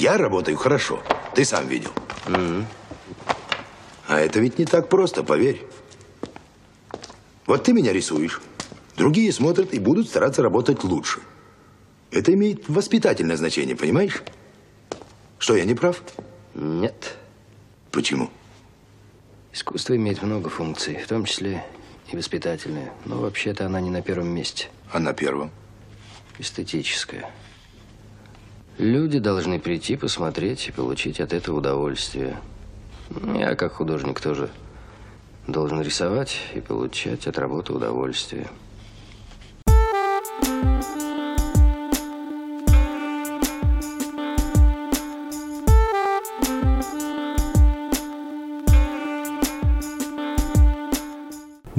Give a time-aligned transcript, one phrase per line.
[0.00, 1.02] Я работаю хорошо.
[1.34, 1.90] Ты сам видел.
[4.08, 5.66] А это ведь не так просто, поверь.
[7.44, 8.40] Вот ты меня рисуешь.
[8.96, 11.20] Другие смотрят и будут стараться работать лучше.
[12.10, 14.22] Это имеет воспитательное значение, понимаешь?
[15.38, 16.02] Что, я не прав?
[16.54, 17.18] Нет.
[17.90, 18.30] Почему?
[19.52, 21.62] Искусство имеет много функций, в том числе
[22.10, 22.90] и воспитательные.
[23.04, 24.68] Но вообще-то она не на первом месте.
[24.90, 25.50] А на первом?
[26.38, 27.30] Эстетическая.
[28.80, 32.38] Люди должны прийти, посмотреть и получить от этого удовольствие.
[33.34, 34.48] Я, как художник, тоже
[35.46, 38.48] должен рисовать и получать от работы удовольствие.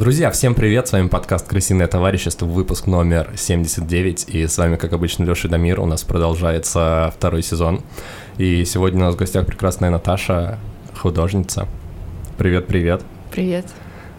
[0.02, 4.94] Друзья, всем привет, с вами подкаст «Крысиное товарищество», выпуск номер 79, и с вами, как
[4.94, 7.82] обычно, Леша Дамир, у нас продолжается второй сезон,
[8.40, 10.58] и сегодня у нас в гостях прекрасная Наташа,
[10.98, 11.68] художница.
[12.40, 13.04] Привет-привет.
[13.30, 13.68] Привет.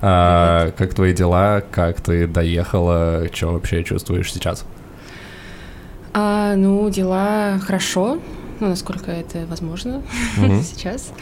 [0.00, 4.64] А, как твои дела, как ты доехала, что вообще чувствуешь сейчас?
[6.14, 8.20] А, ну, дела хорошо,
[8.60, 10.02] ну, насколько это возможно
[10.36, 10.62] Мгм.
[10.64, 11.12] сейчас.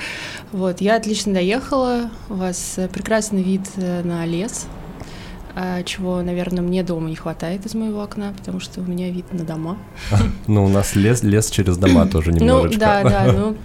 [0.53, 4.67] Вот, я отлично доехала, у вас прекрасный вид э, на лес,
[5.55, 9.33] а, чего, наверное, мне дома не хватает из моего окна, потому что у меня вид
[9.33, 9.79] на дома.
[10.47, 12.79] Ну, у нас лес, лес через дома тоже Ну, немножечко.
[12.81, 13.57] да, да, ну,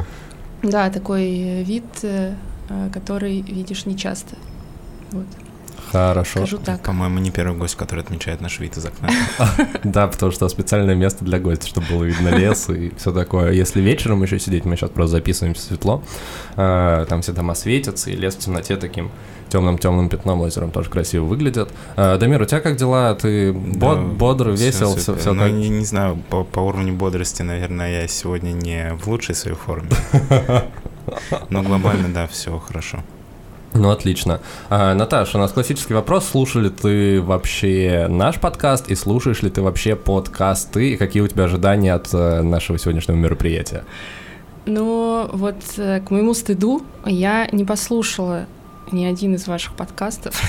[0.63, 2.33] да, такой э, вид, э,
[2.93, 4.35] который видишь нечасто.
[5.11, 5.25] Вот,
[5.95, 6.39] Хорошо.
[6.39, 6.81] скажу так.
[6.81, 9.09] По-моему, не первый гость, который отмечает наш вид из окна.
[9.83, 13.51] Да, потому что специальное место для гостя, чтобы было видно лес и все такое.
[13.51, 16.03] Если вечером еще сидеть, мы сейчас просто записываемся светло,
[16.55, 19.11] э, там все дома светятся, и лес в темноте таким
[19.49, 21.69] темным-темным пятном лазером тоже красиво выглядит.
[21.95, 23.13] Э, Дамир, у тебя как дела?
[23.15, 25.51] Ты бод- Да, бодр, весел, все, Ну, как...
[25.51, 29.89] не, не знаю, по, по уровню бодрости, наверное, я сегодня не в лучшей своей форме.
[31.49, 33.03] Но глобально, да, все хорошо.
[33.75, 34.39] Ну, отлично.
[34.69, 36.29] А, Наташа, у нас классический вопрос.
[36.29, 40.93] Слушал ли ты вообще наш подкаст и слушаешь ли ты вообще подкасты?
[40.93, 43.83] И какие у тебя ожидания от э, нашего сегодняшнего мероприятия?
[44.65, 48.45] Ну, вот э, к моему стыду я не послушала
[48.93, 50.41] ни один из ваших подкастов.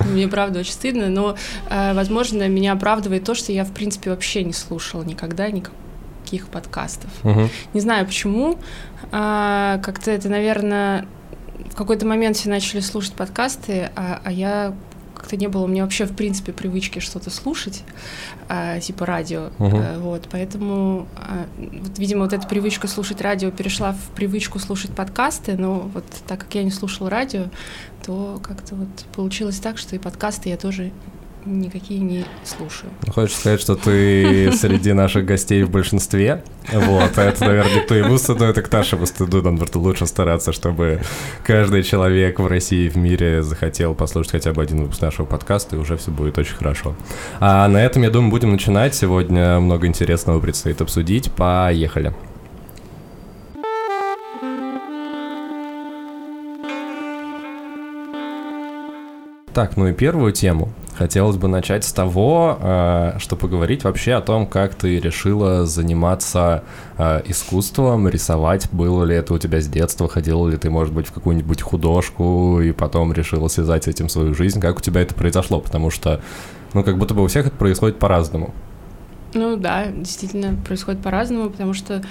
[0.00, 1.36] Мне правда очень стыдно, но,
[1.70, 7.10] э, возможно, меня оправдывает то, что я, в принципе, вообще не слушала никогда никаких подкастов.
[7.72, 8.58] Не знаю почему.
[9.12, 11.06] а, Как-то это, наверное,
[11.70, 14.74] в какой-то момент все начали слушать подкасты, а, а я
[15.14, 17.82] как-то не было у меня вообще в принципе привычки что-то слушать,
[18.48, 19.48] а, типа радио.
[19.58, 19.76] Мгм.
[19.76, 24.92] А, Вот, поэтому, а, вот, видимо, вот эта привычка слушать радио перешла в привычку слушать
[24.92, 27.44] подкасты, но вот так как я не слушала радио,
[28.04, 30.92] то как-то вот получилось так, что и подкасты я тоже
[31.46, 32.90] никакие не слушаю.
[33.08, 36.42] Хочешь сказать, что ты среди наших гостей в большинстве?
[36.72, 39.42] Вот, а это, наверное, к твоему стыду, это к нашему стыду.
[39.42, 41.00] Нам лучше стараться, чтобы
[41.44, 45.76] каждый человек в России и в мире захотел послушать хотя бы один выпуск нашего подкаста,
[45.76, 46.94] и уже все будет очень хорошо.
[47.40, 48.94] А на этом, я думаю, будем начинать.
[48.94, 51.30] Сегодня много интересного предстоит обсудить.
[51.32, 52.12] Поехали.
[59.52, 64.20] Так, ну и первую тему хотелось бы начать с того, э, что поговорить вообще о
[64.20, 66.64] том, как ты решила заниматься
[66.98, 68.70] э, искусством, рисовать.
[68.72, 70.08] Было ли это у тебя с детства?
[70.08, 74.34] Ходила ли ты, может быть, в какую-нибудь художку и потом решила связать с этим свою
[74.34, 74.60] жизнь?
[74.60, 75.60] Как у тебя это произошло?
[75.60, 76.20] Потому что,
[76.74, 78.54] ну, как будто бы у всех это происходит по-разному.
[79.34, 82.02] Ну да, действительно происходит по-разному, потому что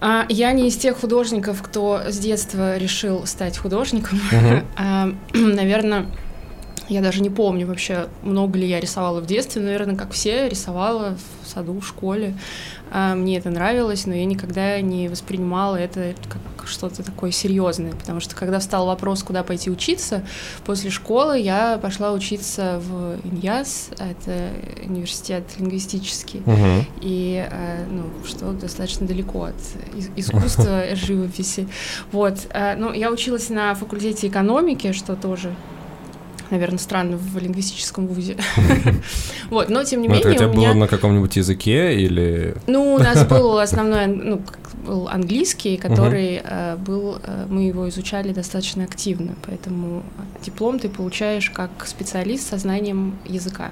[0.00, 4.18] а, я не из тех художников, кто с детства решил стать художником.
[4.32, 4.64] Мгм.
[4.76, 6.06] А, наверное,
[6.90, 9.62] я даже не помню вообще, много ли я рисовала в детстве.
[9.62, 12.34] Наверное, как все, рисовала в саду, в школе.
[12.92, 18.20] А, Мне это нравилось, но я никогда не воспринимала это как что-то такое серьезное, потому
[18.20, 20.22] что когда встал вопрос, куда пойти учиться,
[20.66, 24.50] после школы я пошла учиться в Иньяс, это
[24.86, 26.86] университет лингвистический, Мгм.
[27.00, 29.56] и э, ну, что достаточно далеко от
[29.96, 31.66] ис- искусства живописи.
[32.12, 32.36] Вот.
[32.76, 35.54] Ну, я училась на факультете экономики, что тоже
[36.50, 38.36] наверное, странно в лингвистическом вузе.
[39.50, 42.54] Вот, но тем не Ну, это у менее тебя у было на каком-нибудь языке или...
[42.66, 44.42] Ну, у нас был основной, ну,
[44.86, 50.02] был английский, который э, был, э, мы его изучали достаточно активно, поэтому
[50.44, 53.70] диплом ты получаешь как специалист со знанием языка.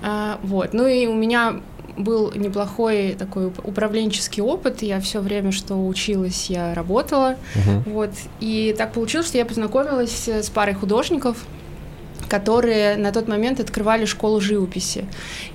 [0.00, 0.74] А, вот.
[0.74, 1.56] Ну и у меня
[1.96, 4.82] был неплохой такой уп- управленческий опыт.
[4.82, 7.36] Я все время, что училась, я работала.
[7.54, 7.82] Мгм.
[7.86, 8.10] Вот.
[8.40, 11.44] И так получилось, что я познакомилась э, с парой художников,
[12.28, 15.06] которые на тот момент открывали школу живописи.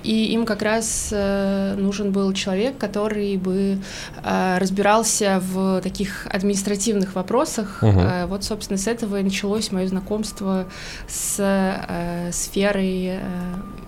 [0.02, 3.78] И им как раз э, нужен был человек, который бы
[4.22, 7.78] э, разбирался в таких административных вопросах.
[7.82, 7.98] Мгм.
[7.98, 10.66] Э, вот, собственно, с этого и началось мое знакомство
[11.08, 13.20] с э, сферой э,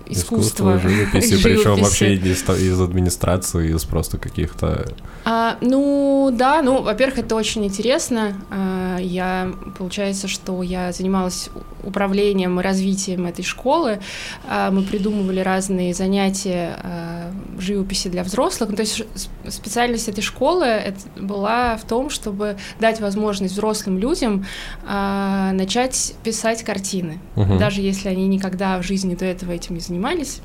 [0.09, 0.79] искусства.
[0.79, 1.43] живописи, живописи.
[1.43, 4.85] причем вообще из, из администрации, из просто каких-то...
[5.25, 8.35] А, ну, да, ну, во-первых, это очень интересно.
[8.49, 11.49] А, я, получается, что я занималась
[11.83, 13.99] управлением и развитием этой школы.
[14.47, 17.16] А, мы придумывали разные занятия а,
[17.59, 18.69] живописи для взрослых.
[18.69, 19.03] Ну, то есть
[19.47, 24.45] специальность этой школы это была в том, чтобы дать возможность взрослым людям
[24.85, 27.19] а, начать писать картины.
[27.35, 27.57] Мгм.
[27.57, 30.41] Даже если они никогда в жизни до этого этим не занимались.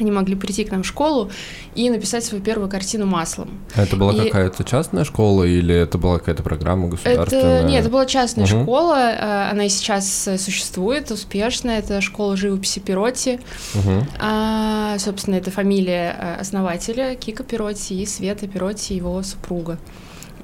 [0.00, 1.30] Они могли прийти к нам в школу
[1.74, 3.50] и написать свою первую картину маслом.
[3.76, 7.58] Это была И- какая-то частная школа или это была какая-то программа государственная?
[7.60, 8.62] Это, нет, это была частная Мгм.
[8.62, 13.40] школа, э, она и сейчас э, существует успешно, это школа живописи Пироти.
[13.74, 14.06] Мгм.
[14.18, 19.78] А, собственно, это фамилия э, основателя Кика Пироти и Света Пироти, его супруга.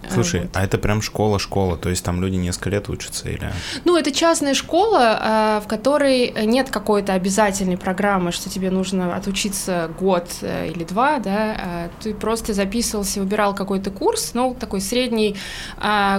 [0.08, 0.50] А, Слушай, вот.
[0.55, 3.50] а это прям школа-школа, то есть там люди несколько лет учатся или...
[3.85, 9.91] Ну, это частная школа, а, в которой нет какой-то обязательной программы, что тебе нужно отучиться
[9.99, 15.37] год э, или два, да, а ты просто записывался, выбирал какой-то курс, ну, такой средний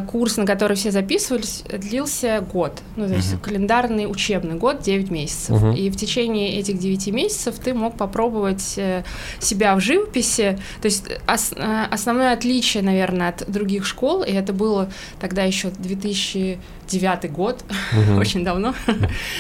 [0.07, 3.42] курс, на который все записывались, длился год, ну, то есть Мгм.
[3.42, 5.50] календарный учебный год, 9 месяцев.
[5.62, 5.72] Мгм.
[5.74, 9.04] И в течение этих 9 месяцев ты мог попробовать э,
[9.40, 14.54] себя в живописи, то есть ос- э, основное отличие, наверное, от других школ, и это
[14.54, 14.90] было
[15.20, 17.64] тогда еще 2009 год,
[17.94, 18.18] Мгм.
[18.20, 18.74] очень давно,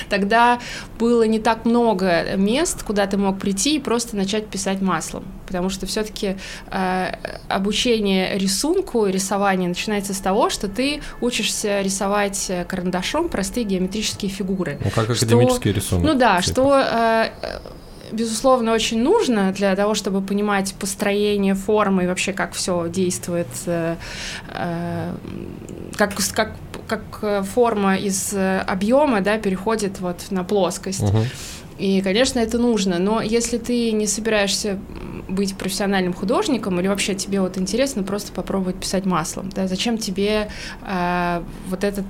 [0.09, 0.59] тогда
[0.99, 5.69] было не так много мест, куда ты мог прийти и просто начать писать маслом, потому
[5.69, 6.35] что все-таки
[7.49, 14.29] обучение рисунку и рисованию начинается с того, что ты учишься рисовать э, карандашом простые геометрические
[14.29, 14.77] фигуры.
[14.83, 16.05] Ну, как Что- академический рисунок.
[16.05, 16.51] Ну да, типа.
[16.53, 17.59] что э, э,
[18.11, 23.95] безусловно очень нужно для того, чтобы понимать построение формы и вообще как все действует, э,
[24.49, 25.15] э,
[25.97, 26.55] как как
[26.87, 31.01] как э, форма из объема, да, переходит вот на плоскость.
[31.01, 31.25] Мгм.
[31.77, 34.79] И, конечно, это нужно, но если ты не собираешься
[35.27, 40.49] быть профессиональным художником или вообще тебе вот интересно просто попробовать писать маслом, да, зачем тебе
[40.81, 42.05] э, вот этот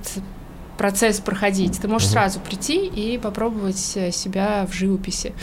[0.78, 1.78] процесс проходить?
[1.80, 5.34] Ты можешь сразу прийти и попробовать себя в живописи.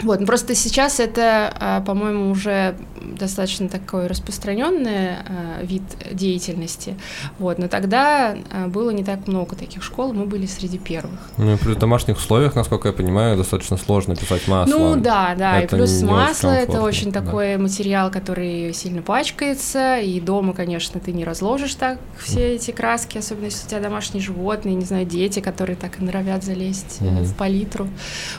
[0.00, 6.96] Вот, ну просто сейчас это, а, по-моему, уже достаточно такой распространенный а, вид деятельности.
[7.38, 11.20] Вот, но тогда а, было не так много таких школ, мы были среди первых.
[11.36, 14.80] Ну, и плюс в домашних условиях, насколько я понимаю, достаточно сложно писать маслом.
[14.80, 17.20] Ну да, да, Это и плюс не очень масло это очень да.
[17.20, 23.18] такой материал, который сильно пачкается, и дома, конечно, ты не разложишь так все эти краски,
[23.18, 27.24] особенно если у тебя домашние животные, не знаю, дети, которые так и норовят залезть Мгм.
[27.24, 27.88] в палитру,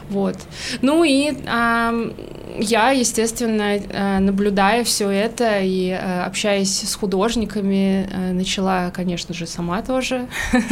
[0.09, 0.37] вот.
[0.81, 8.91] Ну и я, естественно, э, наблюдая все это и э, общаясь с художниками, э, начала,
[8.91, 10.27] конечно же, сама тоже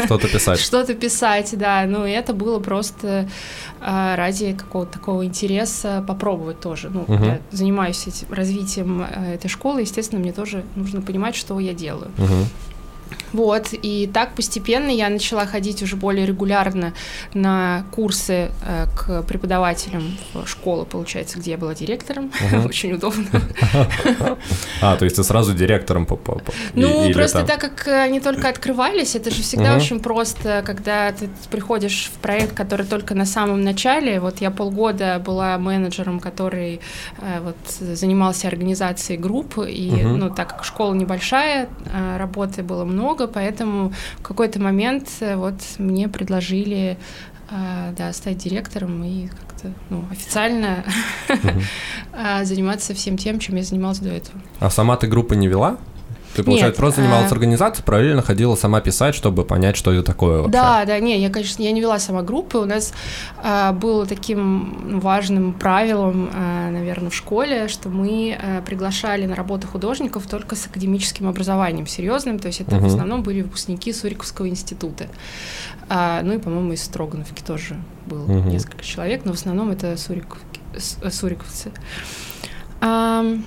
[0.05, 0.59] Что-то писать.
[0.61, 1.83] что-то писать, да.
[1.87, 3.27] Ну, это было просто
[3.79, 6.89] ради какого-то такого интереса попробовать тоже.
[6.89, 7.23] Ну, Мгм.
[7.23, 12.11] я занимаюсь этим развитием этой школы, естественно, мне тоже нужно понимать, что я делаю.
[12.17, 12.45] Мгм.
[13.33, 16.93] Вот, и так постепенно я начала ходить уже более регулярно
[17.33, 22.31] на курсы э, к преподавателям в школы, получается, где я была директором.
[22.51, 22.65] Мгм.
[22.69, 23.25] Очень удобно.
[24.81, 26.15] А, то есть ты сразу директором по...
[26.15, 30.63] по- по- и- Ну, просто так как они только открывались, это же всегда очень просто,
[30.65, 34.19] когда ты приходишь в проект, который только на самом начале.
[34.19, 36.79] Вот я полгода была менеджером, который
[37.19, 37.55] э, вот
[37.97, 44.21] занимался организацией групп, и, ну, так как школа небольшая, э, работы было много, поэтому в
[44.21, 46.97] какой-то момент э, вот мне предложили
[47.49, 50.83] э, да, стать директором и как-то ну, официально
[52.13, 54.41] э, заниматься всем тем, чем я занималась до этого.
[54.59, 55.77] А сама ты группы не вела?
[56.35, 60.03] Ты, получается, Нет, просто занималась а- организацией, параллельно ходила сама писать, чтобы понять, что это
[60.03, 60.51] такое вообще.
[60.51, 62.57] Да, да, не, я, конечно, я не вела сама группы.
[62.57, 62.93] У нас
[63.43, 66.29] а, было таким важным правилом,
[66.71, 72.39] наверное, в школе, что мы а, приглашали на работу художников только с академическим образованием серьезным.
[72.39, 72.83] То есть это Мгм.
[72.83, 75.07] в основном были выпускники Суриковского института.
[75.89, 78.49] А, ну и, по-моему, из Строгановки тоже было Мгм.
[78.49, 80.37] несколько человек, но в основном это Сурик-
[80.77, 81.71] с- э, суриковцы.
[82.79, 83.43] Ам,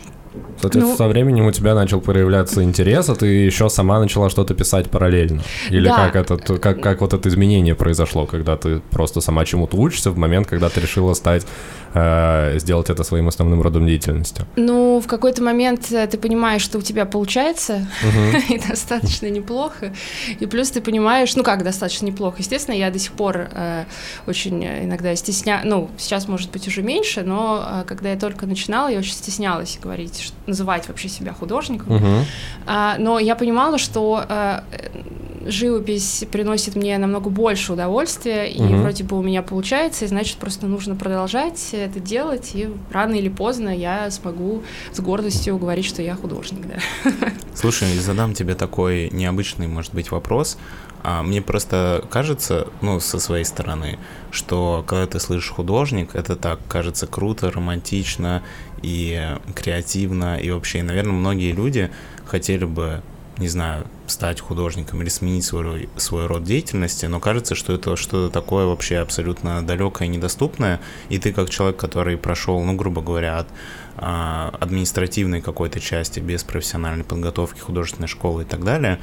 [0.60, 4.54] Соответственно, Ну- со временем у тебя начал проявляться интерес, а ты еще сама начала что-то
[4.54, 5.42] писать параллельно.
[5.70, 6.08] Или Да.
[6.10, 10.16] как, это, как, как вот это изменение произошло, когда ты просто сама чему-то учишься в
[10.16, 11.46] момент, когда ты решила стать,
[11.94, 14.44] э, сделать это своим основным родом деятельности?
[14.56, 17.86] Ну, в какой-то момент э, ты понимаешь, что у тебя получается,
[18.48, 19.92] и достаточно неплохо.
[20.40, 22.36] И плюс ты понимаешь, ну как достаточно неплохо.
[22.38, 23.84] Естественно, я до сих пор э,
[24.26, 28.88] очень иногда стесняюсь, ну, сейчас, может быть, уже меньше, но э, когда я только начинала,
[28.88, 31.94] я очень стеснялась говорить, называть вообще себя художником.
[31.96, 32.24] Мгм.
[32.66, 34.60] А, но я понимала, что э,
[35.46, 38.82] живопись приносит мне намного больше удовольствия, и Мгм.
[38.82, 43.28] вроде бы у меня получается, и значит, просто нужно продолжать это делать, и рано или
[43.28, 44.62] поздно я смогу
[44.92, 47.30] с гордостью говорить, что я художник, да.
[47.54, 50.56] Слушай, задам тебе такой необычный, может быть, вопрос.
[51.04, 53.98] А, мне просто кажется, ну, со своей стороны,
[54.30, 58.42] что когда ты слышишь художник, это так кажется круто, романтично
[58.80, 61.90] и креативно, и вообще, наверное, многие люди
[62.24, 63.02] хотели бы,
[63.36, 68.32] не знаю, стать художником или сменить свой, свой род деятельности, но кажется, что это что-то
[68.32, 70.80] такое вообще абсолютно далекое и недоступное,
[71.10, 73.48] и ты как человек, который прошел, ну, грубо говоря, от
[73.96, 78.98] а, административной какой-то части, без профессиональной подготовки, художественной школы и так далее,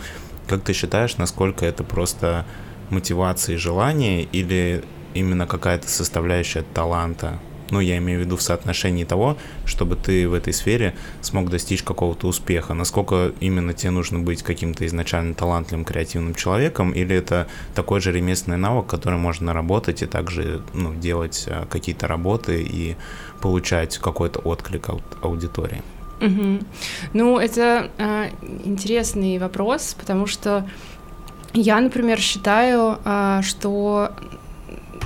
[0.52, 2.46] как ты считаешь, насколько это просто
[2.90, 7.40] мотивация и желание или именно какая-то составляющая таланта?
[7.70, 11.84] Ну, я имею в виду в соотношении того, чтобы ты в этой сфере смог достичь
[11.84, 12.74] какого-то успеха.
[12.74, 18.58] Насколько именно тебе нужно быть каким-то изначально талантливым, креативным человеком, или это такой же ремесленный
[18.58, 22.98] навык, который можно наработать и также ну, делать а, какие-то работы и
[23.40, 25.82] получать какой-то отклик от аудитории?
[26.22, 26.66] Мгм.
[27.14, 28.28] Ну, это а,
[28.64, 30.66] интересный вопрос, потому что
[31.54, 34.12] я, например, считаю, а, что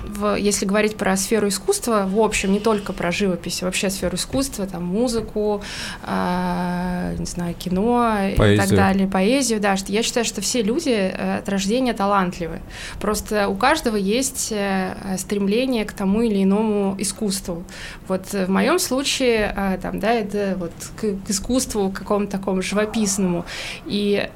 [0.08, 4.16] в- если говорить про сферу искусства, в общем, не только про живопись, а вообще сферу
[4.16, 5.62] искусства, там, музыку,
[6.04, 8.78] а, не знаю, кино и так Поэзию.
[8.78, 12.60] далее, поэзию, да, что я считаю, что все люди э, от рождения талантливы.
[13.00, 17.64] Просто у каждого есть э, стремление к тому или иному искусству.
[18.08, 22.62] Вот э, в моем случае, э, там, да, это вот к, к искусству какому-то такому
[22.62, 23.46] живописному.
[23.86, 24.30] И э,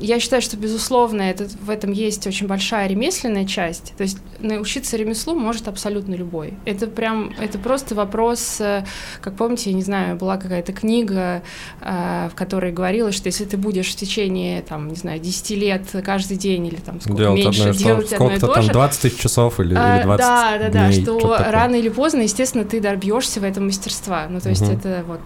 [0.00, 3.94] я считаю, что, безусловно, это, в этом есть очень большая ремесленная часть.
[3.96, 6.54] То есть научиться ремеслу может абсолютно любой.
[6.64, 8.84] Это прям, это просто вопрос, э,
[9.20, 11.42] как помните, я не знаю, была какая-то книга,
[11.80, 15.82] э, в которой говорилось, что если ты будешь в течение, там, не знаю, 10 лет
[16.04, 18.72] каждый день или там сколько делать меньше одно делать одно и сколько-то то там же,
[18.72, 21.50] 20 тысяч часов или, а, или 20 Да, да, да, дней, что такое.
[21.50, 24.26] рано или поздно, естественно, ты добьешься в этом мастерства.
[24.30, 24.70] Ну, то есть Мгм.
[24.76, 25.20] это вот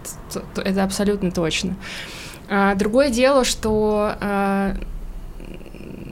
[0.64, 1.76] это абсолютно точно.
[2.54, 4.74] А, другое дело, что а,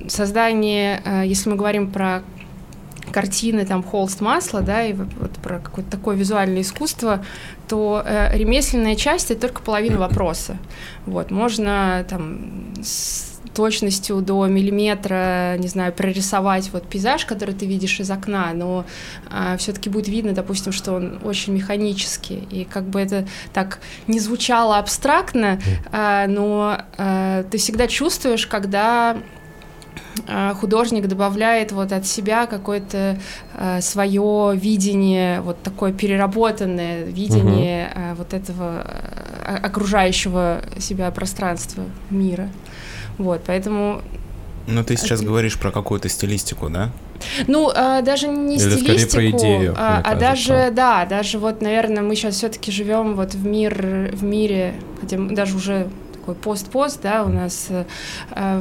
[0.08, 2.22] создание, а, если мы говорим про
[3.12, 7.22] картины, там, холст масла, да, и вот, вот про какое-то такое визуальное искусство,
[7.68, 10.56] то э, ремесленная часть— это только половина вопроса.
[11.06, 18.00] Вот, можно там с точностью до миллиметра, не знаю, прорисовать вот пейзаж, который ты видишь
[18.00, 18.84] из окна, но
[19.58, 24.78] все-таки будет видно, допустим, что он очень механический, и как бы это так не звучало
[24.78, 25.60] абстрактно,
[25.92, 29.16] а, но а, ты всегда чувствуешь, когда
[30.26, 33.18] а, художник добавляет вот от себя какое-то
[33.54, 38.84] а, свое видение, вот такое переработанное видение а, вот этого
[39.44, 42.48] а, окружающего себя пространства мира.
[43.20, 44.00] Вот, поэтому,
[44.66, 46.90] Ну, ты сейчас говоришь про какую-то стилистику, да?
[47.46, 51.60] ну, а, даже не Или скорее стилистику, про идею, а, а даже, да, даже вот,
[51.60, 57.00] наверное, мы сейчас все-таки живем вот в мир, в мире, хотя даже уже такой пост-пост,
[57.02, 57.84] да, у нас э,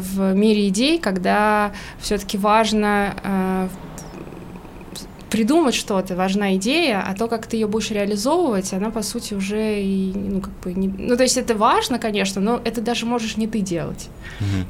[0.01, 3.67] в мире идей, когда все-таки важно э,
[5.39, 9.81] придумать что-то, важна идея, а то, как ты ее будешь реализовывать, она, по сути, уже
[9.81, 10.89] и, ну, как бы, не...
[10.89, 14.10] ну, то есть это важно, конечно, но это даже можешь не ты делать.
[14.41, 14.67] Мгм.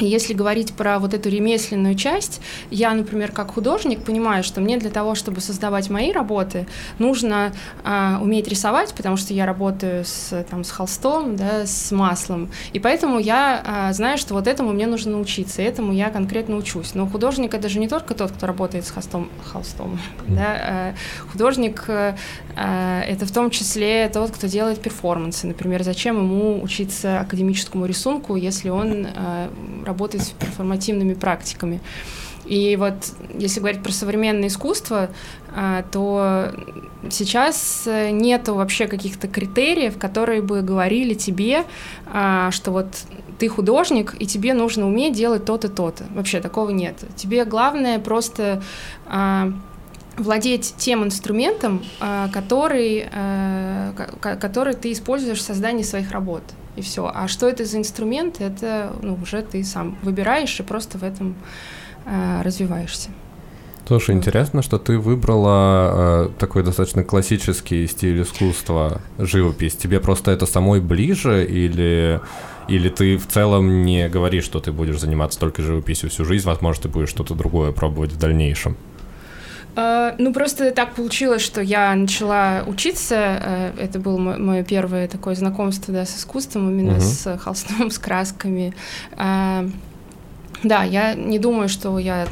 [0.00, 2.40] Если говорить про вот эту ремесленную часть,
[2.70, 6.66] я, например, как художник понимаю, что мне для того, чтобы создавать мои работы,
[6.98, 7.52] нужно
[7.84, 12.48] а, уметь рисовать, потому что я работаю с, там, с холстом, да, с маслом.
[12.72, 16.94] И поэтому я а, знаю, что вот этому мне нужно научиться, этому я конкретно учусь.
[16.94, 20.94] Но художник это же не только тот, кто работает с холстом, холстом да, а,
[21.32, 22.14] художник э,
[22.56, 25.46] это в том числе тот, кто делает перформансы.
[25.46, 29.50] Например, зачем ему учиться академическому рисунку, если он а,
[29.88, 31.80] работает с перформативными практиками.
[32.48, 32.94] И вот
[33.38, 35.10] если говорить про современное искусство,
[35.54, 36.50] а, то
[37.10, 41.64] сейчас э, нету вообще каких-то критериев, которые бы говорили тебе,
[42.06, 42.86] а, что вот
[43.38, 46.04] ты художник, и тебе нужно уметь делать то-то, то-то.
[46.14, 46.96] Вообще такого нет.
[47.16, 48.62] Тебе главное просто
[49.06, 49.52] а,
[50.16, 51.84] владеть тем инструментом,
[52.32, 56.42] который, э, который ты используешь в создании своих работ.
[56.78, 57.10] И все.
[57.12, 61.34] А что это за инструмент, это ну, уже ты сам выбираешь и просто в этом
[62.06, 63.10] э, развиваешься.
[63.88, 69.74] Слушай, интересно, что ты выбрала э, такой достаточно классический стиль искусства, живопись.
[69.74, 72.20] Тебе просто это самой ближе или,
[72.68, 76.84] или ты в целом не говоришь, что ты будешь заниматься только живописью всю жизнь, возможно,
[76.84, 78.76] ты будешь что-то другое пробовать в дальнейшем?
[79.78, 83.14] Uh, ну, просто так получилось, что я начала учиться.
[83.14, 87.00] Uh, это было мое первое такое знакомство да, с искусством, именно uh-huh.
[87.00, 88.74] с холстом, с красками.
[89.12, 89.70] Uh,
[90.64, 92.26] да, я не думаю, что я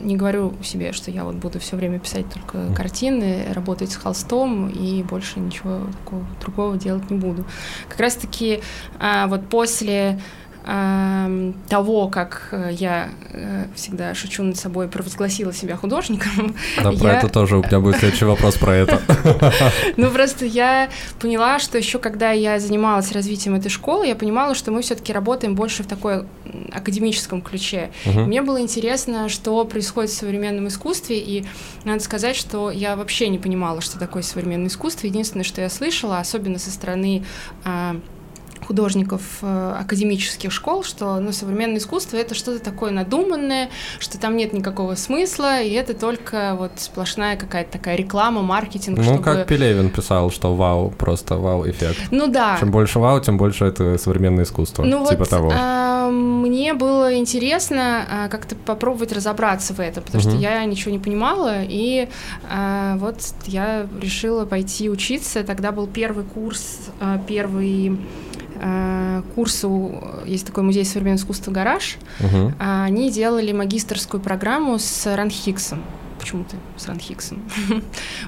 [0.00, 4.68] не говорю себе, что я вот буду все время писать только картины, работать с холстом
[4.68, 7.44] и больше ничего такого другого делать не буду.
[7.88, 8.62] Как раз-таки
[8.98, 10.20] а, вот после
[10.62, 16.54] того, как э, я э, всегда шучу над собой, провозгласила себя художником.
[16.82, 19.00] Да, про это тоже у меня будет следующий вопрос про это.
[19.96, 20.88] Ну, просто я
[21.18, 25.54] поняла, что еще когда я занималась развитием этой школы, я понимала, что мы все-таки работаем
[25.54, 26.24] больше в такой
[26.72, 27.90] академическом ключе.
[28.04, 31.44] Мне было интересно, что происходит в современном искусстве, и
[31.84, 35.06] надо сказать, что я вообще не понимала, что такое современное искусство.
[35.06, 37.24] Единственное, что я слышала, особенно со стороны
[37.64, 37.96] а,
[38.66, 44.52] художников э, академических школ, что ну, современное искусство это что-то такое надуманное, что там нет
[44.52, 48.98] никакого смысла, и это только вот сплошная какая-то такая реклама, маркетинг.
[48.98, 49.22] Ну, чтобы...
[49.22, 51.98] как Пелевин писал, что вау, просто вау-эффект.
[52.10, 52.56] Ну да.
[52.58, 54.84] Чем больше вау, тем больше это современное искусство.
[54.84, 55.52] Ну типа вот, того.
[55.54, 60.30] А, мне было интересно а, как-то попробовать разобраться в этом, потому угу.
[60.30, 62.08] что я ничего не понимала, и
[62.48, 65.42] а, вот я решила пойти учиться.
[65.44, 67.98] Тогда был первый курс, а, первый
[69.34, 72.52] курсу, есть такой музей современного искусства «Гараж», угу.
[72.58, 75.82] они делали магистрскую программу с Ранхиксом
[76.18, 77.42] почему-то с Ранхиксом.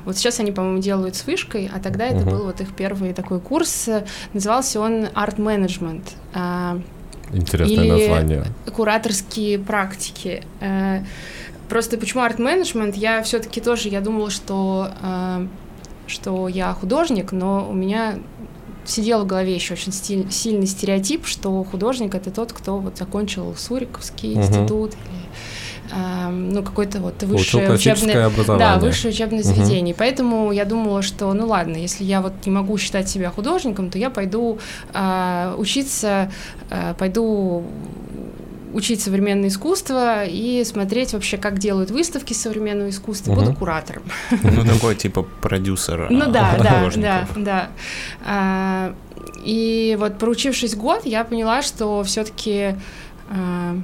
[0.07, 3.39] вот сейчас они, по-моему, делают с вышкой, а тогда это был вот их первый такой
[3.39, 3.87] курс.
[4.33, 6.15] Назывался он «Арт менеджмент».
[6.33, 6.81] А,
[7.33, 8.45] Интересное название.
[8.75, 10.43] кураторские практики.
[10.61, 11.01] Э,
[11.69, 12.95] просто почему арт-менеджмент?
[12.95, 15.47] Я все-таки тоже, я думала, что, э,
[16.07, 18.19] что я художник, но у меня
[18.85, 23.55] сидел в голове еще очень стиль, сильный стереотип, что художник это тот, кто вот закончил
[23.57, 24.41] Суриковский угу.
[24.41, 29.95] институт или э, ну какое-то вот высшее учебное, да, высшее учебное заведение.
[29.95, 29.99] Угу.
[29.99, 33.99] Поэтому я думала, что ну ладно, если я вот не могу считать себя художником, то
[33.99, 34.59] я пойду
[34.93, 36.31] э, учиться,
[36.71, 37.65] э, пойду
[38.73, 43.33] учить современное искусство и смотреть вообще, как делают выставки современного искусства.
[43.33, 43.41] Угу.
[43.41, 44.03] Буду куратором.
[44.43, 46.09] Ну, такой типа продюсер.
[46.11, 47.71] Ну да, да, да, да.
[48.25, 48.95] А,
[49.45, 52.77] и вот проучившись год, я поняла, что все-таки
[53.31, 53.77] а,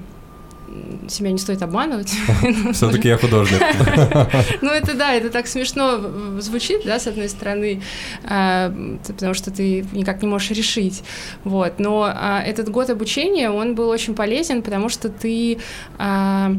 [1.09, 2.13] себя не стоит обманывать.
[2.73, 3.63] Все-таки я художник.
[4.63, 7.83] Ну, это да, это так смешно звучит, да, с одной стороны,
[8.25, 8.73] а,
[9.07, 11.03] потому что ты никак не можешь решить.
[11.45, 11.79] Вот.
[11.79, 15.59] Но а, этот год обучения, он был очень полезен, потому что ты
[15.99, 16.53] а,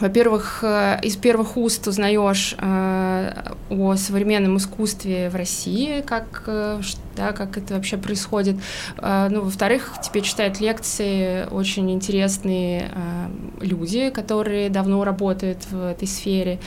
[0.00, 6.80] во-первых, э, из первых уст узнаешь э, о современном искусстве в России, как, э,
[7.16, 8.56] да, как это вообще происходит.
[8.98, 16.08] Э, ну, во-вторых, тебе читают лекции очень интересные э, люди, которые давно работают в этой
[16.08, 16.58] сфере.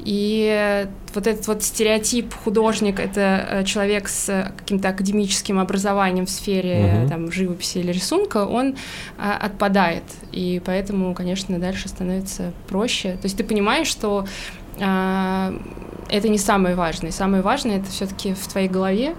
[0.00, 7.00] И вот этот вот стереотип художник— это э, человек с каким-то академическим образованием в сфере
[7.02, 7.08] угу.
[7.08, 8.76] там, живописи или рисунка, он
[9.18, 10.04] а, отпадает.
[10.32, 13.12] И поэтому, конечно, дальше становится проще.
[13.12, 17.10] То есть ты понимаешь, что а, это не самое важное.
[17.10, 19.14] Самое важное это все-таки в твоей голове,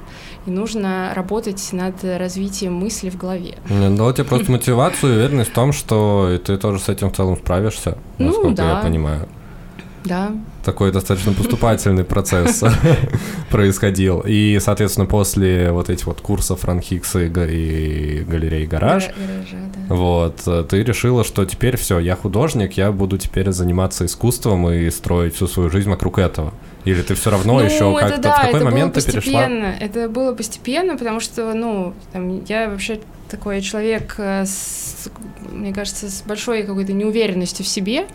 [0.46, 3.56] и нужно работать над развитием мысли в голове.
[3.68, 7.38] Дала тебе просто мотивацию и уверенность в том, что ты тоже с этим в целом
[7.38, 8.70] справишься, ну насколько ну, да.
[8.70, 9.28] я понимаю.
[10.06, 10.32] Да.
[10.64, 12.64] Такой достаточно поступательный процесс
[13.50, 14.24] происходил.
[14.26, 19.10] И, соответственно, после вот этих вот курсов Франхикса и галереи Гараж,
[19.90, 20.38] вот,
[20.70, 25.48] ты решила, что теперь все, я художник, я буду теперь заниматься искусством и строить всю
[25.48, 26.54] свою жизнь вокруг этого.
[26.86, 29.44] Или ты все равно ну, еще как-то да, в какой это момент было ты перешла?
[29.80, 33.00] Это было постепенно, потому что, ну, там, я вообще
[33.30, 35.10] такой человек, э, с,
[35.50, 38.06] мне кажется, с большой какой-то неуверенностью в себе.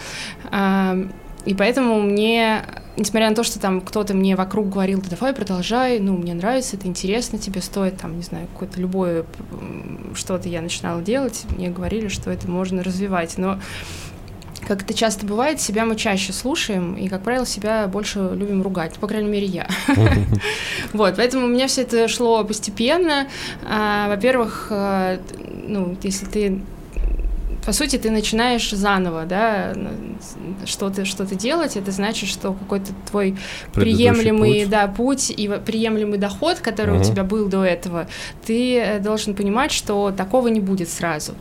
[1.49, 2.63] И поэтому мне,
[2.99, 6.77] несмотря на то, что там кто-то мне вокруг говорил, да давай продолжай, ну, мне нравится,
[6.77, 9.25] это интересно, тебе стоит, там, не знаю, какое-то любое
[10.15, 13.39] что-то я начинала делать, мне говорили, что это можно развивать.
[13.39, 13.59] Но
[14.67, 18.99] как это часто бывает, себя мы чаще слушаем, и, как правило, себя больше любим ругать,
[18.99, 19.69] по крайней мере, я.
[20.93, 23.27] Вот, поэтому у меня все это шло постепенно.
[23.67, 25.19] А, во-первых, э,
[25.67, 26.61] ну, если ты
[27.69, 29.75] по сути, ты начинаешь заново, да,
[30.65, 33.37] что-то что делать, это значит, что какой-то твой
[33.75, 34.71] приемлемый путь.
[34.71, 37.03] Да, путь и приемлемый доход, который угу.
[37.03, 38.09] у тебя был до этого,
[38.47, 41.35] ты э, должен понимать, что такого не будет сразу.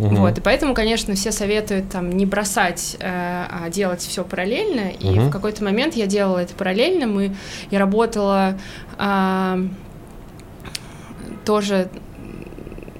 [0.00, 0.16] Угу.
[0.16, 4.90] Вот, и поэтому, конечно, все советуют там не бросать, э, а делать все параллельно.
[4.98, 5.28] И угу.
[5.28, 7.06] в какой-то момент я делала это параллельно.
[7.06, 7.36] Мы,
[7.70, 8.58] я работала
[8.98, 9.68] э,
[11.44, 11.88] тоже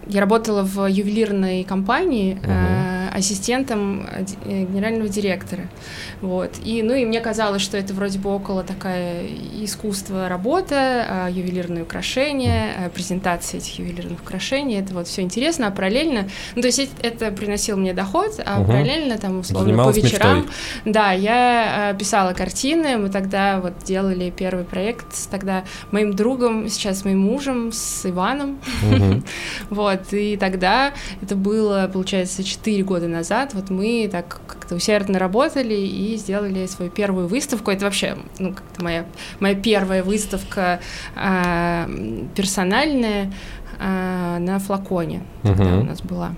[0.09, 2.51] я работала в ювелирной компании угу.
[2.51, 4.25] э, ассистентом э,
[4.65, 5.69] генерального директора.
[6.21, 6.53] Вот.
[6.65, 9.27] И, ну, и мне казалось, что это вроде бы около такая
[9.61, 14.77] искусство работа, э, ювелирные украшения, э, презентация этих ювелирных украшений.
[14.77, 16.29] Это вот все интересно, а параллельно...
[16.55, 18.71] Ну, то есть это приносило мне доход, а угу.
[18.71, 20.37] параллельно там, условно, Занималась по вечерам...
[20.39, 20.55] Мечтой.
[20.85, 26.69] Да, я э, писала картины, мы тогда вот делали первый проект с тогда моим другом,
[26.69, 28.59] сейчас моим мужем, с Иваном.
[28.83, 29.23] Угу.
[29.71, 35.75] Вот, и тогда, это было, получается, 4 года назад, вот мы так как-то усердно работали
[35.75, 37.71] и сделали свою первую выставку.
[37.71, 39.07] Это вообще, ну, как-то моя,
[39.41, 40.81] моя первая выставка
[41.17, 43.33] э, персональная
[43.79, 45.63] э, на флаконе угу.
[45.63, 46.33] у нас была.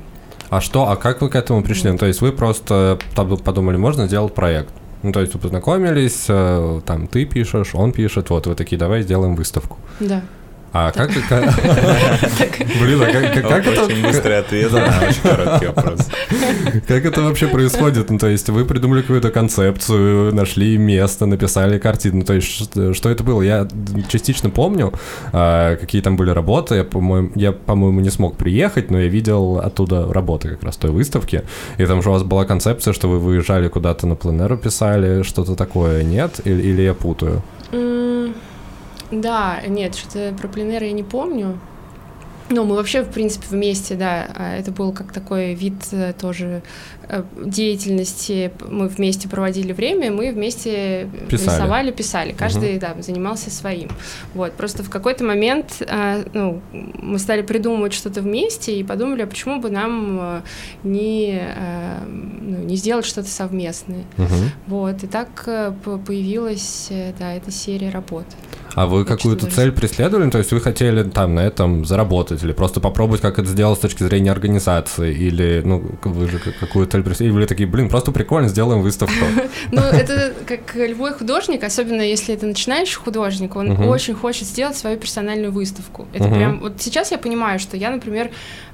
[0.49, 1.91] А что, а как вы к этому пришли?
[1.93, 4.73] Ну, то есть вы просто подумали, можно сделать проект?
[5.03, 9.03] Ну, то есть вы познакомились, э, там ты пишешь, он пишет, вот вы такие, давай
[9.03, 9.79] сделаем выставку.
[10.01, 10.23] Да.
[10.73, 11.11] А как...
[11.11, 13.85] Блин, а как это...
[13.85, 16.09] Очень быстрый ответ на очень короткий вопрос.
[16.87, 18.11] Как это вообще происходит?
[18.11, 22.19] Ну, то есть вы придумали какую-то концепцию, нашли место, написали картину.
[22.19, 23.43] Ну, то есть что это было?
[23.43, 23.67] Я
[24.09, 24.93] частично помню,
[25.33, 26.77] а, какие там были работы.
[26.77, 30.91] Я, по-моему, я, по-моему, не смог приехать, но я видел оттуда работы как раз той
[30.91, 31.43] выставки.
[31.79, 35.57] И там же у вас была концепция, что вы выезжали куда-то на пленеру писали, что-то
[35.57, 36.41] такое, нет?
[36.45, 37.43] Или, или я путаю?
[39.11, 41.59] Да, нет, что-то про пленеры я не помню.
[42.51, 46.63] Ну, мы вообще, в принципе, вместе, да, а, это был как такой вид э, тоже
[47.09, 48.51] э, деятельности.
[48.69, 51.57] Мы вместе проводили время, мы вместе писали.
[51.57, 52.33] рисовали, писали.
[52.33, 52.81] Каждый, угу.
[52.81, 53.89] да, занимался своим.
[54.35, 59.27] Вот, просто в какой-то момент а, ну, мы стали придумывать что-то вместе и подумали, а
[59.29, 60.41] почему бы нам э,
[60.83, 61.41] не,
[62.05, 64.05] ну, не сделать что-то совместное.
[64.19, 64.35] Угу.
[64.67, 65.45] Вот, и так
[65.85, 68.27] появилась, да, эта серия работ.
[68.75, 70.31] А вы какую-то цель преследовали?
[70.31, 73.83] То есть вы хотели там на этом заработать или просто попробовать, как это сделать с
[73.83, 75.15] точки зрения организации?
[75.15, 77.31] Или, ну, вы же какую цель преследовали?
[77.31, 79.15] Или были такие, блин, просто прикольно, сделаем выставку?
[79.73, 84.99] Ну, это как любой художник, особенно если это начинающий художник, он очень хочет сделать свою
[84.99, 86.07] персональную выставку.
[86.13, 86.61] Это прям...
[86.61, 88.31] Вот сейчас я понимаю, что я, например,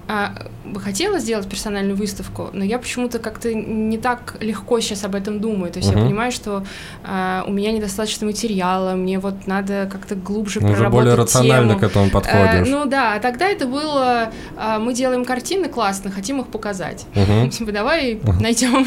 [0.09, 0.33] а,
[0.64, 5.40] бы хотела сделать персональную выставку, но я почему-то как-то не так легко сейчас об этом
[5.40, 5.73] думаю.
[5.73, 5.99] То есть uh-huh.
[5.99, 6.64] я понимаю, что
[7.05, 11.81] а, у меня недостаточно материала, мне вот надо как-то глубже ну, проработать более рационально тему.
[11.81, 12.69] к этому подходишь.
[12.69, 17.07] А, ну да, а тогда это было, а, мы делаем картины классно, хотим их показать.
[17.14, 17.49] Uh-huh.
[17.51, 18.40] Типа давай uh-huh.
[18.40, 18.87] найдем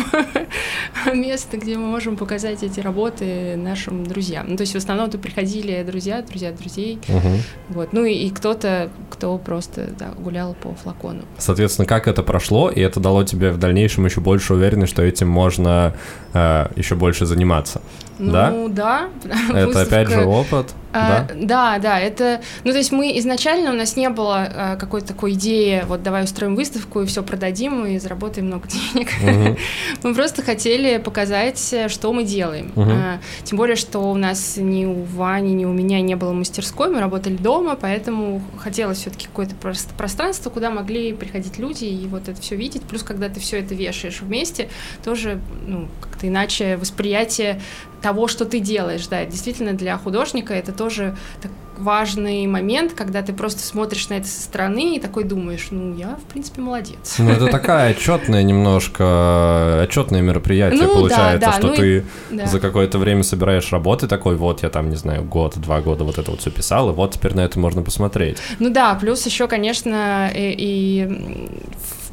[1.20, 4.46] место, где мы можем показать эти работы нашим друзьям.
[4.48, 7.00] Ну то есть в основном это приходили друзья, друзья друзей.
[7.08, 7.40] Uh-huh.
[7.70, 7.92] Вот.
[7.92, 11.28] Ну и, и кто-то, кто просто да, гулял по флакону телефону.
[11.38, 15.28] Соответственно, как это прошло, и это дало тебе в дальнейшем еще больше уверенность, что этим
[15.28, 15.96] можно
[16.34, 17.82] э, еще больше заниматься?
[18.18, 18.54] Ну, да?
[18.70, 19.10] да.
[19.50, 19.82] Это Выставка...
[19.82, 20.74] опять же опыт.
[20.92, 21.36] А, да?
[21.36, 25.34] да, да, это, ну то есть мы изначально у нас не было а, какой-то такой
[25.34, 29.10] идеи, вот давай устроим выставку и все продадим и заработаем много денег.
[29.22, 29.58] Угу.
[30.04, 32.72] мы просто хотели показать, что мы делаем.
[32.76, 32.90] Угу.
[32.92, 36.90] А, тем более, что у нас ни у Вани, ни у меня не было мастерской,
[36.90, 39.56] мы работали дома, поэтому хотелось все-таки какое-то
[39.98, 42.84] пространство, куда могли приходить люди и вот это все видеть.
[42.84, 44.70] Плюс, когда ты все это вешаешь вместе,
[45.04, 47.62] тоже ну, как-то иначе восприятие
[48.02, 53.34] того, что ты делаешь, да, действительно для художника это тоже так важный момент, когда ты
[53.34, 57.16] просто смотришь на это со стороны и такой думаешь, ну, я, в принципе, молодец.
[57.18, 62.04] Ну, это такая отчетная немножко, отчетное мероприятие ну, получается, да, да, что ну ты и,
[62.32, 62.46] да.
[62.48, 66.18] за какое-то время собираешь работы такой, вот я там, не знаю, год, два года вот
[66.18, 68.38] это вот все писал, и вот теперь на это можно посмотреть.
[68.60, 71.50] Ну да, плюс еще, конечно, и, и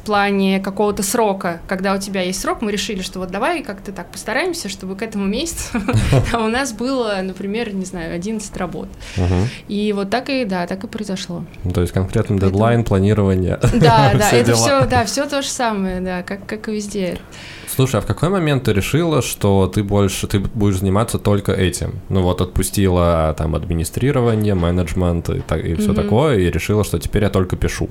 [0.07, 4.09] плане какого-то срока, когда у тебя есть срок, мы решили, что вот давай как-то так
[4.09, 5.81] постараемся, чтобы к этому месяцу
[6.33, 8.87] у нас было, например, не знаю, 11 работ.
[9.67, 11.43] И вот так и, да, так и произошло.
[11.65, 13.59] Ну, то есть конкретный дедлайн, планирование.
[13.73, 17.17] Да, да, это все, да, все то же самое, да, как, как и везде.
[17.67, 21.99] Слушай, а в какой момент ты решила, что ты больше, ты будешь заниматься только этим?
[22.07, 27.23] Ну вот отпустила там администрирование, менеджмент и, так, и все такое, и решила, что теперь
[27.23, 27.89] я только пишу.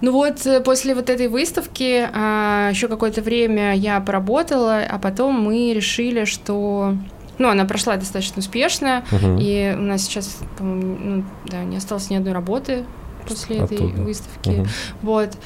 [0.00, 5.40] Ну вот э, после вот этой выставки а, еще какое-то время я поработала, а потом
[5.40, 6.94] мы решили, что
[7.38, 9.40] ну, она прошла достаточно успешно, uh-huh.
[9.40, 12.84] и у нас сейчас, по-моему, ну, да, не осталось ни одной работы
[13.28, 14.02] после этой Оттуда.
[14.02, 14.48] выставки.
[14.48, 14.66] Мгм.
[15.02, 15.36] Вот.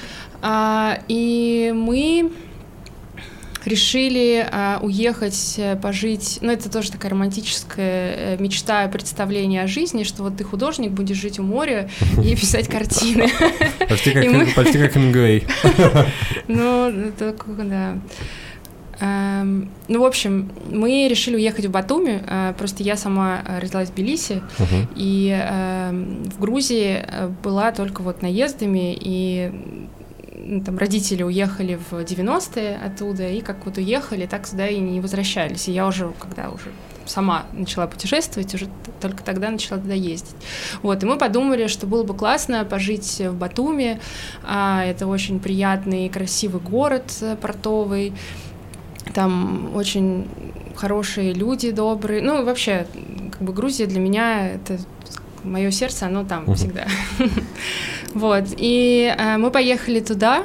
[0.41, 2.33] А, и мы
[3.67, 6.39] решили а, уехать, э, пожить.
[6.41, 11.17] Ну, это тоже такая романтическая э, мечта, представление о жизни, что вот ты художник, будешь
[11.17, 11.89] жить у моря
[12.23, 13.29] и писать картины.
[13.89, 15.47] Почти как, Хемингуэй.
[16.49, 17.99] Ну, как- да.
[19.01, 22.23] Эм, Ну, в общем, мы решили уехать в Батуми.
[22.27, 24.89] э, Просто я сама э, родилась в Тбилиси, Мгм.
[24.95, 27.05] и эм, в Грузии
[27.43, 29.51] была только вот наездами, и
[30.65, 35.69] там родители уехали в 90-е оттуда, и как вот уехали, так сюда и не возвращались.
[35.69, 36.71] И я уже, когда уже
[37.07, 38.69] сама начала путешествовать, уже
[39.01, 40.37] только тогда начала туда ездить.
[40.83, 44.01] Вот, и мы подумали, что было бы классно пожить в Батуми.
[44.45, 48.13] А, это очень приятный и красивый город э, портовый.
[49.15, 50.29] Там очень
[50.77, 52.23] хорошие люди, добрые.
[52.23, 52.87] Ну, вообще,
[53.33, 54.79] как бы Грузия для меня это
[55.45, 56.55] мое сердце, оно там Мгм.
[56.55, 56.87] всегда.
[58.15, 58.45] Вот.
[58.57, 60.45] И э, мы поехали туда.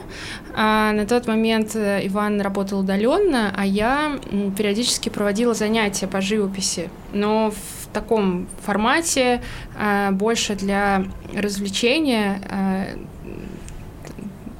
[0.55, 4.19] А, на тот момент э, Иван работал удаленно, а я
[4.57, 9.41] периодически проводила занятия по живописи, но в таком формате
[9.79, 11.03] э, больше для
[11.33, 12.41] развлечения.
[12.49, 12.97] э,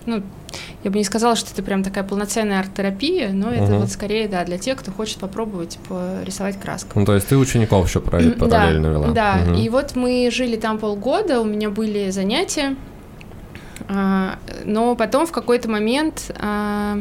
[0.06, 0.24] ну,
[0.84, 3.80] я бы не сказала, что это прям такая полноценная арт-терапия, но это Мгм.
[3.80, 6.91] вот скорее, да, для тех, кто хочет попробовать порисовать краской.
[6.96, 9.08] Ну, то есть ты учеников еще параллельно вела?
[9.10, 9.56] Да, Мгм.
[9.56, 12.76] и вот мы жили там полгода, у меня были занятия,
[13.89, 16.97] но потом в какой-то момент а,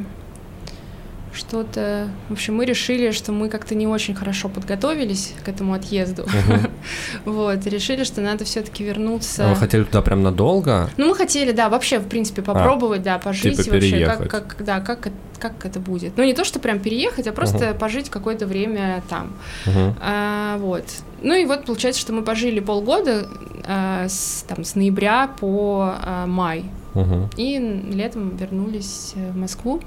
[1.37, 2.09] что-то...
[2.29, 6.27] В общем, мы решили, что мы как-то не очень хорошо подготовились к этому отъезду.
[7.25, 9.49] Вот, решили, что надо все-таки А вернуться.
[9.49, 10.91] вы хотели туда прям надолго?
[10.97, 14.29] Ну, мы хотели, да, вообще, в принципе, попробовать, да, пожить типа вообще, переехать.
[14.29, 16.17] как, как, да, как, это- как это будет.
[16.17, 19.35] Ну, не то, что прям переехать, а просто пожить какое-то время там.
[19.67, 19.97] Мгм.
[20.01, 20.85] А, вот.
[21.23, 23.27] Ну и вот получается, что мы пожили полгода
[23.67, 26.65] а, с, там, с ноября по а, май.
[26.95, 27.29] Мгм.
[27.37, 27.59] И
[27.93, 29.83] летом вернулись э, в Москву.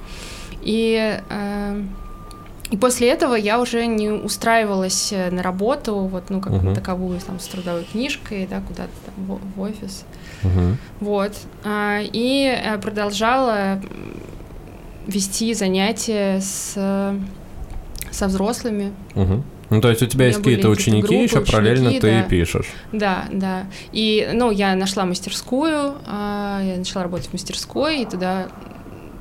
[0.61, 1.81] И, а,
[2.71, 6.75] и после этого я уже не устраивалась э, на работу, вот, ну, как Мгм.
[6.75, 10.05] таковую, там, с трудовой книжкой, да, куда-то там в, в офис.
[10.43, 10.77] Мгм.
[10.99, 11.33] Вот.
[11.63, 13.79] А, И э, продолжала
[15.07, 16.73] вести занятия с,
[18.11, 18.93] со взрослыми.
[19.15, 19.43] Мгм.
[19.71, 22.23] Ну, то есть у тебя У есть какие-то ученики, еще группы, параллельно ученики, ты да.
[22.23, 22.67] пишешь.
[22.91, 23.63] Да, да.
[23.91, 28.47] И, ну, я нашла мастерскую, а, я начала работать в мастерской, и туда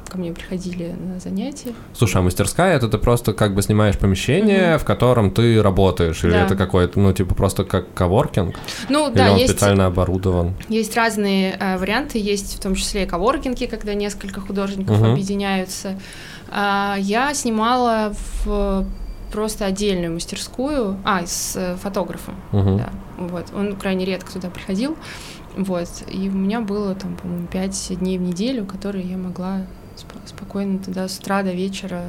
[0.08, 1.72] ко мне приходили на занятия.
[1.92, 6.32] Слушай, а мастерская это ты просто как бы снимаешь помещение, в котором ты работаешь, или
[6.32, 6.44] Да.
[6.44, 8.56] это какой-то, ну, типа просто как коворкинг?
[8.88, 10.54] Ну, или да, он есть, специально оборудован?
[10.68, 15.12] есть разные э, варианты, есть в том числе и коворкинги, когда несколько художников Мгм.
[15.12, 15.98] объединяются.
[16.50, 18.12] А, я снимала
[18.44, 18.86] в
[19.32, 22.78] просто отдельную мастерскую, а, с э, фотографом, Мгм.
[22.78, 24.96] да, вот, он крайне редко туда приходил,
[25.54, 29.66] вот, и у меня было там, по-моему, пять дней в неделю, которые я могла
[30.26, 32.02] спокойно туда с утра до вечера.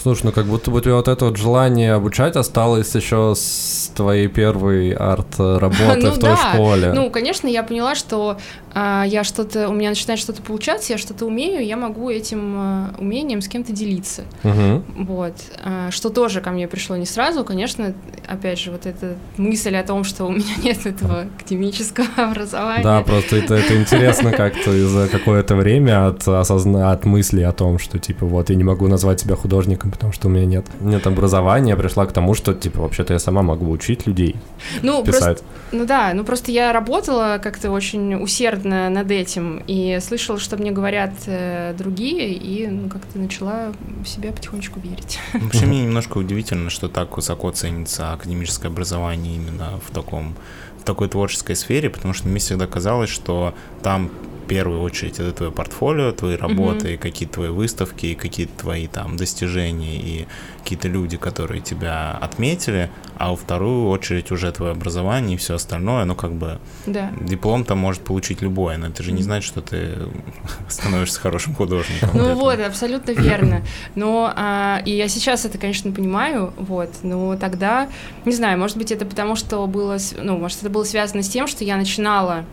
[0.00, 3.90] Слушай, ну как будто бы у тебя вот это вот желание обучать осталось еще с
[3.94, 6.36] твоей первой арт-работы Ну в той да.
[6.36, 6.92] школе.
[6.92, 8.38] Ну, конечно, я поняла, что
[8.74, 13.42] я что-то, у меня начинает что-то получаться, я что-то умею, я могу этим а, умением
[13.42, 14.22] с кем-то делиться.
[14.42, 14.84] Мгм.
[15.04, 15.34] Вот.
[15.62, 17.92] А, что тоже ко мне пришло не сразу, конечно,
[18.26, 22.82] опять же, вот эта мысль о том, что у меня нет этого академического образования.
[22.82, 26.92] Да, просто это, это интересно как-то за какое-то время от, осозна...
[26.92, 30.28] от мысли о том, что, типа, вот, я не могу назвать себя художником, потому что
[30.28, 34.06] у меня нет, нет образования, пришла к тому, что, типа, вообще-то я сама могу учить
[34.06, 34.36] людей
[34.82, 35.40] ну, писать.
[35.40, 40.56] просто, ну да, ну просто я работала как-то очень усердно над этим и слышала, что
[40.56, 43.72] мне говорят э, другие, и ну, как-то начала
[44.02, 45.18] в себя потихонечку верить.
[45.32, 50.34] Вообще мне немножко удивительно, что так высоко ценится академическое образование именно в таком
[50.82, 54.10] в такой творческой сфере, потому что мне всегда казалось, что там
[54.42, 59.16] в первую очередь это твое портфолио, твои работы, какие-то твои выставки, и какие-то твои там
[59.16, 60.26] достижения и
[60.62, 66.04] какие-то люди, которые тебя отметили, а во вторую очередь уже твое образование и все остальное,
[66.04, 67.10] ну как бы Да.
[67.20, 69.98] диплом-то может получить любой, но это же не значит, что ты
[70.68, 72.10] становишься хорошим художником.
[72.14, 73.62] Ну вот, абсолютно верно.
[73.94, 77.88] Но а, и я сейчас это, конечно, понимаю, вот, но тогда,
[78.24, 81.46] не знаю, может быть, это потому, что было, ну, может, это было связано с тем,
[81.46, 82.44] что я начинала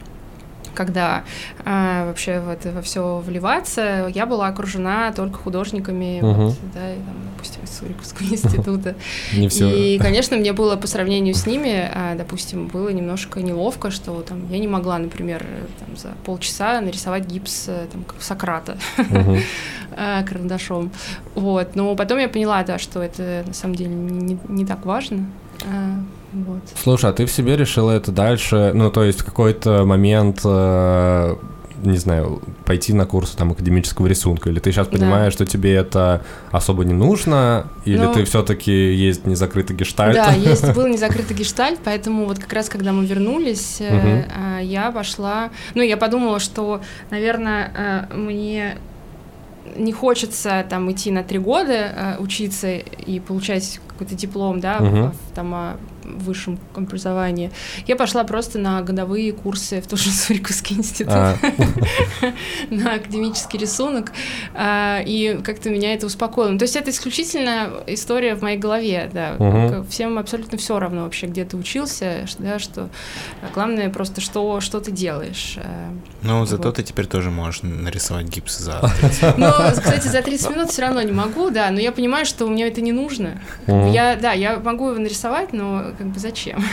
[0.73, 1.23] когда
[1.65, 6.34] а, вообще в это во все вливаться, я была окружена только художниками, Мгм.
[6.47, 8.95] вот, да, и, там, допустим, из Суриковского института.
[9.34, 9.69] Не все.
[9.69, 14.49] И, конечно, мне было по сравнению с ними, а, допустим, было немножко неловко, что там
[14.51, 15.45] я не могла, например,
[15.79, 18.77] там, за полчаса нарисовать гипс э, там, Сократа
[19.95, 20.91] э, карандашом.
[21.36, 21.75] Вот.
[21.75, 25.25] Но потом я поняла, да, что это на самом деле не, не так важно.
[25.65, 26.00] А,
[26.34, 26.62] вот.
[26.82, 31.36] Слушай, а ты в себе решила это дальше, ну, то есть в какой-то момент, э,
[31.84, 34.98] не знаю, пойти на курсы там академического рисунка, или ты сейчас Да.
[34.98, 40.13] понимаешь, что тебе это особо не нужно, или Ну, ты все-таки есть незакрытый гештальт?
[40.15, 44.91] Да, есть, был незакрытый гештальт, поэтому вот как раз, когда мы вернулись, э, а, я
[44.91, 45.50] пошла...
[45.74, 48.78] Ну, я подумала, что, наверное, э, мне
[49.75, 55.12] не хочется там идти на три года э, учиться и получать какой-то диплом, да, Мгм.
[55.12, 55.77] в- там о
[56.17, 57.52] высшем образовании.
[57.88, 61.36] Я пошла просто на годовые курсы в тот же Суриковский институт А,
[62.69, 64.12] на академический рисунок,
[64.54, 66.52] а, и как-то меня это успокоило.
[66.52, 69.84] Ну, То есть это исключительно история в моей голове, да.
[69.89, 72.89] Всем абсолютно все равно вообще, где ты учился, да, что
[73.41, 75.58] а, главное просто, что, что ты делаешь.
[76.22, 78.82] Ну, зато ты теперь тоже можешь нарисовать гипс за
[79.38, 82.67] Но, кстати, за 30 минут все равно не могу, да, но я понимаю, что мне
[82.67, 83.41] это не нужно.
[83.67, 86.63] Я, да, я могу его нарисовать, но как бы зачем?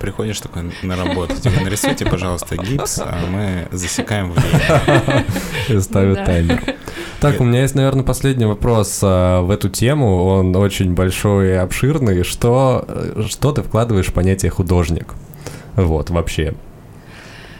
[0.00, 5.24] Приходишь такой на работу, тебе нарисуйте, пожалуйста, гипс, а мы засекаем время.
[5.68, 6.74] и ставят таймер.
[7.20, 10.24] Так, у меня есть, наверное, последний вопрос а, в эту тему.
[10.24, 12.24] Он очень большой и обширный.
[12.24, 15.14] Что, э, что ты вкладываешь в понятие художник?
[15.76, 16.54] Вот, вообще.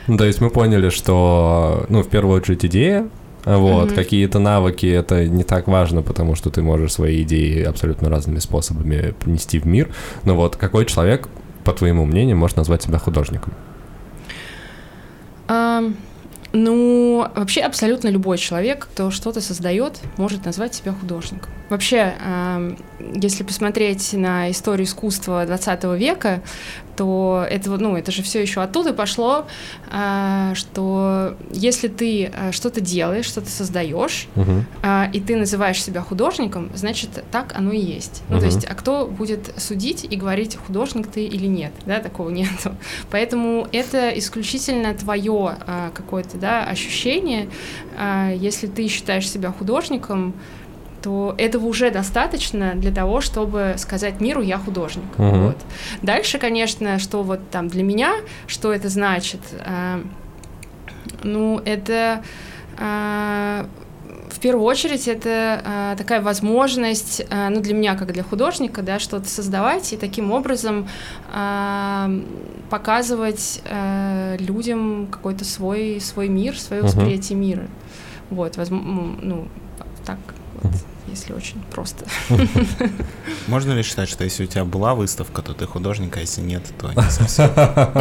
[0.09, 3.09] Ну, то есть мы поняли, что, ну, в первую очередь идея,
[3.44, 3.94] вот, Мгм.
[3.94, 9.12] какие-то навыки, это не так важно, потому что ты можешь свои идеи абсолютно разными способами
[9.20, 9.88] принести в мир.
[10.24, 11.28] Но вот какой человек,
[11.64, 13.52] по твоему мнению, может назвать себя художником?
[15.48, 15.96] Ам,
[16.57, 21.50] Ну, вообще абсолютно любой человек, кто что-то создает, может назвать себя художником.
[21.68, 26.42] Вообще, ам, если посмотреть на историю искусства 20 века,
[26.96, 29.46] то это, ну, это же все еще оттуда пошло,
[29.90, 34.66] а, что если ты а, что-то делаешь, что-то создаешь, Мгм.
[34.83, 38.22] а, и ты называешь себя художником, значит, так оно и есть.
[38.28, 42.30] Ну, то есть, а кто будет судить и говорить, художник ты или нет, да, такого
[42.30, 42.76] нету.
[43.11, 45.57] Поэтому это исключительно твое
[45.94, 47.48] какое-то, да, ощущение.
[48.37, 50.35] Если ты считаешь себя художником,
[51.05, 55.05] то этого уже достаточно для того, чтобы сказать миру «я художник».
[55.19, 55.49] Мгм.
[55.49, 55.59] Вот.
[56.01, 58.14] Дальше, конечно, что вот там для меня,
[58.47, 60.01] что это значит, а,
[61.23, 62.23] ну, это
[62.79, 63.67] а,
[64.31, 68.99] в первую очередь это а, такая возможность, а, ну, для меня, как для художника, да,
[68.99, 70.88] что-то создавать и таким образом
[71.35, 72.11] а,
[72.71, 77.67] показывать а, людям какой-то свой, свой мир, свое восприятие мира.
[78.31, 79.49] Вот, возможно, ну,
[80.07, 80.17] так
[80.62, 80.93] вот, Мгм.
[81.14, 82.05] Если очень просто.
[83.48, 86.62] Можно ли считать, что если у тебя была выставка, то ты художник, а если нет,
[86.79, 87.50] то не совсем?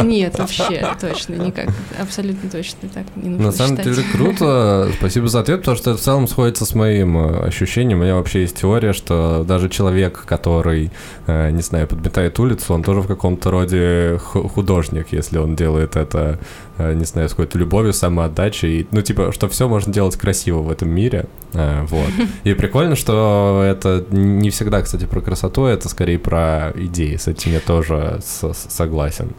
[0.08, 1.68] Нет, вообще, точно, никак,
[2.00, 3.94] абсолютно точно так не нужно На самом считать.
[3.94, 4.90] деле круто.
[4.98, 8.00] Спасибо за ответ, потому что это в целом сходится с моим э, ощущением.
[8.00, 10.90] У меня вообще есть теория, что даже человек, который,
[11.26, 15.96] э, не знаю, подметает улицу, он тоже в каком-то роде ху- художник, если он делает
[15.96, 16.38] это,
[16.78, 18.80] не знаю, с какой-то любовью, самоотдачей.
[18.80, 21.26] И, Ну, типа, что все можно делать красиво в этом мире.
[21.52, 22.10] Э, Вот.
[22.44, 27.16] И прикольно, что это не всегда, кстати, про красоту, это скорее про идеи.
[27.16, 29.30] С этим я тоже согласен.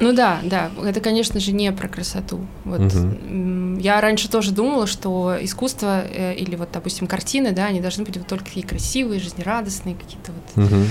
[0.00, 2.40] Ну да, да, это, конечно же, не про красоту.
[2.64, 7.80] Вот м, я раньше тоже думала, что искусство э, или вот, допустим, картины, да, они
[7.80, 10.64] должны быть вот только такие красивые, жизнерадостные какие-то вот.
[10.64, 10.86] Мгм.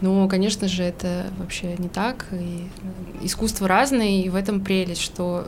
[0.00, 2.26] Но, конечно же, это вообще не так.
[2.32, 5.46] И э, искусство разное, и в этом прелесть, что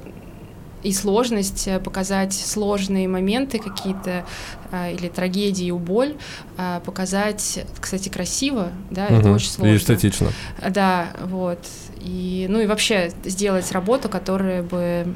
[0.87, 4.25] и сложность э, показать сложные моменты какие-то
[4.71, 6.15] а, или трагедии, боль,
[6.57, 9.35] а, показать, кстати, красиво, да, это Мгм.
[9.35, 9.73] очень сложно.
[9.73, 10.29] И эстетично.
[10.71, 11.59] Да, вот.
[12.01, 15.07] И, ну и вообще сделать работу, которая бы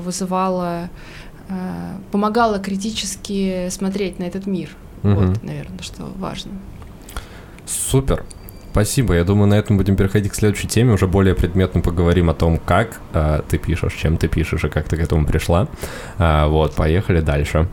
[0.00, 0.88] вызывала,
[2.10, 4.70] помогала критически смотреть на этот мир.
[5.02, 5.14] Мгм.
[5.14, 6.52] Вот, наверное, что важно.
[7.66, 8.24] Супер.
[8.70, 9.14] Спасибо.
[9.14, 10.92] Я думаю, на этом будем переходить к следующей теме.
[10.92, 14.88] Уже более предметно поговорим о том, как э, ты пишешь, чем ты пишешь и как
[14.88, 15.68] ты к этому пришла.
[16.18, 17.66] А, вот, поехали дальше.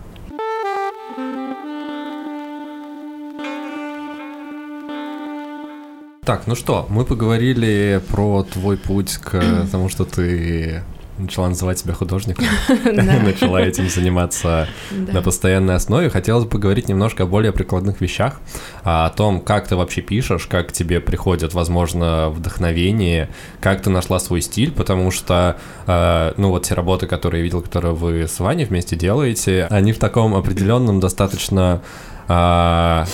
[6.26, 9.40] Так, ну что, мы поговорили про твой путь к
[9.72, 10.82] тому, что ты
[11.18, 12.46] начала называть себя художником,
[12.86, 16.10] начала этим заниматься на постоянной основе.
[16.10, 18.42] Хотелось бы поговорить немножко о более прикладных вещах,
[18.84, 24.20] а, о том, как ты вообще пишешь, как тебе приходит, возможно, вдохновение, как ты нашла
[24.20, 28.40] свой стиль, потому что, э, ну вот те работы, которые я видел, которые вы с
[28.40, 31.82] Ваней вместе делаете, они в таком определенном достаточно
[32.28, 33.06] а,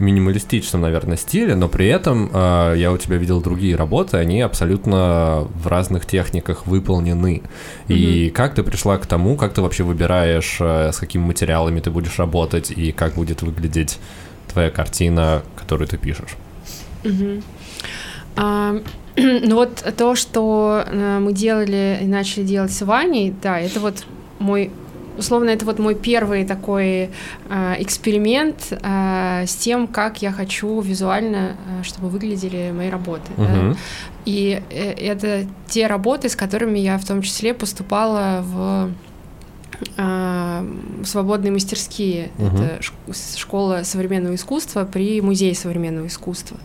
[0.00, 5.46] минималистичном, наверное, стиле, но при этом э, я у тебя видел другие работы, они абсолютно
[5.54, 7.42] в разных техниках выполнены.
[7.88, 11.90] И как ты пришла к тому, как ты вообще выбираешь, э, с какими материалами ты
[11.90, 13.98] будешь работать и как будет выглядеть
[14.52, 16.36] твоя картина, которую ты пишешь?
[17.04, 17.42] Мгм.
[18.36, 18.76] А,
[19.16, 24.06] ну вот то, что э, мы делали и начали делать с Ваней, да, это вот
[24.38, 24.70] мой
[25.20, 27.10] условно, это вот мой первый такой
[27.48, 33.30] э, эксперимент э, с тем, как я хочу визуально, э, чтобы выглядели мои работы.
[33.36, 33.72] Мгм.
[33.72, 33.76] Да?
[34.26, 38.90] И это те работы, с которыми я в том числе поступала в
[39.96, 40.66] э,
[41.04, 42.30] свободные мастерские.
[42.38, 42.56] Мгм.
[42.56, 42.80] Это
[43.36, 46.58] школа современного искусства при музее современного искусства.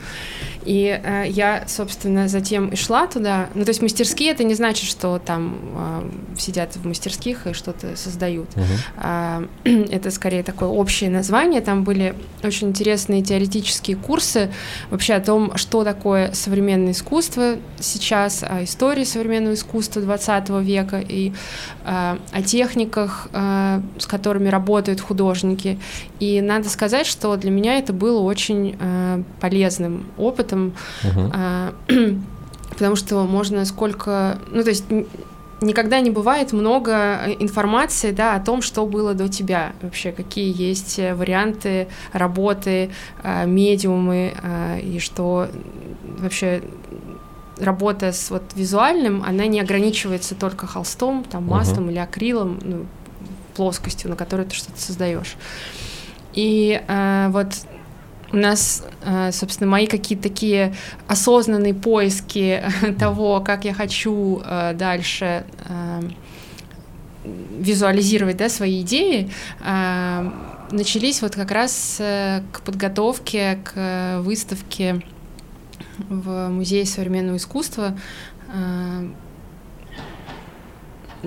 [0.65, 3.49] И э, я, собственно, затем и шла туда.
[3.53, 6.09] Ну, то есть мастерские это не значит, что там э,
[6.39, 8.55] сидят в мастерских и что-то создают.
[8.55, 8.65] Мгм.
[8.97, 11.61] А, Это скорее такое общее название.
[11.61, 14.51] Там были очень интересные теоретические курсы
[14.89, 21.33] вообще о том, что такое современное искусство сейчас, о истории современного искусства 20 века и
[21.83, 25.79] а, о техниках, а, с которыми работают художники.
[26.19, 30.73] И надо сказать, что для меня это было очень а, полезным опытом,
[31.33, 31.73] а,
[32.71, 34.39] потому что можно сколько...
[34.51, 34.85] Ну, то есть
[35.61, 40.53] никогда не бывает много э, информации, да, о том, что было до тебя, вообще, какие
[40.61, 42.91] есть э, варианты работы,
[43.23, 44.33] медиумы,
[44.83, 45.47] и что
[46.19, 46.61] вообще
[47.59, 52.85] работа с вот визуальным, она не ограничивается только холстом, там, маслом или акрилом, ну,
[53.55, 55.35] плоскостью, на которой ты что-то создаешь.
[56.33, 57.53] И а, вот
[58.31, 60.75] у нас, а, собственно, мои какие-то такие
[61.07, 62.63] осознанные поиски
[62.99, 66.01] того, как я хочу а, дальше а,
[67.23, 69.31] визуализировать да, свои идеи,
[69.63, 70.33] а,
[70.71, 75.03] начались вот как раз э, к подготовке к выставке
[76.09, 77.97] в Музее современного искусства.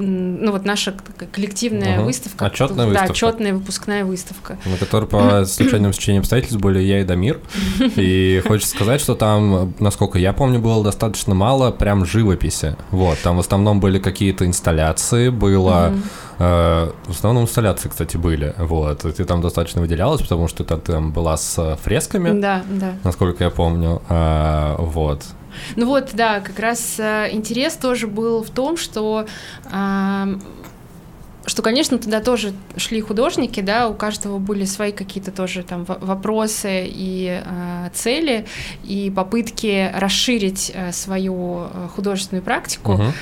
[0.01, 2.05] Ну вот наша такая коллективная Мгм.
[2.07, 2.46] выставка.
[2.46, 3.12] Отчетная Да, выставка.
[3.12, 4.59] отчетная выпускная выставка.
[4.64, 7.40] на которой по случайным стечениям обстоятельств были я и Дамир.
[7.96, 12.76] И хочется сказать, что там, насколько я помню, было достаточно мало прям живописи.
[12.90, 15.92] Вот, там в основном были какие-то инсталляции, было...
[16.40, 18.55] Э, в основном инсталляции, кстати, были.
[18.59, 22.92] Вот, и ты там достаточно выделялась, потому что ты там была с фресками, Да, да.
[23.03, 24.01] насколько я помню.
[24.09, 25.24] А, Вот.
[25.77, 29.27] Ну вот, да, как раз э, интерес тоже был в том, что
[31.49, 35.99] что, конечно, туда тоже шли художники, да, у каждого были свои какие-то тоже там во-
[35.99, 38.46] вопросы и э, цели,
[38.84, 42.92] и попытки расширить э, свою э, художественную практику.
[42.92, 43.12] Мгм.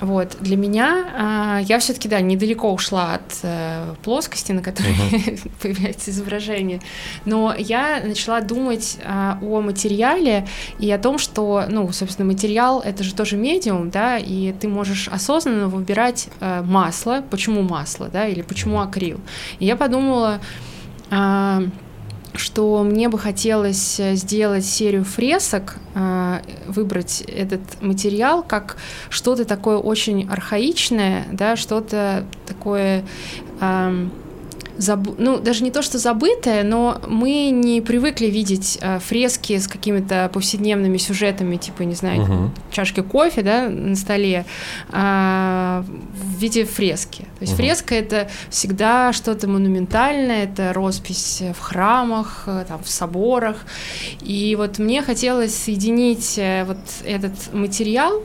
[0.00, 4.94] Вот, для меня а, я все-таки, да, недалеко ушла от э, плоскости, на которой
[5.62, 6.80] появляется изображение,
[7.26, 10.46] но я начала думать а, о материале
[10.78, 15.08] и о том, что, ну, собственно, материал это же тоже медиум, да, и ты можешь
[15.08, 19.20] осознанно выбирать э, масло, почему масло, да, или почему акрил.
[19.60, 20.40] И я подумала,
[21.10, 21.62] а,
[22.34, 28.76] что мне бы хотелось э, сделать серию фресок, а, выбрать этот материал как
[29.08, 33.04] что-то такое очень архаичное, да, что-то такое,
[34.80, 39.58] ам, забу- ну даже не то что забытое, но мы не привыкли видеть а, фрески
[39.58, 42.54] с какими-то повседневными сюжетами, типа не знаю, Мгм.
[42.70, 44.44] чашки кофе, да, на столе
[44.90, 47.22] а, в виде фрески.
[47.22, 47.62] То есть Мгм.
[47.62, 53.56] фреска это всегда что-то монументальное, это роспись в храмах, э, там, в соборах.
[54.22, 58.22] И вот мне хотелось соединить э, вот этот материал,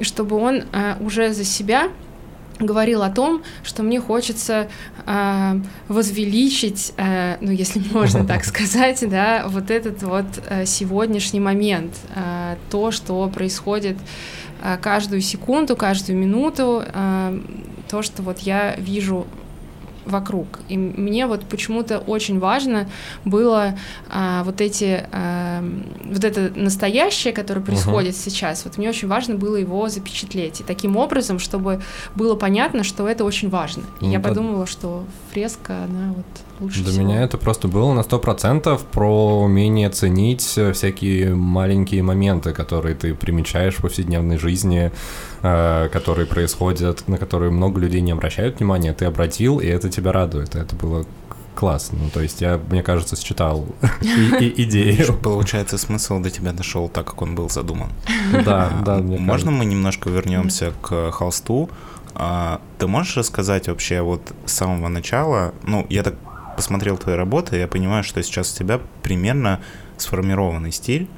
[0.00, 1.88] чтобы он э, уже за себя
[2.58, 4.68] говорил о том, что мне хочется
[5.06, 11.94] э, возвеличить, э, ну, если можно так сказать, да, вот этот вот э, сегодняшний момент,
[12.14, 13.96] э, то, что происходит
[14.62, 17.40] э, каждую секунду, каждую минуту, э,
[17.88, 19.26] то, что вот я вижу
[20.08, 20.60] вокруг.
[20.68, 22.88] И мне вот почему-то очень важно
[23.24, 23.74] было
[24.10, 25.62] а, вот эти, а,
[26.04, 30.60] вот это настоящее, которое происходит сейчас, вот мне очень важно было его запечатлеть.
[30.60, 31.80] И таким образом, чтобы
[32.14, 33.82] было понятно, что это очень важно.
[34.00, 34.28] И Ну я да.
[34.28, 36.26] подумала, что фреска, она вот
[36.60, 37.04] лучше Для всего.
[37.04, 43.14] меня это просто было на сто процентов про умение ценить всякие маленькие моменты, которые ты
[43.14, 44.90] примечаешь в повседневной жизни,
[45.40, 48.92] которые происходят, на которые много людей не обращают внимания.
[48.92, 50.54] Ты обратил, и это тебя радует.
[50.56, 51.04] Это было
[51.54, 51.98] классно.
[52.04, 53.66] Ну, то есть я, мне кажется, считал
[54.00, 55.14] и- и- идею.
[55.18, 57.88] Получается, смысл до тебя дошел так, как он был задуман.
[58.44, 59.50] Да, да, мне Можно кажется.
[59.50, 61.68] мы немножко вернемся к холсту?
[62.14, 65.52] А, Ты можешь рассказать вообще вот с самого начала?
[65.64, 66.14] Ну, я так
[66.56, 69.60] посмотрел твои работы, я понимаю, что сейчас у тебя примерно
[69.96, 71.08] сформированный стиль.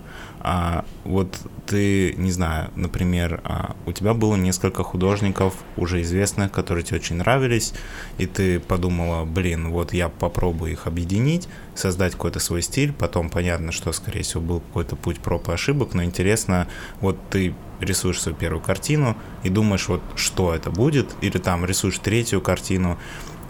[0.42, 1.36] А вот
[1.70, 7.14] ты, не знаю, например, а, у тебя было несколько художников уже известных, которые тебе очень
[7.14, 7.74] нравились,
[8.18, 13.70] и ты подумала, блин, вот я попробую их объединить, создать какой-то свой стиль, потом понятно,
[13.70, 16.66] что, скорее всего, был какой-то путь проб и ошибок, но интересно,
[17.00, 22.00] вот ты рисуешь свою первую картину и думаешь, вот что это будет, или там рисуешь
[22.00, 22.98] третью картину,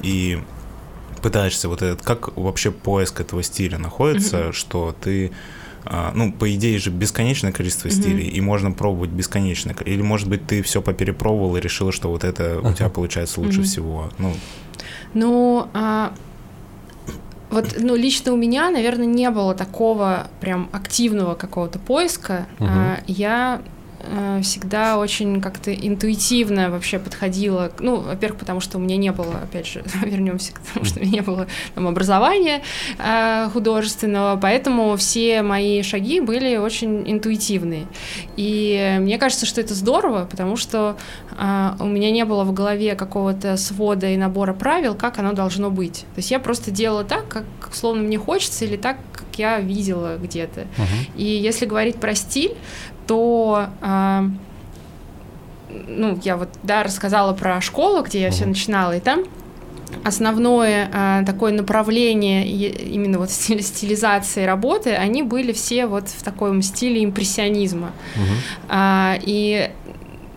[0.02, 0.42] и
[1.22, 4.52] пытаешься вот этот, как вообще поиск этого стиля находится, mm-hmm.
[4.52, 5.32] что ты
[6.14, 8.00] ну, по идее же бесконечное количество mm-hmm.
[8.00, 9.74] стилей, и можно пробовать бесконечно.
[9.84, 12.70] Или, может быть, ты все поперепробовал и решила, что вот это uh-huh.
[12.70, 13.64] у тебя получается лучше mm-hmm.
[13.64, 14.10] всего.
[14.18, 14.32] Ну,
[15.14, 16.12] ну а,
[17.50, 22.46] вот, ну, лично у меня, наверное, не было такого прям активного какого-то поиска.
[22.58, 22.66] Uh-huh.
[22.68, 23.60] А, я
[24.42, 27.72] всегда очень как-то интуитивно вообще подходила.
[27.78, 31.02] Ну, во-первых, потому что у меня не было, опять же, вернемся к тому, что у
[31.02, 32.62] меня не было там образования
[32.98, 37.86] э, художественного, поэтому все мои шаги были очень интуитивные.
[38.36, 40.96] И мне кажется, что это здорово, потому что
[41.38, 45.70] э, у меня не было в голове какого-то свода и набора правил, как оно должно
[45.70, 46.00] быть.
[46.14, 48.96] То есть я просто делала так, как словно мне хочется, или так,
[49.38, 50.62] я видела где-то.
[50.62, 51.10] Uh-huh.
[51.16, 52.54] И если говорить про стиль,
[53.06, 54.22] то э,
[55.88, 58.32] ну, я вот, да, рассказала про школу, где я mm-hmm.
[58.32, 59.24] все начинала, и там
[60.04, 67.04] основное э, такое направление именно вот стилизации работы, они были все вот в таком стиле
[67.04, 67.92] импрессионизма.
[68.14, 68.36] Mm-hmm.
[68.68, 69.70] А, и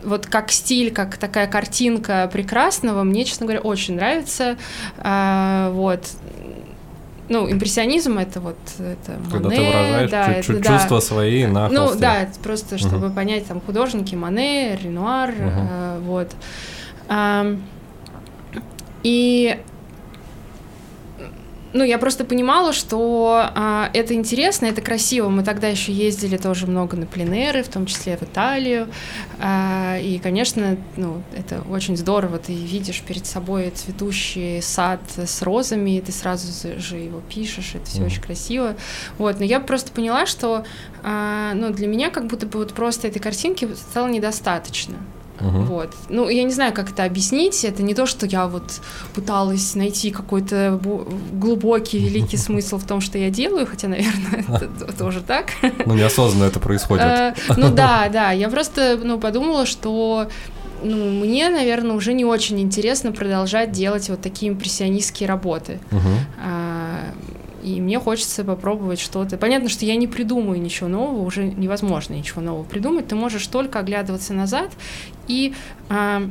[0.04, 4.58] вот как стиль, как такая картинка прекрасного, мне, честно говоря, очень нравится.
[4.98, 6.08] А, вот
[7.34, 12.00] ну, импрессионизм это вот это Когда Моне, ты выражаешь да, чувства свои на Ну холсте.
[12.00, 13.16] да, просто чтобы угу.
[13.16, 15.40] понять там художники Моне, Ренуар, угу.
[15.42, 16.32] э, вот.
[17.10, 17.58] А,
[19.02, 19.60] и
[21.74, 25.30] ну, я просто понимала, что а, это интересно, это красиво.
[25.30, 28.88] Мы тогда еще ездили тоже много на пленеры, в том числе в Италию.
[29.40, 32.38] А, и, конечно, ну, это очень здорово.
[32.38, 36.48] Ты видишь перед собой цветущий сад с розами, и ты сразу
[36.80, 38.06] же его пишешь, это все mm.
[38.06, 38.76] очень красиво.
[39.18, 40.66] Вот, но я просто поняла, что
[41.02, 44.96] а, ну, для меня как будто бы вот просто этой картинки стало недостаточно.
[45.40, 45.64] Угу.
[45.64, 45.90] Вот.
[46.10, 47.64] Ну, я не знаю, как это объяснить.
[47.64, 48.82] Это не то, что я вот
[49.14, 50.80] пыталась найти какой-то
[51.34, 55.48] глубокий, великий смысл в том, что я делаю, хотя, наверное, это тоже так.
[55.86, 57.06] Ну, неосознанно это происходит.
[57.06, 58.32] Э, ну да, да.
[58.32, 60.28] Я просто ну, подумала, что
[60.84, 65.80] ну, мне, наверное, уже не очень интересно продолжать делать вот такие импрессионистские работы.
[65.92, 66.10] Угу
[67.64, 69.38] и мне хочется попробовать что-то.
[69.38, 73.08] Понятно, что я не придумаю ничего нового, уже невозможно ничего нового придумать.
[73.08, 74.72] Ты можешь только оглядываться назад
[75.28, 75.54] и
[75.90, 76.30] а,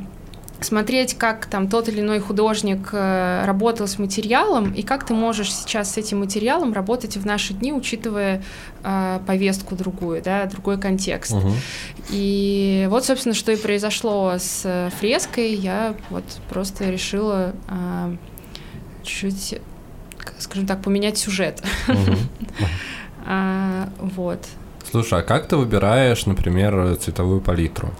[0.63, 5.53] смотреть, как там тот или иной художник э, работал с материалом, и как ты можешь
[5.53, 8.43] сейчас с этим материалом работать в наши дни, учитывая
[8.83, 11.33] э, повестку другую, да, другой контекст.
[11.33, 11.51] Угу.
[12.09, 15.53] И вот, собственно, что и произошло с фреской.
[15.53, 18.15] Я вот просто решила э,
[19.03, 19.59] чуть
[20.39, 21.61] скажем так, поменять сюжет.
[23.25, 24.39] А, вот.
[24.91, 27.93] Слушай, а как ты выбираешь, например, цветовую палитру?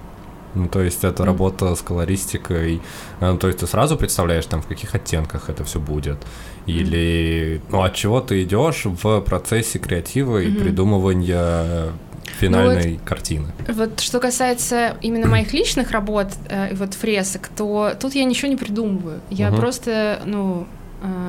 [0.55, 2.81] Ну, то есть это работа с колористикой.
[3.19, 6.17] Ну, то есть ты сразу представляешь, там, в каких оттенках это все будет.
[6.65, 11.93] Или, ну, от чего ты идешь в процессе креатива и придумывания
[12.39, 13.47] финальной ну, вот, картины.
[13.67, 18.57] Вот что касается именно моих личных работ, э, вот фресок, то тут я ничего не
[18.57, 19.21] придумываю.
[19.29, 19.57] Я угу.
[19.57, 20.67] просто, ну,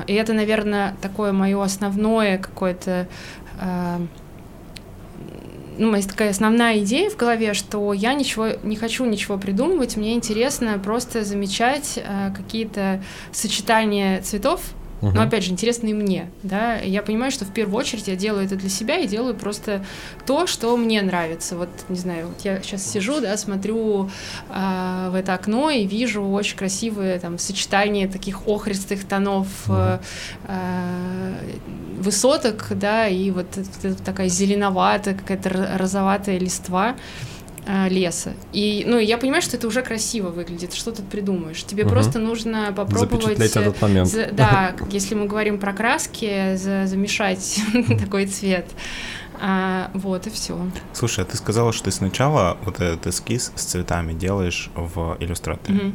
[0.07, 3.07] и это, наверное, такое мое основное какое-то
[3.59, 4.01] а,
[5.77, 10.13] ну, есть такая основная идея в голове, что я ничего не хочу ничего придумывать, мне
[10.13, 14.61] интересно просто замечать э, какие-то сочетания цветов
[15.01, 15.11] Угу.
[15.11, 16.77] Но опять же, интересно и мне, да.
[16.77, 19.83] Я понимаю, что в первую очередь я делаю это для себя и делаю просто
[20.25, 21.57] то, что мне нравится.
[21.57, 24.09] Вот, не знаю, вот я сейчас сижу, да, смотрю
[24.49, 29.99] э, в это окно и вижу очень красивые там сочетание таких охристых тонов угу.
[30.47, 31.33] э,
[31.99, 33.47] высоток, да, и вот
[34.05, 36.95] такая зеленоватая, какая-то розоватая листва.
[36.95, 37.34] Э,
[37.89, 38.33] леса.
[38.53, 41.63] И, ну, я понимаю, что это уже красиво выглядит, что тут придумаешь.
[41.63, 41.91] Тебе угу.
[41.91, 43.39] просто нужно попробовать...
[43.39, 44.07] этот момент.
[44.07, 47.61] За, да, если мы говорим про краски, за, замешать
[47.99, 48.67] такой цвет.
[49.41, 50.57] А, вот и все.
[50.93, 55.77] Слушай, а ты сказала, что ты сначала вот этот эскиз с цветами делаешь в иллюстраторе.
[55.77, 55.91] Угу.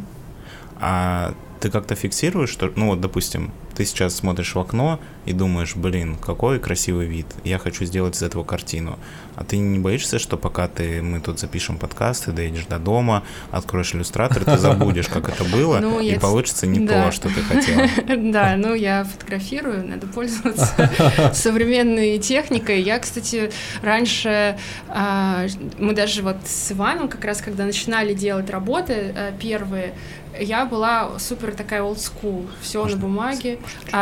[0.81, 5.75] А ты как-то фиксируешь, что, ну вот, допустим, ты сейчас смотришь в окно и думаешь,
[5.75, 8.99] блин, какой красивый вид, я хочу сделать из этого картину.
[9.37, 13.23] А ты не боишься, что пока ты, мы тут запишем подкаст, ты доедешь до дома,
[13.51, 17.07] откроешь иллюстратор, ты забудешь, как это было, Ну, и я- получится не да.
[17.07, 17.87] то, что ты хотела.
[18.31, 20.69] Да, ну я фотографирую, надо пользоваться
[21.33, 22.83] современной техникой.
[22.83, 23.51] Я, кстати,
[23.81, 24.59] раньше
[24.89, 25.47] а,
[25.79, 29.95] мы даже вот с Иваном как раз, когда начинали делать работы а, первые,
[30.39, 33.59] я была супер такая old school, все на бумаге,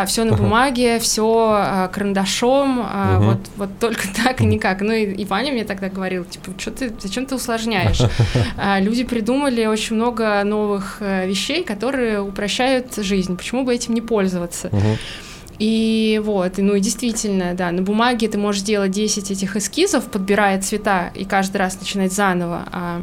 [0.06, 3.26] все на бумаге, все карандашом, а, Мгм.
[3.30, 4.80] вот вот только так и никак.
[4.80, 8.00] Ну и, и Ваня мне тогда говорил, типа, что ты, зачем ты усложняешь?
[8.56, 13.36] А, Люди придумали очень много новых э, вещей, которые упрощают жизнь.
[13.36, 14.68] Почему бы этим не пользоваться?
[14.72, 14.96] Мгм.
[15.58, 20.60] И вот, ну и действительно, да, на бумаге ты можешь делать 10 этих эскизов, подбирая
[20.62, 23.02] цвета и каждый раз начинать заново, а,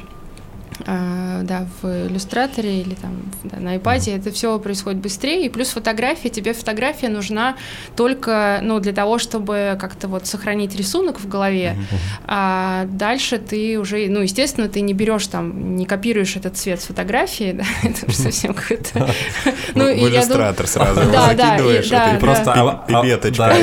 [0.86, 3.12] а, да, в иллюстраторе или там
[3.44, 7.56] да, на iPad это все происходит быстрее, и плюс фотография, тебе фотография нужна
[7.96, 11.78] только, ну, для того, чтобы как-то вот сохранить рисунок в голове,
[12.26, 16.86] а дальше ты уже, ну, естественно, ты не берешь там, не копируешь этот цвет с
[16.86, 19.10] фотографии, да, это уже совсем какое-то...
[19.76, 22.18] Ну, в иллюстратор сразу и- закидываешь, это.
[22.20, 23.54] Просто а- а- пипеточка.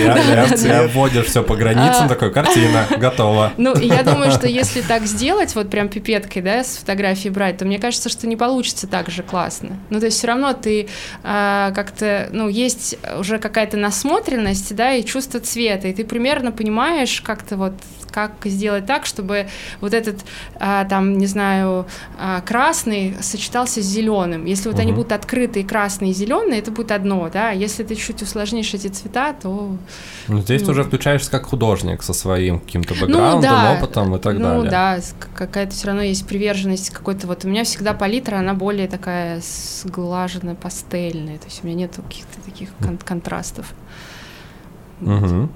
[0.62, 3.52] Да, вводишь все по границам, такой, картина, готова.
[3.56, 7.64] Ну, я думаю, что если так сделать, вот прям пипеткой, да, с фотографии брать, то
[7.64, 9.76] мне кажется, что не получится так же классно.
[9.90, 10.88] Ну, то есть все равно ты
[11.24, 17.20] а, как-то, ну, есть уже какая-то насмотренность, да, и чувство цвета, и ты примерно понимаешь
[17.20, 17.72] как-то вот
[18.12, 19.48] как сделать так, чтобы
[19.80, 20.16] вот этот,
[20.60, 21.86] а, там, не знаю,
[22.18, 24.44] а, красный сочетался с зеленым.
[24.44, 24.96] Если вот они Мгм.
[25.00, 27.50] будут открытые, красные и зеленые, это будет одно, да.
[27.50, 29.76] Если ты чуть усложнишь эти цвета, то
[30.28, 30.66] Ну, здесь Ну.
[30.66, 34.70] ты уже включаешься как художник со своим каким-то бэкграундом, опытом и так ну, далее.
[34.70, 37.26] да, с- к- какая-то все равно есть приверженность какой-то.
[37.26, 39.40] Вот у меня всегда палитра, она более такая
[39.84, 41.38] сглаженная, пастельная.
[41.38, 43.72] То есть у меня нет каких-то таких кон- контрастов.
[45.02, 45.50] Мгм.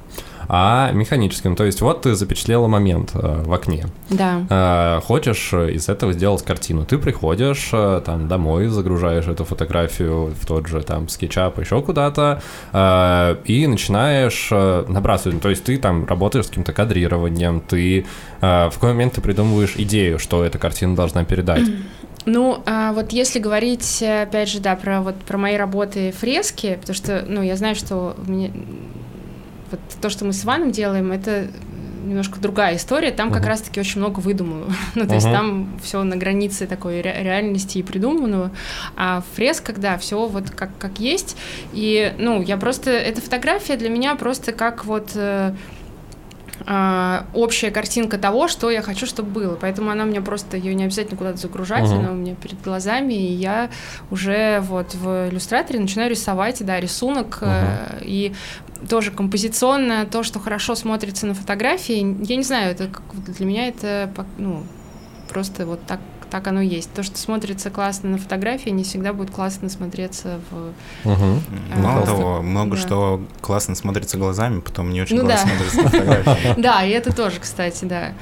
[0.48, 3.86] А механическим, то есть вот ты запечатлела момент э, в окне.
[4.10, 4.46] Да.
[4.48, 6.84] Э, хочешь э, из этого сделать картину.
[6.84, 12.42] Ты приходишь э, там домой, загружаешь эту фотографию в тот же там скетчап, еще куда-то,
[12.72, 15.40] э, и начинаешь э, набрасывать.
[15.42, 18.06] То есть ты там работаешь с каким-то кадрированием, ты
[18.40, 21.64] э, в какой момент ты придумываешь идею, что эта картина должна передать.
[22.28, 26.76] Ну, а вот если говорить, э, опять же, да, про вот про мои работы фрески,
[26.80, 28.50] потому что, ну, я знаю, что меня
[29.70, 31.48] вот то, что мы с Иваном делаем, это
[32.06, 33.10] немножко другая история.
[33.10, 33.48] Там как Мгм.
[33.48, 34.72] раз-таки очень много выдуманного.
[34.94, 35.34] Ну, то есть Мгм.
[35.34, 38.52] там все на границе такой ре- реальности и придуманного.
[38.96, 41.36] А в фресках, да, все вот как, как есть.
[41.72, 42.90] И, ну, я просто...
[42.90, 45.10] Эта фотография для меня просто как вот...
[45.16, 45.52] э,
[46.68, 49.56] а, общая картинка того, что я хочу, чтобы было.
[49.56, 51.98] Поэтому она мне просто ее не обязательно куда-то загружать, Мгм.
[51.98, 53.68] она у меня перед глазами, и я
[54.10, 58.32] уже вот в иллюстраторе начинаю рисовать, да, рисунок э, и
[58.88, 62.16] тоже композиционно то, что хорошо смотрится на фотографии.
[62.28, 64.62] Я не знаю, это как- для меня это ну
[65.28, 66.00] просто вот так
[66.30, 66.92] так оно есть.
[66.92, 71.42] То, что смотрится классно на фотографии, не всегда будет классно смотреться в Мгм.
[71.76, 72.82] Мало А, того, много да.
[72.82, 75.56] что классно смотрится глазами, потом не очень Ну классно да.
[75.56, 76.54] смотрится на фотографии.
[76.60, 78.12] Да, и это тоже, кстати, да.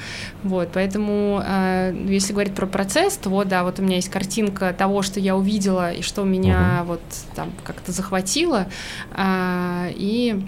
[0.42, 4.72] Вот, поэтому, э, если говорить про процесс, то вот, да, вот у меня есть картинка
[4.76, 7.00] того, что я увидела и что меня вот
[7.34, 8.66] там как-то захватило,
[9.12, 10.44] а, и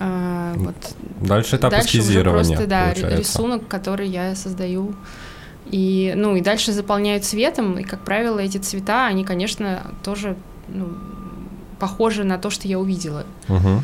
[0.00, 0.74] а, вот
[1.20, 3.16] Дальше этап дальше уже эскизирования, просто, да, получается.
[3.18, 4.94] рисунок, который я создаю.
[5.70, 10.36] И, ну, и дальше заполняю цветом, и, как правило, эти цвета, они, конечно, тоже
[10.68, 10.88] ну,
[11.78, 13.24] похожи на то, что я увидела.
[13.48, 13.82] Мгм.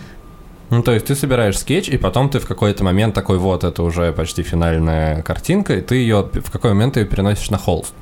[0.70, 3.82] Ну, то есть ты собираешь скетч, и потом ты в какой-то момент такой, вот, это
[3.82, 7.92] уже почти финальная картинка, и ты ее, в какой момент ты ее переносишь на холст.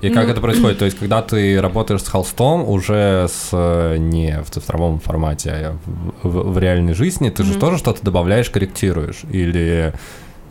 [0.00, 0.78] И как Ну, это происходит?
[0.78, 5.76] То есть, когда ты работаешь с холстом, уже с э, не в цифровом формате, а
[6.22, 7.60] в, в- в реальной жизни, ты же Мгм.
[7.60, 9.22] тоже что-то добавляешь, корректируешь?
[9.30, 9.92] Или,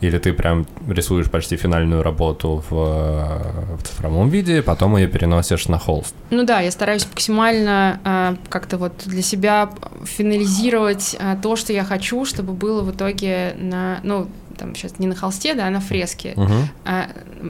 [0.00, 5.68] или ты прям рисуешь почти финальную работу в, э, в цифровом виде, потом ее переносишь
[5.68, 6.14] на холст?
[6.30, 9.70] Ну да, я стараюсь максимально а, как-то вот для себя
[10.04, 15.06] финализировать а, то, что я хочу, чтобы было в итоге на, ну, там сейчас не
[15.06, 16.34] на холсте, да, а на фреске.
[16.36, 16.68] Мгм.
[16.84, 17.08] А,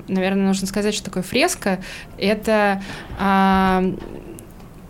[0.09, 1.81] наверное, нужно сказать, что такое фреска.
[2.19, 2.83] Это,
[3.19, 3.85] а,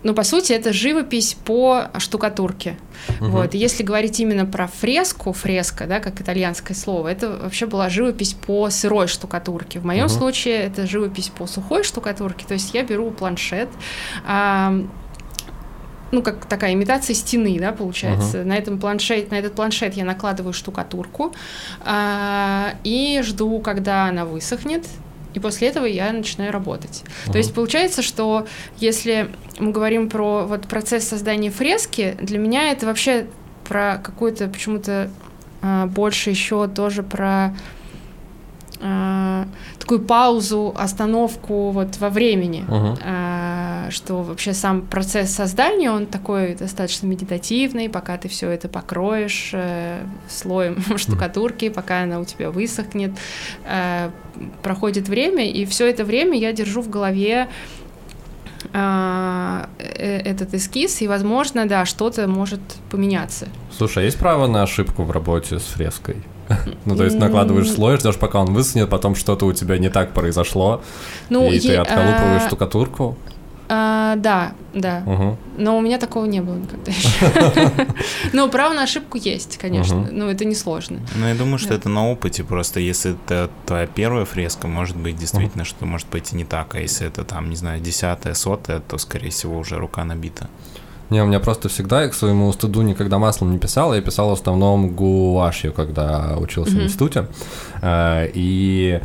[0.05, 2.77] ну, по сути, это живопись по штукатурке.
[3.19, 3.31] Мгм.
[3.31, 3.55] Вот.
[3.55, 8.33] И если говорить именно про фреску, фреска, да, как итальянское слово, это вообще была живопись
[8.33, 9.79] по сырой штукатурке.
[9.79, 10.13] В моем Мгм.
[10.13, 12.45] случае это живопись по сухой штукатурке.
[12.45, 13.67] То есть я беру планшет,
[14.27, 14.75] а,
[16.11, 18.43] ну, как такая имитация стены, да, получается.
[18.43, 21.33] На, этом планшет, на этот планшет я накладываю штукатурку
[21.83, 24.85] а, и жду, когда она высохнет.
[25.35, 27.03] И после этого я начинаю работать.
[27.31, 29.29] То есть получается, что если
[29.59, 33.27] мы говорим про вот процесс создания фрески, для меня это вообще
[33.65, 35.09] про какую-то почему-то
[35.61, 37.53] а, больше еще тоже про
[38.81, 39.47] а,
[39.79, 42.97] такую паузу, остановку вот во времени, Мгм.
[43.03, 49.51] А, что вообще сам процесс создания, он такой достаточно медитативный, пока ты все это покроешь
[49.53, 53.11] э, слоем штукатурки, пока она у тебя высохнет,
[53.65, 54.09] э,
[54.61, 57.47] проходит время, и все это время я держу в голове
[58.73, 62.59] а, э, этот эскиз, и, возможно, да, что-то может
[62.89, 63.47] поменяться.
[63.75, 66.17] Слушай, а есть право на ошибку в работе с фреской?
[66.85, 70.13] Ну, то есть накладываешь слой, ждешь, пока он высохнет, потом что-то у тебя не так
[70.13, 70.81] произошло,
[71.29, 73.17] Ну, и ты отколупываешь а, штукатурку.
[73.67, 75.01] А, да, да.
[75.05, 75.37] Мгм.
[75.57, 77.87] Но у меня такого не было никогда еще.
[78.33, 80.07] Но право на ошибку есть, конечно.
[80.11, 80.99] Ну, это несложно.
[81.15, 82.79] Ну, я думаю, что это на опыте просто.
[82.79, 86.75] Если это твоя первая фреска, может быть, действительно, что может пойти не так.
[86.75, 90.47] А если это там, не знаю, десятая, сотая, то, скорее всего, уже рука набита.
[91.11, 94.29] Не, у меня просто всегда, я к своему стыду никогда маслом не писал, я писал
[94.29, 96.83] в основном гуашью, когда учился в Мгм.
[96.85, 97.27] институте.
[97.83, 98.99] А, И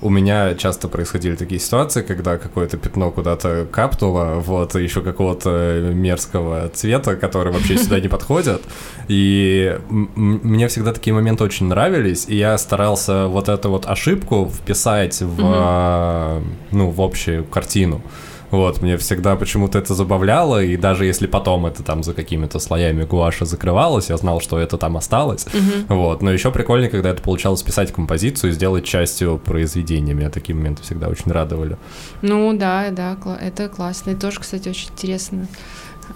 [0.00, 6.68] у меня часто происходили такие ситуации, когда какое-то пятно куда-то капнуло, вот, еще какого-то мерзкого
[6.68, 8.62] цвета, который вообще сюда не подходит.
[9.08, 15.20] И мне всегда такие моменты очень нравились, и я старался вот эту вот ошибку вписать
[15.20, 18.02] в, а, ну, в общую картину.
[18.50, 23.04] Вот, мне всегда почему-то это забавляло, и даже если потом это там за какими-то слоями
[23.04, 25.46] гуаша закрывалось, я знал, что это там осталось.
[25.88, 30.14] Вот, но еще прикольнее, когда это получалось писать композицию и сделать частью произведения.
[30.14, 31.76] Меня такие моменты всегда очень радовали.
[32.22, 34.10] Ну, да, да, это классно.
[34.10, 35.46] Это тоже, кстати, очень интересно,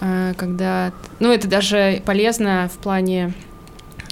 [0.01, 0.93] а, когда...
[1.21, 3.35] Ну, это даже полезно в плане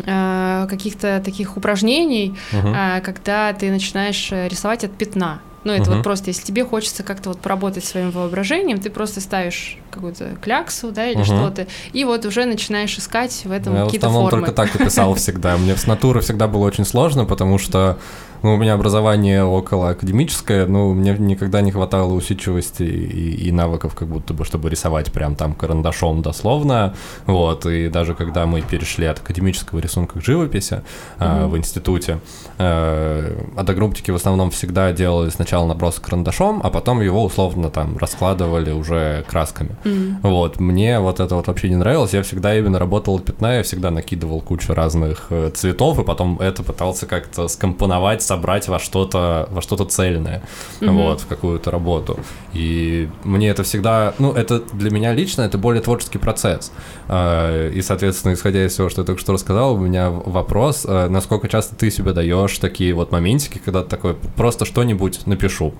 [0.06, 5.40] а, каких-то таких упражнений, а, когда ты начинаешь э, рисовать от пятна.
[5.64, 5.94] Ну, это Мгм.
[5.96, 10.90] вот просто, если тебе хочется как-то вот поработать своим воображением, ты просто ставишь какую-то кляксу,
[10.92, 11.24] да, или Мгм.
[11.24, 14.46] что-то, и вот уже начинаешь искать в этом Ну, я в какие-то основном формы.
[14.46, 15.56] только так и писал всегда.
[15.56, 17.98] Мне с натуры всегда было очень сложно, потому что
[18.42, 23.94] ну, у меня образование около академическое, но мне никогда не хватало усидчивости и, и навыков,
[23.94, 26.94] как будто бы, чтобы рисовать прям там карандашом дословно.
[27.26, 30.80] Вот, и даже когда мы перешли от академического рисунка к живописи
[31.18, 31.50] а, Мгм.
[31.50, 32.18] в институте,
[32.58, 38.70] э, одногруппники в основном всегда делали сначала набросок карандашом, а потом его условно там раскладывали
[38.72, 39.76] уже красками.
[39.84, 40.18] Мгм.
[40.22, 42.12] Вот, мне вот это вот вообще не нравилось.
[42.12, 46.38] Я всегда именно работал от пятна, я всегда накидывал кучу разных э, цветов, и потом
[46.40, 50.42] это пытался как-то скомпоновать, собрать во что-то, во что-то цельное,
[50.80, 50.96] Мгм.
[50.96, 52.18] вот, в какую-то работу.
[52.52, 56.72] И мне это всегда, ну, это для меня лично, это более творческий процесс.
[57.08, 61.08] А, И, соответственно, исходя из всего, что я только что рассказал, у меня вопрос, э,
[61.08, 65.72] насколько часто ты себе даешь такие вот моментики, когда ты такой, просто что-нибудь напишу.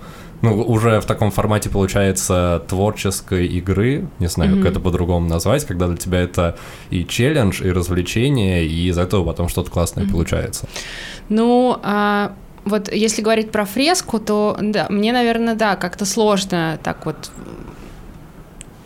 [0.43, 4.62] Ну, уже в таком формате получается творческой игры, не знаю, Мгм.
[4.62, 6.57] как это по-другому назвать, когда для тебя это
[6.91, 10.12] и челлендж, и развлечение, и из этого потом что-то классное Мгм.
[10.12, 10.66] получается.
[11.28, 12.32] Ну, а,
[12.64, 17.30] вот если говорить про фреску, то да, мне, наверное, да, как-то сложно так вот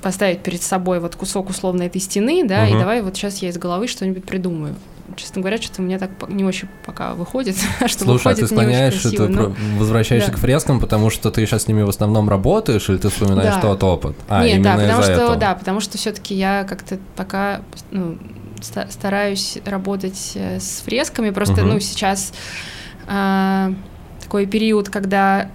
[0.02, 2.80] поставить перед собой вот кусок условно этой стены, да, и Мгм.
[2.80, 4.74] давай вот сейчас я из головы что-нибудь придумаю.
[5.16, 7.56] Честно говоря, что-то у меня так не очень пока выходит,
[7.86, 9.26] что Слушай, а выходит ты не очень склоняешь красиво.
[9.28, 10.36] но- возвращаешься да.
[10.36, 13.60] к фрескам, потому что ты сейчас с ними в основном работаешь, или ты вспоминаешь Да.
[13.60, 14.16] тот опыт?
[14.28, 15.36] А, Нет, именно да, потому что, этого.
[15.36, 17.60] да, потому что все-таки я как-то пока
[17.90, 18.18] ну,
[18.60, 21.30] ста- стараюсь работать э, с фресками.
[21.30, 21.68] Просто, Мгм.
[21.74, 22.32] ну, сейчас
[23.06, 23.72] а,
[24.22, 25.48] такой период, когда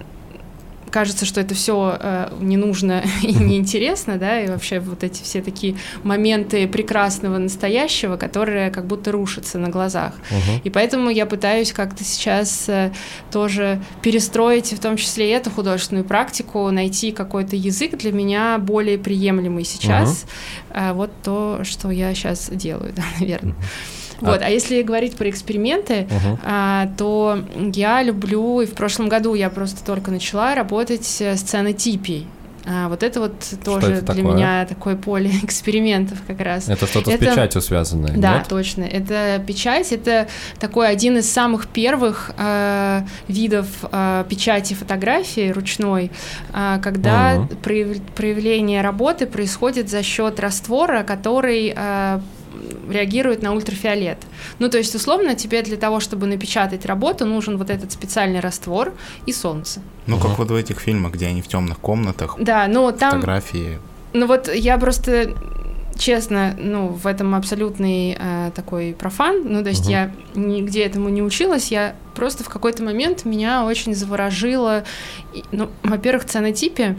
[0.90, 5.76] кажется, что это все не нужно и неинтересно, да, и вообще вот эти все такие
[6.02, 10.14] моменты прекрасного настоящего, которые как будто рушатся на глазах.
[10.30, 10.60] Мгм.
[10.64, 12.92] И поэтому я пытаюсь как-то сейчас э,
[13.30, 18.98] тоже перестроить, в том числе и эту художественную практику, найти какой-то язык для меня более
[18.98, 20.26] приемлемый сейчас.
[20.70, 23.54] А вот то, что я сейчас делаю, да, наверное.
[23.54, 26.38] А- Вот, а если говорить про эксперименты, Мгм.
[26.44, 27.38] а, то
[27.74, 32.26] я люблю, и в прошлом году я просто только начала работать э, с сценотипией.
[32.66, 33.32] А, вот это вот
[33.64, 34.34] тоже это для такое?
[34.36, 36.68] меня такое поле экспериментов как раз.
[36.68, 38.48] Это что-то Это- с печатью связанное, Да, нет?
[38.48, 38.82] точно.
[38.84, 46.10] Это печать, это такой один из самых первых э, видов э, печати фотографии ручной,
[46.52, 47.48] э, когда Мгм.
[47.62, 52.20] прояв- проявление работы происходит за счет раствора, который э,
[52.88, 54.18] реагирует на ультрафиолет.
[54.58, 58.92] Ну, то есть, условно, тебе для того, чтобы напечатать работу, нужен вот этот специальный раствор
[59.26, 59.80] и солнце.
[60.06, 63.12] Ну, как вот в этих фильмах, где они в темных комнатах, Да, но там...
[63.12, 63.78] фотографии.
[64.12, 65.34] Ну вот я просто
[65.96, 69.42] честно, ну, в этом абсолютный э, такой профан.
[69.44, 69.90] Ну, то есть Мгм.
[69.90, 74.84] я нигде этому не училась, я просто в какой-то момент меня очень заворожило,
[75.34, 76.96] и, ну, во-первых, ценотипе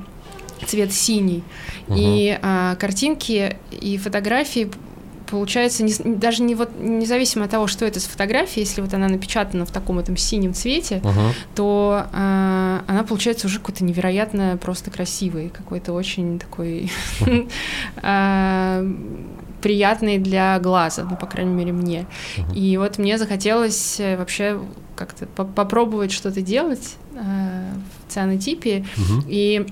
[0.67, 1.43] цвет синий,
[1.87, 1.97] Мгм.
[1.97, 4.69] и а, картинки и фотографии
[5.31, 9.07] получается не, даже не вот независимо от того, что это с фотографией, если вот она
[9.07, 11.33] напечатана в таком этом синем цвете, Мгм.
[11.55, 16.91] то а, она получается уже какой-то невероятно просто красивый, какой-то очень такой
[18.01, 18.85] а,
[19.61, 22.05] приятный для глаза, ну, по крайней мере, мне.
[22.55, 24.59] И вот мне захотелось э, вообще
[24.95, 27.71] как-то по- попробовать что-то делать э,
[28.07, 28.85] в цианотипе.
[28.97, 29.23] Мгм.
[29.27, 29.67] И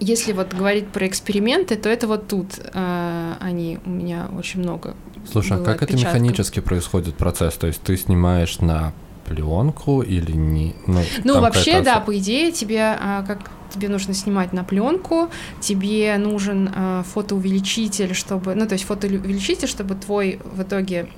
[0.00, 4.94] если вот говорить про эксперименты, то это вот тут э, они у меня очень много.
[5.30, 7.54] Слушай, а как это механически происходит процесс?
[7.54, 8.92] То есть ты снимаешь на
[9.26, 10.74] пленку или не?
[10.86, 16.16] Ну, Ну, вообще, да, по идее, тебе а, как тебе нужно снимать на пленку, тебе
[16.18, 21.08] нужен а, фотоувеличитель, чтобы, ну, то есть фотоувеличитель, чтобы твой в итоге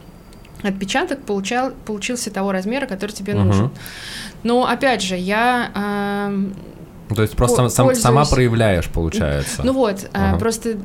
[0.63, 3.47] отпечаток получал, получился того размера, который тебе Мгм.
[3.47, 3.71] нужен.
[4.43, 6.55] Но опять же, я ам,
[7.15, 9.63] То есть просто по- сам- сама проявляешь, получается.
[9.65, 10.39] Ну вот, а, Ага.
[10.39, 10.77] просто э,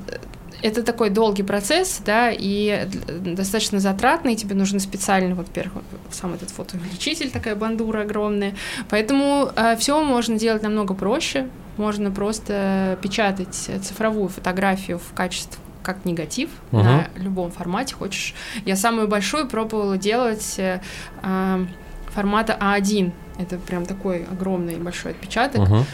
[0.61, 2.87] это такой долгий процесс, да, и
[3.21, 8.53] достаточно затратный, тебе нужен специальный, во-первых, сам этот фотоувеличитель, такая бандура огромная,
[8.89, 9.49] поэтому
[9.79, 11.47] все можно делать намного проще,
[11.77, 16.83] можно просто печатать цифровую фотографию в качестве как негатив Мгм.
[16.85, 18.35] на любом формате хочешь.
[18.65, 20.79] Я самую большую пробовала делать э,
[21.23, 21.65] а,
[22.13, 23.11] формата А1.
[23.39, 25.61] Это прям такой огромный большой отпечаток.
[25.61, 25.85] Мгм.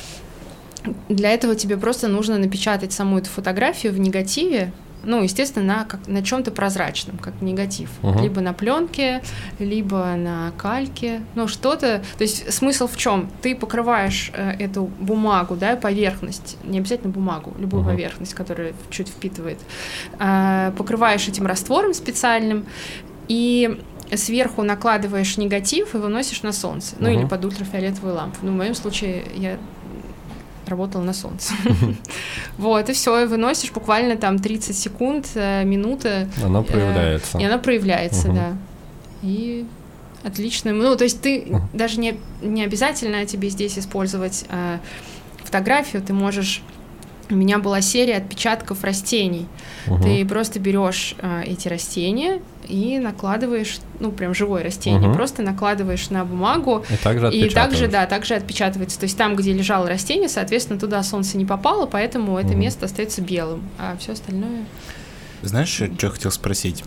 [1.10, 4.72] Для этого тебе просто нужно напечатать саму эту фотографию в негативе,
[5.04, 7.90] ну, естественно, на, как, на чем-то прозрачном, как негатив.
[8.02, 8.22] Мгм.
[8.24, 9.24] Либо на пленке,
[9.58, 11.22] либо на кальке.
[11.36, 12.02] Ну, что-то.
[12.18, 13.30] То есть смысл в чем?
[13.42, 17.92] Ты покрываешь э, эту бумагу, да, поверхность, не обязательно бумагу, любую Мгм.
[17.92, 19.60] поверхность, которая чуть впитывает,
[20.20, 22.66] э, покрываешь этим раствором специальным
[23.30, 23.80] и
[24.14, 26.96] сверху накладываешь негатив и выносишь на солнце.
[27.00, 27.20] Ну, Мгм.
[27.20, 28.38] или под ультрафиолетовую лампу.
[28.42, 29.58] Ну, в моем случае я
[30.68, 31.53] работала на солнце.
[32.57, 36.28] Вот, и все, и выносишь буквально там 30 секунд, э, минута.
[36.43, 37.38] Оно э, проявляется.
[37.38, 38.57] И она проявляется, да.
[39.22, 39.65] И
[40.24, 40.72] отлично.
[40.72, 44.80] Ну, то есть ты даже не, не обязательно тебе здесь использовать э,
[45.43, 46.61] фотографию, ты можешь...
[47.30, 49.47] У меня была серия отпечатков растений.
[49.86, 50.01] Мгм.
[50.01, 55.13] Ты просто берешь э, эти растения и накладываешь, ну, прям живое растение, Мгм.
[55.13, 58.99] просто накладываешь на бумагу, И также и также, да, также отпечатывается.
[58.99, 62.59] То есть там, где лежало растение, соответственно, туда солнце не попало, поэтому это Мгм.
[62.59, 64.65] место остается белым, а все остальное.
[65.43, 66.84] Знаешь, что хотел спросить?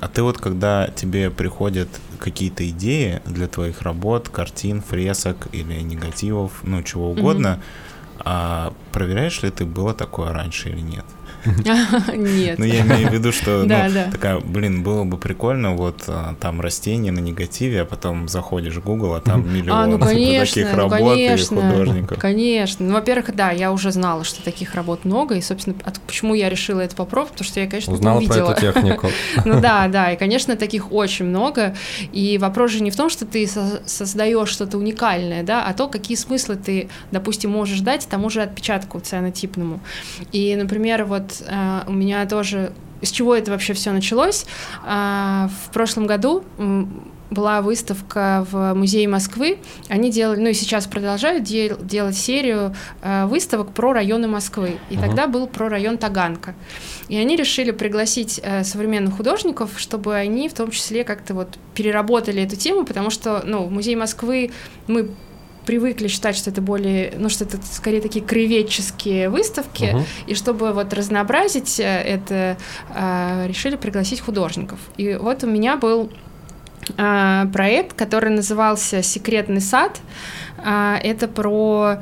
[0.00, 1.88] А ты вот когда тебе приходят
[2.18, 7.60] какие-то идеи для твоих работ, картин, фресок или негативов, ну чего угодно,
[8.18, 11.04] а проверяешь ли ты, было такое раньше или нет?
[11.44, 12.58] Нет.
[12.58, 16.60] Ну, я имею в виду, что ну, такая, блин, было бы прикольно, вот а, там
[16.60, 20.72] растение на негативе, а потом заходишь в Google, а там миллион А, ну конечно, таких
[20.72, 22.18] ну, работ и художников.
[22.18, 22.86] Конечно.
[22.86, 25.76] Ну, во-первых, да, я уже знала, что таких работ много, и, собственно,
[26.06, 28.52] почему я решила это попробовать, потому что я, конечно, Узнала про увидела.
[28.52, 29.08] эту технику.
[29.44, 31.74] Ну да, да, и, конечно, таких очень много.
[32.12, 35.88] И вопрос же не в том, что ты со- создаешь что-то уникальное, да, а то,
[35.88, 39.80] какие смыслы ты, допустим, можешь дать тому же отпечатку цианотипному.
[40.32, 42.72] И, например, вот э, у меня тоже...
[43.02, 44.44] С чего это вообще все началось?
[44.84, 46.42] А, В прошлом году
[47.30, 49.58] была выставка в музее Москвы.
[49.88, 54.78] Они делали, ну и сейчас продолжают дел- делать серию э, выставок про районы Москвы.
[54.90, 55.04] И Мгм.
[55.04, 56.54] тогда был про район Таганка.
[57.08, 62.42] И они решили пригласить э, современных художников, чтобы они в том числе как-то вот переработали
[62.42, 64.50] эту тему, потому что, ну, в музее Москвы
[64.86, 65.10] мы
[65.68, 70.04] привыкли считать, что это более, ну, что это скорее такие краеведческие выставки, Мгм.
[70.26, 72.56] и чтобы вот разнообразить э, это,
[72.94, 74.78] э, решили пригласить художников.
[74.96, 76.10] И вот у меня был
[76.96, 80.00] э, проект, который назывался «Секретный сад».
[81.04, 81.98] Это про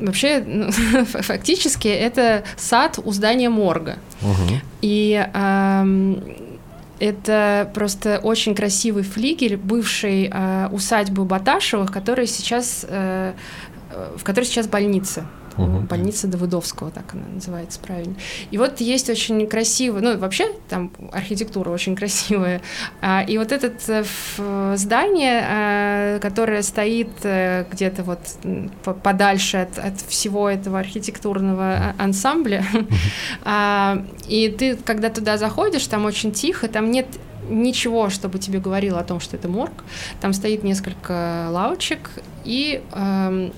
[0.00, 0.70] Вообще, ну,
[1.04, 3.96] фактически, это сад у здания морга.
[4.22, 4.60] Мгм.
[4.82, 6.22] И ам,
[7.00, 13.32] это просто очень красивый флигель бывшей а, усадьбы Баташевых, которая сейчас, э,
[13.90, 15.26] э, в которой сейчас больница.
[15.56, 15.86] Мгм.
[15.86, 18.14] Больница Давыдовского, так она называется правильно.
[18.50, 22.60] И вот есть очень красивый, ну вообще там архитектура очень красивая.
[23.00, 24.04] А, И вот это
[24.76, 28.18] здание, а, которое стоит э, где-то вот
[29.02, 32.64] подальше от, от всего этого архитектурного ансамбля,
[33.44, 37.06] а, и ты, когда туда заходишь, там очень тихо, там нет
[37.48, 39.84] ничего, чтобы тебе говорило о том, что это морг.
[40.20, 42.10] Там стоит несколько лавочек
[42.44, 43.52] и эм,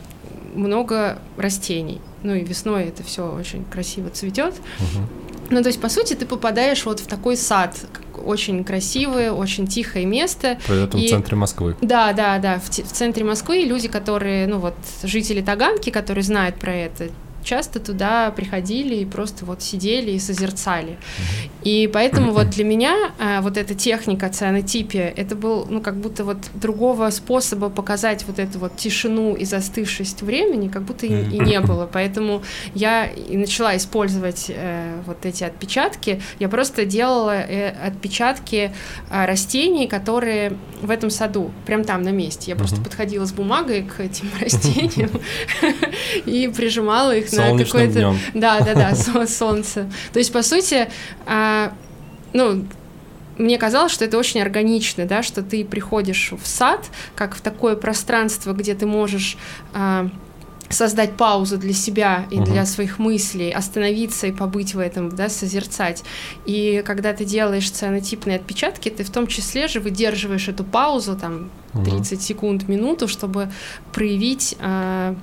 [0.53, 2.00] много растений.
[2.22, 4.55] Ну и весной это все очень красиво цветет.
[4.78, 5.09] Мгм.
[5.50, 7.76] Ну, то есть, по сути, ты попадаешь вот в такой сад,
[8.24, 10.59] очень красивое, очень тихое место.
[10.66, 11.76] При этом И- в центре Москвы.
[11.82, 16.57] Да, да, да, в, в центре Москвы люди, которые, ну вот, жители Таганки, которые знают
[16.57, 17.09] про это,
[17.45, 20.99] часто туда приходили и просто вот сидели и созерцали.
[21.62, 26.24] И поэтому вот для меня а, вот эта техника цианотипия, это был, ну, как будто
[26.24, 31.38] вот другого способа показать вот эту вот тишину и застывшесть времени, как будто и, и
[31.38, 31.88] не было.
[31.90, 32.43] Поэтому
[32.74, 36.22] я и начала использовать э, вот эти отпечатки.
[36.38, 38.72] Я просто делала э, отпечатки
[39.11, 42.51] а, растений, которые в этом саду, прям там на месте.
[42.51, 45.11] Я просто подходила с бумагой к этим растениям
[46.26, 48.18] и прижимала их на днем.
[48.35, 49.91] Да, да, да, со- солнце.
[50.12, 50.89] То есть, по сути,
[51.26, 51.72] а,
[52.33, 52.64] ну,
[53.39, 57.76] мне казалось, что это очень органично, да, что ты приходишь в сад, как в такое
[57.76, 59.37] пространство, где ты можешь
[59.72, 60.09] а,
[60.68, 62.45] создать паузу для себя и Мгм.
[62.45, 66.03] для своих мыслей, остановиться и побыть в этом, да, созерцать.
[66.47, 71.51] И когда ты делаешь цианотипные отпечатки, ты в том числе же выдерживаешь эту паузу, там,
[71.74, 71.85] Мгм.
[71.85, 73.51] 30 секунд, минуту, чтобы
[73.93, 75.14] проявить а,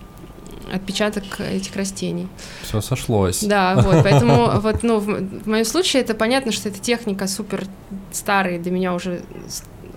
[0.73, 2.27] отпечаток этих растений.
[2.63, 3.43] Все сошлось.
[3.43, 7.65] Да, вот, поэтому вот, ну, в, в моем случае это понятно, что эта техника супер
[8.11, 9.21] старая, для меня уже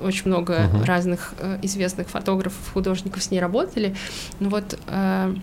[0.00, 0.84] очень много Мгм.
[0.84, 3.94] разных э, известных фотографов, художников с ней работали.
[4.40, 5.34] Ну вот э,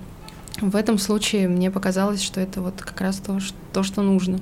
[0.61, 4.39] в этом случае мне показалось, что это вот как раз то, ш- то что нужно.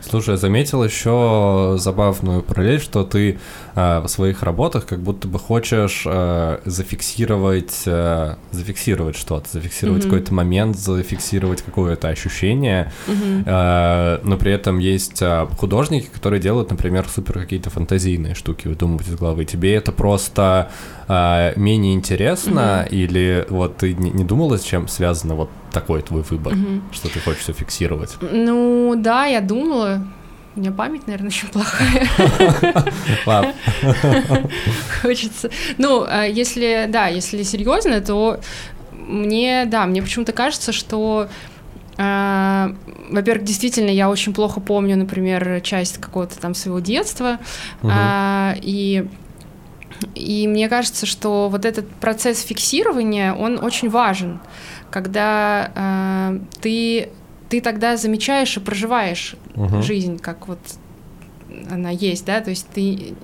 [0.00, 3.38] Слушай, я заметил еще забавную параллель, что ты
[3.78, 10.10] э, в своих работах как будто бы хочешь э, зафиксировать, э, зафиксировать что-то, зафиксировать Мгм.
[10.10, 12.90] какой-то момент, зафиксировать какое-то ощущение.
[13.06, 13.44] Мгм.
[13.46, 19.08] Э, но при этом есть э, художники, которые делают, например, супер какие-то фантазийные штуки, выдумывают
[19.08, 19.44] из головы.
[19.44, 20.70] Тебе это просто
[21.08, 26.22] э, менее интересно, или вот ты не, не думала, с чем связано вот такой твой
[26.22, 26.82] выбор, Мгм.
[26.92, 28.16] что ты хочешь все фиксировать?
[28.20, 30.02] Ну да, я думала.
[30.58, 32.08] У меня память, наверное, очень плохая.
[33.24, 33.54] Ладно.
[35.02, 35.50] Хочется.
[35.78, 38.40] Ну, а если, да, если серьезно, то
[38.90, 41.28] мне, да, мне почему-то кажется, что
[41.96, 42.74] а,
[43.08, 47.38] во-первых, действительно, я очень плохо помню, например, часть какого-то там своего детства,
[47.82, 49.06] а, и
[50.14, 54.40] и мне кажется, что вот этот процесс фиксирования, он очень важен,
[54.90, 57.10] когда а, ты
[57.48, 59.82] ты тогда замечаешь и проживаешь Мгм.
[59.82, 60.58] жизнь, как вот
[61.70, 63.14] она есть, да, то есть ты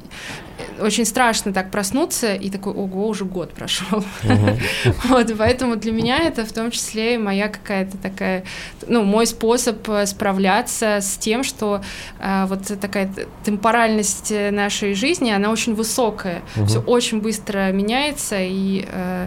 [0.81, 4.05] очень страшно так проснуться и такой, ого, уже год прошел.
[4.22, 4.59] Мгм.
[5.05, 8.45] Вот, поэтому для меня это в том числе и моя какая-то такая,
[8.87, 11.83] ну, мой способ э, справляться с тем, что
[12.18, 13.11] э, вот такая
[13.45, 16.66] темпоральность э, нашей жизни, она очень высокая, Мгм.
[16.66, 19.27] все очень быстро меняется, и э,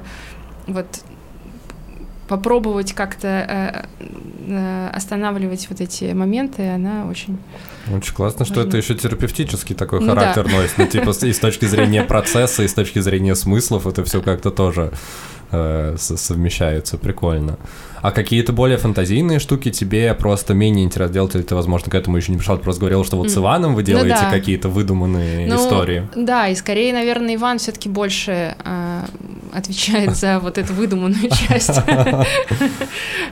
[0.68, 0.88] вот
[2.28, 3.28] попробовать как-то
[4.00, 4.06] э,
[4.48, 7.38] э, останавливать вот эти моменты, она очень...
[7.94, 8.70] Очень классно, что Важно.
[8.70, 10.44] это еще терапевтический такой Ну да.
[10.44, 10.78] носит.
[10.78, 14.52] Ну, типа, и с точки зрения процесса, и с точки зрения смыслов, это все как-то
[14.52, 14.92] тоже
[15.52, 16.98] э, со- совмещается.
[16.98, 17.58] Прикольно.
[18.02, 22.18] А какие-то более фантазийные штуки тебе просто менее интересно делать, или ты, возможно, к этому
[22.18, 23.38] еще не пришел, ты просто говорил, что вот с.
[23.38, 24.30] Иваном вы Ну делаете да.
[24.32, 26.08] какие-то выдуманные Ну, истории.
[26.16, 29.02] Да, и скорее, наверное, Иван все-таки больше э,
[29.52, 31.72] отвечает за вот эту выдуманную часть.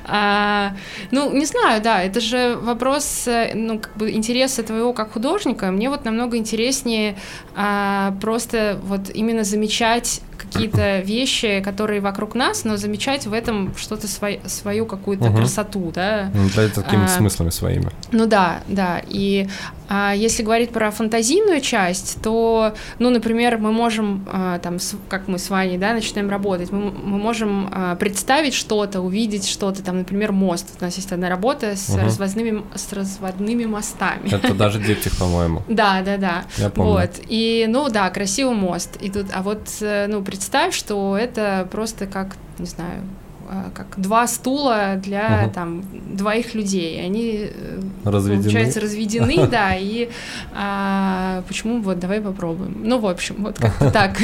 [0.07, 0.73] А,
[1.11, 5.71] Ну, не знаю, да, это же вопрос, э, ну, как бы интереса твоего как художника.
[5.71, 7.15] Мне вот намного интереснее
[7.55, 14.07] а, просто вот именно замечать какие-то вещи, которые вокруг нас, но замечать в этом что-то
[14.07, 15.37] свой- свою какую-то Мгм.
[15.37, 16.29] красоту, да.
[16.33, 17.89] Ну, да, это какими-то а, смыслами своими.
[18.11, 19.01] Ну да, да.
[19.07, 19.47] И
[19.87, 25.27] а, если говорить про фантазийную часть, то, ну, например, мы можем, а, там, с- как
[25.27, 29.99] мы с Ваней, да, начинаем работать, мы, мы можем а, представить что-то, увидеть что-то, там,
[29.99, 30.69] например, мост.
[30.81, 31.99] У нас есть одна работа с, Мгм.
[32.05, 34.29] разводными, с разводными мостами.
[34.33, 35.61] Это даже диптих, по-моему.
[35.69, 36.43] Да, да, да.
[36.57, 36.91] Я помню.
[36.93, 37.11] Вот.
[37.27, 38.97] И, ну да, красивый мост.
[39.01, 43.01] И тут, а вот, э, ну, представь, что это просто как, не знаю,
[43.47, 45.49] а, как два стула для Мгм.
[45.51, 45.83] там
[46.17, 47.05] двоих людей.
[47.05, 48.41] Они э, Разведены.
[48.43, 49.75] получается разведены, да.
[49.75, 50.09] И
[50.53, 52.81] а, почему вот давай попробуем.
[52.83, 54.17] Ну, в общем, вот как-то так,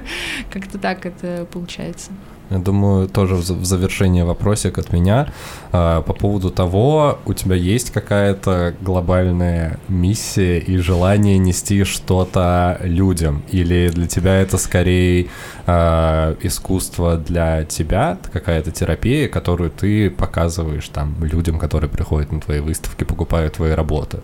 [0.52, 2.10] как-то так это получается.
[2.50, 5.32] Я думаю, тоже в за- в завершение вопросик от меня
[5.72, 13.42] а, по поводу того, у тебя есть какая-то глобальная миссия и желание нести что-то людям?
[13.50, 15.26] Или для тебя это скорее
[15.66, 22.60] а, искусство для тебя, какая-то терапия, которую ты показываешь там людям, которые приходят на твои
[22.60, 24.18] выставки, покупают твои работы?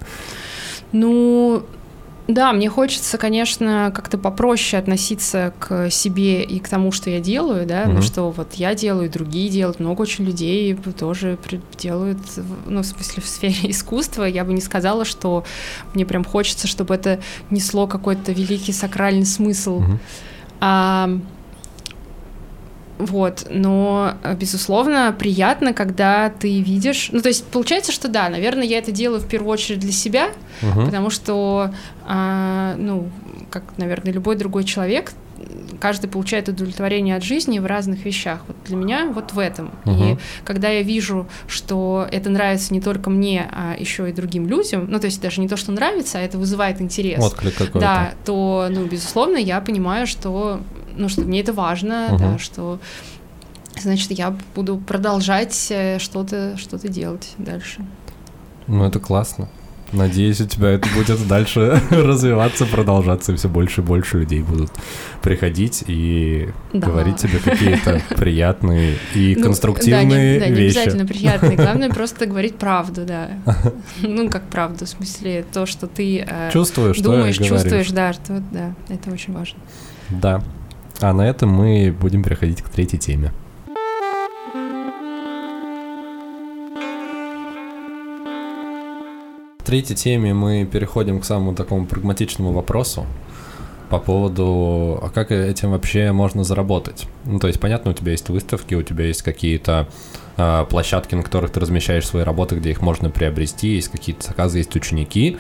[0.93, 1.63] Ну,
[2.33, 7.67] Да, мне хочется, конечно, как-то попроще относиться к себе и к тому, что я делаю,
[7.67, 7.97] да, Мгм.
[7.97, 11.39] ну что вот я делаю, другие делают, много очень людей тоже
[11.77, 12.19] делают,
[12.67, 14.25] ну, в смысле, в сфере искусства.
[14.25, 15.45] Я бы не сказала, что
[15.93, 17.21] мне прям хочется, чтобы это
[17.51, 19.81] несло какой-то великий сакральный смысл.
[19.81, 19.99] Мгм.
[20.61, 21.11] А,
[23.07, 27.11] вот, но, э, безусловно, приятно, когда ты видишь...
[27.13, 30.29] Ну, то есть, получается, что да, наверное, я это делаю в первую очередь для себя,
[30.63, 30.87] Мгм.
[30.87, 31.73] потому что,
[32.07, 33.09] а, ну,
[33.51, 35.13] как, наверное, любой другой человек,
[35.81, 38.41] каждый получает удовлетворение от жизни в разных вещах.
[38.47, 39.73] Вот для меня вот в этом.
[39.85, 40.19] И Мгм.
[40.45, 45.01] когда я вижу, что это нравится не только мне, а еще и другим людям, ну,
[45.01, 47.21] то есть даже не то, что нравится, а это вызывает интерес.
[47.23, 47.81] Отклик какой-то.
[47.81, 50.61] Да, то, ну, безусловно, я понимаю, что,
[50.97, 52.19] ну, что мне это важно, Мгм.
[52.19, 52.79] да, что
[53.81, 57.85] значит я буду продолжать э, что-то что-то делать дальше.
[58.67, 59.49] Ну, это классно.
[59.93, 64.71] Надеюсь, у тебя это будет дальше развиваться, продолжаться, и все больше и больше людей будут
[65.21, 66.87] приходить и Да.
[66.87, 70.79] говорить тебе какие-то приятные и Ну, конструктивные да, не, да, не вещи.
[70.79, 71.57] обязательно приятные.
[71.57, 73.33] Главное просто говорить правду, да.
[74.01, 77.61] Ну, как правду, в смысле, то, что ты э, Чувствуешь, что думаешь, говоришь.
[77.61, 79.59] чувствуешь, да, что, да, это очень важно.
[80.09, 80.43] Да.
[81.03, 83.33] А на этом мы будем переходить к третьей теме.
[89.59, 93.05] В третьей теме мы переходим к самому такому прагматичному вопросу
[93.91, 97.09] по поводу, а как этим вообще можно заработать?
[97.25, 99.89] Ну, то есть, понятно, у тебя есть выставки, у тебя есть какие-то
[100.37, 104.59] а, площадки, на которых ты размещаешь свои работы, где их можно приобрести, есть какие-то заказы,
[104.59, 105.37] есть ученики.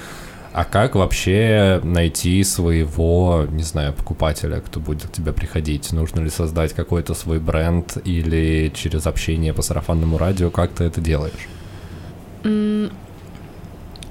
[0.53, 5.93] А как вообще найти своего, не знаю, покупателя, кто будет к тебе приходить?
[5.93, 10.51] Нужно ли создать какой-то свой бренд или через общение по сарафанному радио?
[10.51, 11.49] Как ты это делаешь?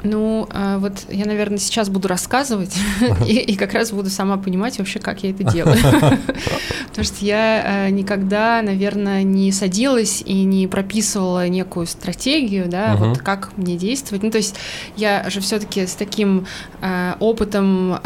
[0.04, 2.76] Ну, а, вот я, наверное, сейчас буду рассказывать
[3.28, 5.78] и, и как раз буду сама понимать вообще, как я это делаю.
[6.88, 13.20] Потому что я э, никогда, наверное, не садилась и не прописывала некую стратегию, да, вот
[13.20, 14.24] как мне действовать.
[14.24, 14.56] Ну, то есть
[14.96, 16.48] я же все-таки с таким
[16.82, 18.00] э, опытом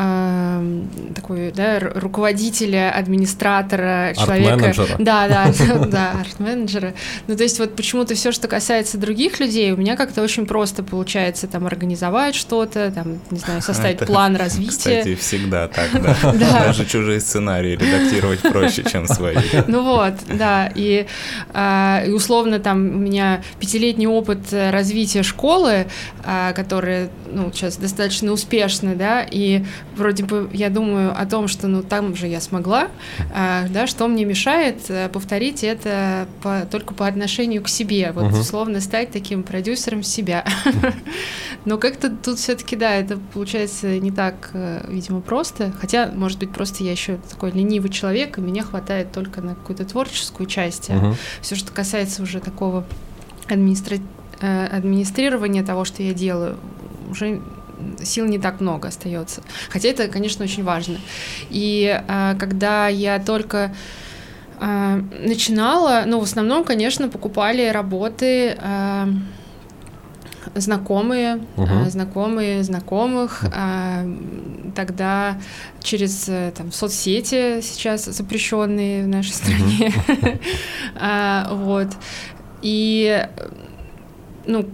[1.16, 4.74] такой, да, ру- руководителя, администратора, человека.
[5.00, 5.52] Да, да,
[5.88, 6.93] да, арт-менеджера.
[7.28, 10.84] Ну, то есть вот почему-то все, что касается других людей, у меня как-то очень просто
[10.84, 11.85] получается там организовать
[12.36, 14.72] что-то, там, не знаю, составить Это, план развития.
[14.72, 16.18] Кстати, всегда так, да.
[16.34, 16.60] Да.
[16.66, 19.36] Даже чужие сценарии редактировать проще, чем свои.
[19.68, 21.08] Ну вот, да, и,
[21.54, 25.88] а, и условно там у меня пятилетний опыт э, развития школы,
[26.24, 29.64] а, которая, ну, сейчас достаточно успешна, да, и
[29.96, 32.88] вроде бы я думаю о том, что, ну, там же я смогла,
[33.34, 38.32] а, да, что мне мешает э, повторить это по- только по отношению к себе, вот,
[38.34, 40.46] условно, стать таким продюсером себя.
[41.76, 45.73] Но как-то тут все-таки, да, это получается не так, э, видимо, просто.
[45.82, 49.84] Хотя, может быть, просто я еще такой ленивый человек, и меня хватает только на какую-то
[49.84, 50.88] творческую часть.
[50.88, 51.17] Мгм.
[51.41, 52.86] Все, что касается уже такого
[53.49, 53.99] администра-
[54.39, 56.55] э, администрирования того, что я делаю,
[57.11, 57.41] уже
[58.01, 59.41] сил не так много остается.
[59.69, 60.95] Хотя это, конечно, очень важно.
[61.49, 63.76] И э, когда я только
[64.61, 69.07] э, начинала, ну, в основном, конечно, покупали работы э,
[70.56, 73.43] знакомые, э, знакомые знакомых.
[73.53, 74.06] а,
[74.76, 75.38] Тогда
[75.82, 79.93] через э, там, соцсети сейчас запрещенные в нашей стране.
[80.95, 81.89] А, Вот.
[82.62, 83.26] И
[84.47, 84.66] ну,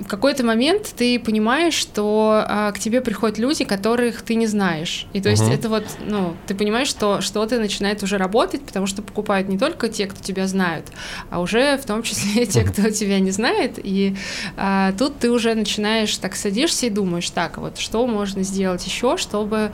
[0.00, 5.06] в какой-то момент ты понимаешь, что а, к тебе приходят люди, которых ты не знаешь.
[5.12, 5.52] И то есть Мгм.
[5.52, 9.88] это вот, ну, ты понимаешь, что что-то начинает уже работать, потому что покупают не только
[9.88, 10.86] те, кто тебя знают,
[11.30, 13.78] а уже в том числе те, кто тебя не знает.
[13.82, 14.16] И
[14.56, 19.16] а, тут ты уже начинаешь так садишься и думаешь, так, вот что можно сделать еще,
[19.16, 19.70] чтобы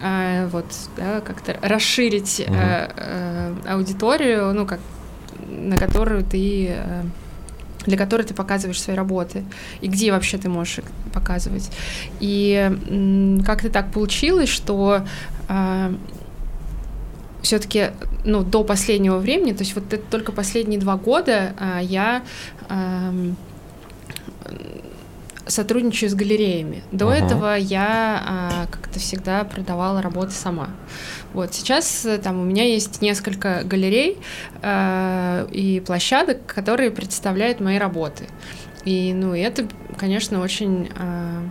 [0.00, 2.54] а, вот да, как-то расширить Мгм.
[2.54, 4.80] э, э, аудиторию, ну как
[5.38, 7.02] на которую ты э,
[7.86, 9.44] для которой ты показываешь свои работы,
[9.80, 11.70] и где вообще ты можешь их показывать.
[12.20, 15.04] И как-то так получилось, что
[17.44, 17.90] все-таки
[18.24, 22.22] ну, до последнего времени, то есть вот это только последние два года а, я
[22.68, 23.36] ам,
[25.46, 26.82] сотрудничаю с галереями.
[26.90, 27.16] До Ага.
[27.16, 30.70] этого я а, как-то всегда продавала работы сама.
[31.34, 34.18] Вот сейчас э, там у меня есть несколько галерей
[34.62, 38.28] э, и площадок, которые представляют мои работы.
[38.84, 39.66] И ну и это,
[39.98, 41.42] конечно, очень э,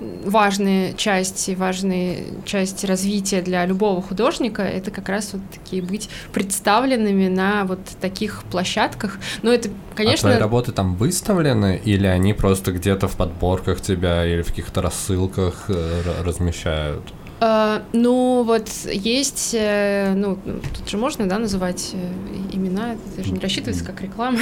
[0.00, 7.28] важная часть, важная часть развития для любого художника, это как раз вот такие быть представленными
[7.28, 9.18] на вот таких площадках.
[9.42, 10.28] Но это, конечно...
[10.28, 14.82] А твои работы там выставлены, или они просто где-то в подборках тебя или в каких-то
[14.82, 17.02] рассылках э, размещают?
[17.40, 20.38] Uh, ну, вот есть, э, ну,
[20.76, 24.40] тут же можно, да, называть э, имена, это же не рассчитывается как реклама.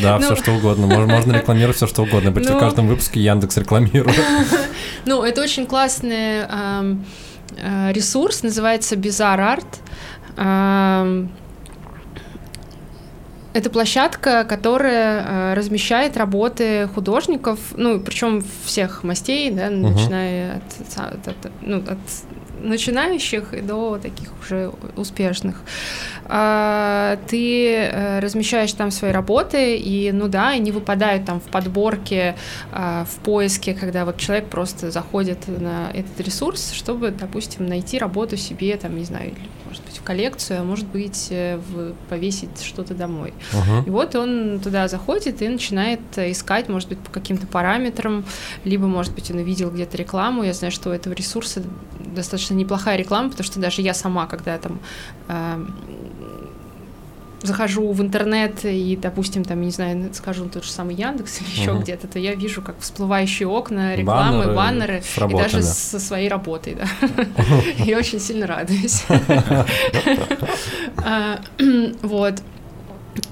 [0.00, 0.36] Да, все ну.
[0.36, 2.58] что угодно, можно рекламировать все что угодно, в ну.
[2.58, 4.16] каждом выпуске Яндекс рекламирует.
[5.04, 6.96] Ну, это очень классный э,
[7.92, 9.58] ресурс, называется Bizarre
[10.36, 11.32] Art.
[13.52, 19.88] Это площадка, которая размещает работы художников, ну, причем всех мастей, да, угу.
[19.88, 21.98] начиная от, от, от, ну, от
[22.62, 25.62] начинающих до таких уже успешных.
[26.24, 32.36] А, ты э, размещаешь там свои работы, и, ну да, они выпадают там в подборке,
[32.70, 38.36] а, в поиске, когда вот человек просто заходит на этот ресурс, чтобы, допустим, найти работу
[38.36, 39.32] себе, там, не знаю,
[39.66, 43.32] может быть, в коллекцию, а может быть, э, в, повесить что-то домой.
[43.52, 43.86] Uh-huh.
[43.86, 48.24] И вот он туда заходит и начинает искать, может быть, по каким-то параметрам,
[48.64, 50.42] либо, может быть, он увидел где-то рекламу.
[50.42, 51.62] Я знаю, что у этого ресурса
[52.00, 54.80] достаточно неплохая реклама, потому что даже я сама, когда там
[55.28, 55.64] э,
[57.42, 61.72] захожу в интернет и, допустим, там, не знаю, скажу тот же самый Яндекс или еще
[61.72, 61.82] угу.
[61.82, 66.76] где-то, то я вижу, как всплывающие окна, рекламы, баннеры, баннеры и даже со своей работой,
[66.76, 66.86] да.
[67.84, 69.04] Я очень сильно радуюсь.
[71.04, 71.40] А,
[72.02, 72.42] вот.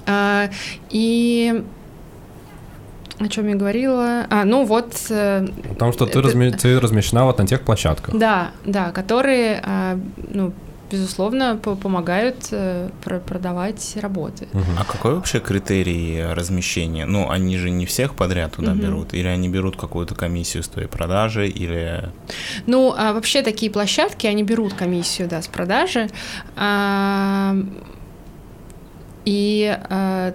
[0.05, 0.49] А,
[0.89, 1.63] и
[3.19, 4.25] о чем я говорила?
[4.29, 4.93] А, ну вот.
[5.09, 6.21] Э, Потому что ты, это...
[6.23, 6.51] разме...
[6.51, 8.15] ты размещена вот на тех площадках.
[8.15, 9.99] Да, да, которые, а,
[10.33, 10.53] ну,
[10.91, 12.89] безусловно, помогают э,
[13.25, 14.47] продавать работы.
[14.53, 14.63] Угу.
[14.79, 17.05] А какой вообще критерий размещения?
[17.05, 18.81] Ну, они же не всех подряд туда угу.
[18.81, 22.09] берут, или они берут какую-то комиссию с твоей продажи, или...
[22.65, 26.09] Ну, а вообще такие площадки, они берут комиссию, да, с продажи.
[26.55, 27.55] А,
[29.25, 30.33] и а,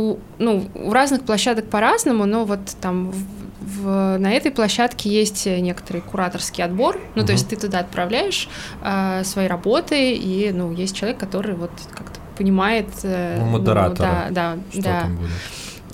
[0.00, 3.12] у, ну, у разных площадок по-разному, но вот там
[3.60, 7.26] в, на этой площадке есть некоторый кураторский отбор, ну, угу.
[7.26, 8.48] то есть ты туда отправляешь
[8.82, 12.88] э, свои работы, и, ну, есть человек, который вот как-то понимает...
[13.02, 14.06] Э, ну, модератор.
[14.06, 15.00] Ну, да, да, что да.
[15.02, 15.30] Там будет.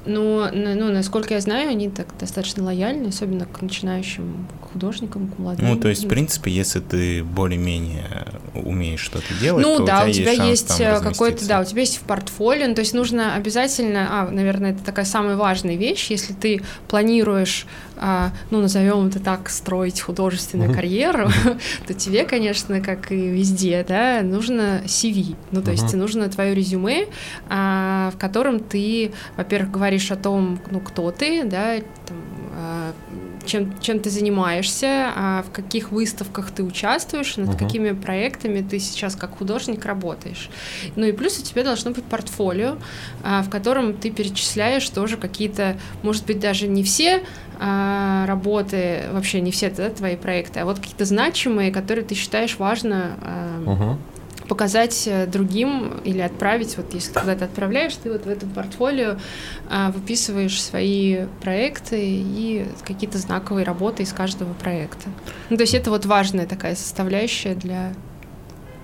[0.06, 5.68] Ну, ну, насколько я знаю, они так достаточно лояльны, особенно к начинающим художникам, к молодым.
[5.68, 10.10] Ну, то есть, в принципе, если ты более-менее умеешь что-то делать, ну, то да, у
[10.10, 12.80] тебя, у тебя есть, есть э, какой-то, да, у тебя есть в портфолио, ну, то
[12.80, 17.66] есть нужно обязательно, а, наверное, это такая самая важная вещь, если ты планируешь,
[17.96, 21.30] а, ну, назовем это так, строить художественную карьеру,
[21.86, 27.06] то тебе, конечно, как и везде, да, нужно CV, ну, то есть нужно твое резюме,
[27.48, 32.16] а, в котором ты, во-первых, говоришь о том, ну, кто ты, да, там,
[32.54, 32.92] а,
[33.44, 37.58] чем, чем ты занимаешься, а в каких выставках ты участвуешь, над uh-huh.
[37.58, 40.50] какими проектами ты сейчас как художник работаешь.
[40.96, 42.76] Ну и плюс у тебя должно быть портфолио,
[43.22, 47.22] а, в котором ты перечисляешь тоже какие-то, может быть, даже не все
[47.58, 53.16] работы, вообще не все да, твои проекты, а вот какие-то значимые, которые ты считаешь важно
[53.64, 53.96] uh-huh
[54.48, 59.16] показать э, другим или отправить, вот если куда-то отправляешь, ты вот в этом портфолио
[59.68, 65.08] а, выписываешь свои проекты и какие-то знаковые работы из каждого проекта.
[65.50, 67.92] Ну, то есть это вот важная такая составляющая для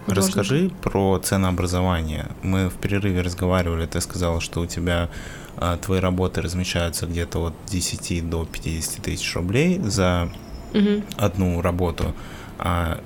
[0.07, 0.41] Художника.
[0.41, 2.27] Расскажи про ценообразование.
[2.43, 5.11] Мы в перерыве разговаривали, ты сказала, что у тебя
[5.57, 10.29] а, твои работы размещаются где-то от 10 до 50 тысяч рублей за
[10.75, 11.03] угу.
[11.17, 12.15] одну работу.
[12.59, 13.01] А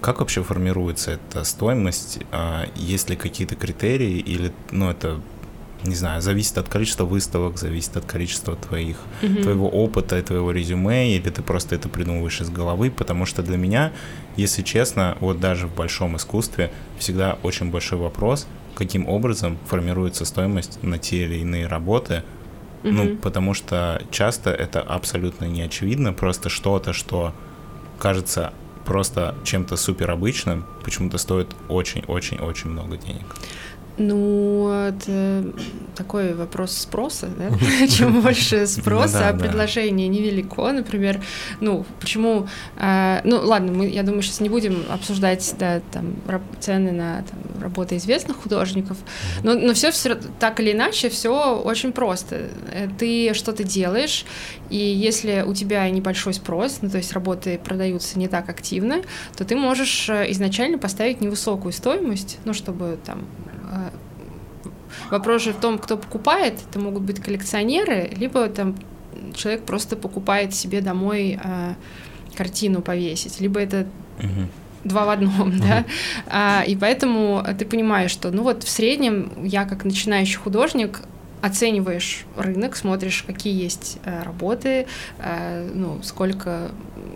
[0.00, 2.20] как вообще формируется эта стоимость?
[2.32, 5.20] А, есть ли какие-то критерии или, ну, это
[5.84, 9.42] не знаю, зависит от количества выставок, зависит от количества твоих, mm-hmm.
[9.42, 13.92] твоего опыта твоего резюме, или ты просто это придумываешь из головы, потому что для меня,
[14.36, 20.82] если честно, вот даже в большом искусстве всегда очень большой вопрос, каким образом формируется стоимость
[20.82, 22.22] на те или иные работы,
[22.82, 22.90] mm-hmm.
[22.90, 27.32] ну, потому что часто это абсолютно не очевидно, просто что-то, что
[27.98, 28.52] кажется
[28.86, 33.26] просто чем-то супер обычным почему-то стоит очень-очень-очень много денег.
[33.98, 35.52] Ну, это
[35.94, 37.50] такой вопрос спроса, да?
[37.88, 41.20] Чем больше спроса, а предложение невелико, например,
[41.60, 42.46] ну, почему,
[42.76, 46.16] а, ну, ладно, мы, я думаю, сейчас не будем обсуждать, да, там,
[46.60, 48.98] цены на там, работы известных художников,
[49.42, 52.50] но, но все, все так или иначе, все очень просто.
[52.70, 54.26] Э, ты что-то делаешь,
[54.68, 59.02] и если у тебя небольшой спрос, ну, то есть работы продаются не так активно,
[59.36, 63.24] то ты можешь э, изначально поставить невысокую стоимость, ну, чтобы там
[65.10, 66.54] вопрос же в том, кто покупает.
[66.68, 68.74] Это могут быть коллекционеры, либо там
[69.34, 71.74] человек просто покупает себе домой э,
[72.36, 73.86] картину повесить, либо это
[74.18, 74.48] Мгм.
[74.84, 75.84] два в одном, да,
[76.28, 81.00] А, и поэтому ты понимаешь, что, ну вот в среднем я как начинающий художник
[81.46, 84.86] оцениваешь рынок, смотришь, какие есть э, работы,
[85.18, 86.70] э, ну, сколько,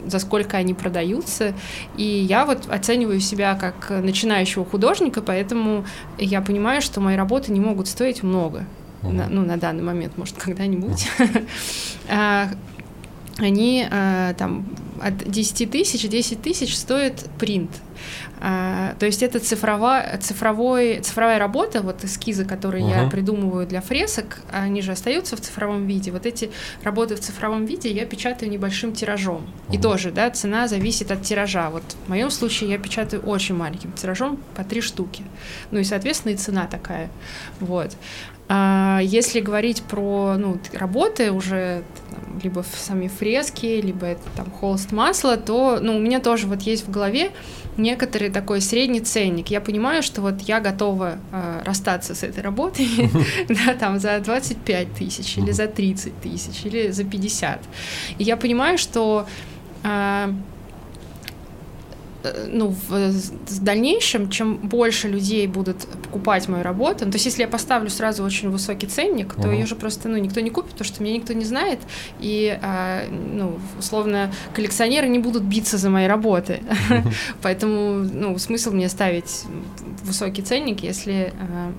[0.07, 1.53] за сколько они продаются,
[1.97, 5.85] и я вот оцениваю себя как начинающего художника, поэтому
[6.19, 8.65] я понимаю, что мои работы не могут стоить много,
[9.03, 11.09] на- ну, на данный момент, может, когда-нибудь.
[12.09, 12.49] А,
[13.39, 14.67] Они э, там
[15.01, 17.71] от 10 тысяч, 10 тысяч стоит принт.
[18.43, 23.11] А, то есть это цифрова, цифровой, цифровая работа, вот эскизы, которые я Мгм.
[23.11, 26.11] придумываю для фресок, они же остаются в цифровом виде.
[26.11, 26.51] Вот эти
[26.83, 29.47] работы в цифровом виде я печатаю небольшим тиражом.
[29.69, 29.83] И Мгм.
[29.83, 31.69] тоже, да, цена зависит от тиража.
[31.69, 35.23] Вот в моем случае я печатаю очень маленьким тиражом по три штуки.
[35.71, 37.11] Ну и, соответственно, и цена такая.
[37.61, 37.95] Вот.
[38.53, 41.85] А если говорить про ну, работы уже
[42.43, 46.63] либо в сами фрески, либо это там холст масла, то ну, у меня тоже вот
[46.63, 47.31] есть в голове
[47.77, 49.49] некоторый такой средний ценник.
[49.49, 52.89] Я понимаю, что вот я готова э, расстаться с этой работой
[53.49, 57.61] да, там, за 25 тысяч или за 30 тысяч или за 50.
[58.19, 59.27] И я понимаю, что
[59.83, 60.33] э,
[62.49, 67.43] ну, в, в дальнейшем, чем больше людей будут покупать мою работу, ну, то есть если
[67.43, 69.53] я поставлю сразу очень высокий ценник, то Мгм.
[69.53, 71.79] ее же просто ну, никто не купит, потому что меня никто не знает,
[72.21, 76.61] и а, ну, условно коллекционеры не будут биться за мои работы.
[77.43, 79.45] Поэтому ну, смысл мне ставить
[80.05, 81.73] высокий ценник, если а,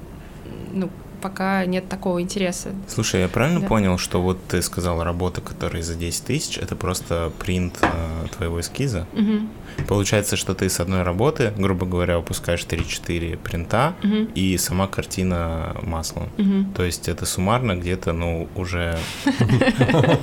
[0.73, 0.89] ну,
[1.21, 2.69] пока нет такого интереса.
[2.87, 3.67] Слушай, я правильно Да.
[3.67, 8.59] понял, что вот ты сказала, работа, которая за 10 тысяч, это просто принт э, твоего
[8.59, 9.05] эскиза?
[9.13, 9.49] Мгм.
[9.87, 14.29] Получается, что ты с одной работы, грубо говоря, выпускаешь 3-4 принта, Мгм.
[14.35, 16.29] и сама картина маслом.
[16.37, 16.73] Мгм.
[16.73, 18.97] То есть это суммарно где-то, ну, уже...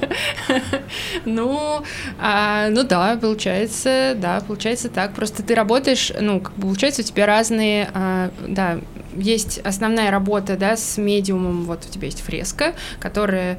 [1.24, 1.82] Ну,
[2.18, 5.12] а, ну да, получается, да, получается так.
[5.14, 8.78] Просто ты работаешь, ну, получается у тебя разные, а, да,
[9.16, 13.58] есть основная работа, да, с медиумом, вот у тебя есть фреска, которая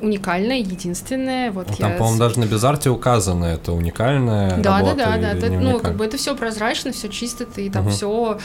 [0.00, 4.94] уникальная, единственная, вот Ну, я Там, по-моему, даже на безарте указано, это уникальная да, да,
[4.94, 5.32] да, да.
[5.32, 7.92] это, ну, как бы это все прозрачно, все чисто, ты там Мгм.
[7.92, 8.38] все,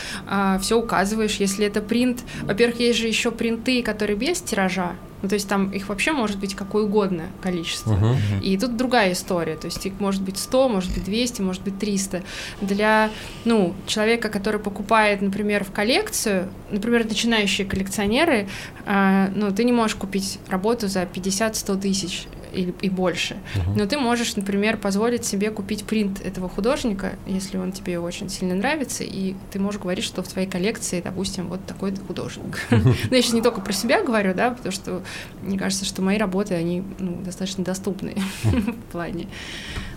[0.62, 1.36] все указываешь.
[1.38, 4.94] Если это принт, во-первых, есть же еще принты, которые без тиража.
[5.22, 7.94] Ну, то есть там их вообще может быть какое угодно количество.
[7.94, 8.18] Мгм.
[8.42, 11.78] И тут другая история, то есть их может быть 100, может быть 200, может быть
[11.78, 12.24] 300.
[12.62, 13.10] Для,
[13.46, 18.48] ну, человека, который покупает, например, в коллекцию, например, начинающие коллекционеры,
[18.86, 23.38] а, ну, ты не можешь купить работу за 50-100 тысяч или, и больше.
[23.56, 23.78] Мгм.
[23.78, 28.56] Но ты можешь, например, позволить себе купить принт этого художника, если он тебе очень сильно
[28.56, 32.60] нравится, и ты можешь говорить, что в твоей коллекции, допустим, вот такой-то художник.
[33.10, 35.02] Ну, я сейчас не только про себя говорю, да, потому что
[35.42, 39.28] мне кажется, что мои работы, они ну, достаточно доступны в плане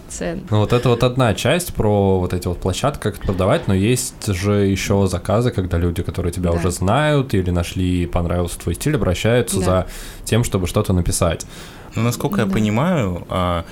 [0.08, 0.42] цен.
[0.50, 3.74] Ну, вот это вот одна часть про вот эти вот площадки, как это продавать, но
[3.74, 6.58] есть же еще заказы, когда люди, которые тебя Да.
[6.58, 9.64] уже знают или нашли, понравился твой стиль, обращаются Да.
[9.64, 9.86] за
[10.24, 11.46] тем, чтобы что-то написать.
[11.94, 12.52] Ну, насколько я Да.
[12.52, 13.64] понимаю, а,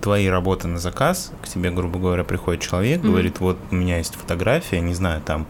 [0.00, 3.08] твои работы на заказ, к тебе, грубо говоря, приходит человек, Мгм.
[3.10, 5.46] говорит, вот у меня есть фотография, не знаю, там,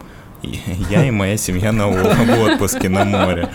[0.89, 3.49] я и моя семья на отпуске на море.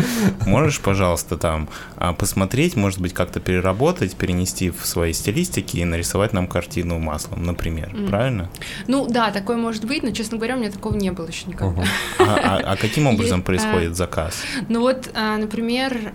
[0.46, 6.32] Можешь, пожалуйста, там а, посмотреть, может быть, как-то переработать, перенести в свои стилистики и нарисовать
[6.32, 8.06] нам картину маслом, например, Мгм.
[8.08, 8.50] правильно?
[8.86, 11.80] Ну да, такое может быть, но, честно говоря, у меня такого не было еще никогда.
[11.80, 11.84] Мгм.
[12.18, 14.42] А, а- а каким образом а, происходит заказ?
[14.68, 16.12] Ну вот, а, например,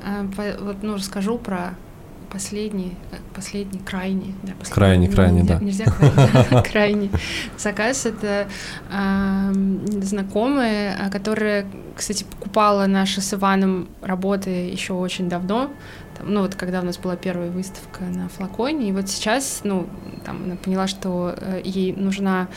[0.61, 1.75] вот, ну, расскажу про
[2.31, 4.73] последний, э, последний, крайний, да, последний.
[4.75, 5.65] Крайний, Ну, крайний, нельзя- да.
[5.65, 7.09] Нельзя крайний,
[7.57, 8.05] заказ.
[8.05, 8.47] Это
[8.91, 15.69] ам, знакомая, а, которая, кстати, покупала наши с Иваном работы еще очень давно.
[16.17, 19.87] Там, ну вот когда у нас была первая выставка на флаконе, и вот сейчас, ну,
[20.25, 22.47] там она поняла, что э, ей нужна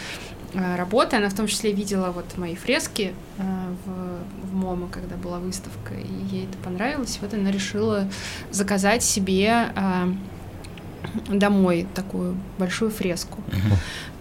[0.55, 1.19] э, работа.
[1.19, 3.43] Она в том числе видела вот мои фрески э,
[3.85, 7.17] в, в МОМА, когда была выставка, и ей это понравилось.
[7.17, 8.09] И вот она решила
[8.51, 10.13] заказать себе э,
[11.29, 13.43] домой такую большую фреску.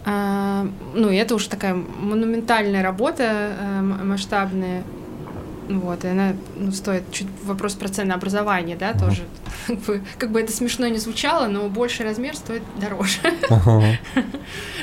[0.05, 3.55] А, ну, и это уже такая монументальная работа,
[4.03, 4.83] масштабная.
[5.69, 9.23] Вот, и она ну, стоит чуть вопрос про ценообразование, да, тоже.
[9.67, 13.19] Как бы, как бы это смешно не звучало, но больший размер стоит дороже.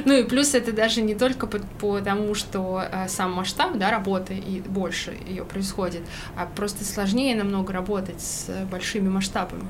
[0.07, 4.35] Ну и плюс это даже не только по, потому, что э, сам масштаб да, работы
[4.35, 6.01] и больше ее происходит,
[6.36, 9.65] а просто сложнее намного работать с большими масштабами.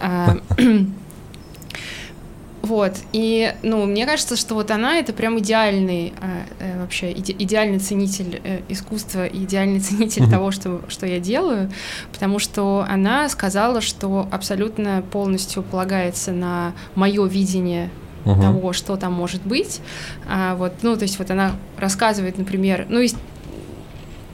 [2.66, 7.32] Вот, и, ну, мне кажется, что вот она это прям идеальный, э, э, вообще, иде,
[7.38, 10.30] идеальный ценитель э, искусства, идеальный ценитель mm-hmm.
[10.30, 11.70] того, что, что я делаю,
[12.12, 17.88] потому что она сказала, что абсолютно полностью полагается на мое видение
[18.24, 18.40] uh-huh.
[18.40, 19.80] того, что там может быть.
[20.28, 23.16] А, вот, ну, то есть вот она рассказывает, например, ну, есть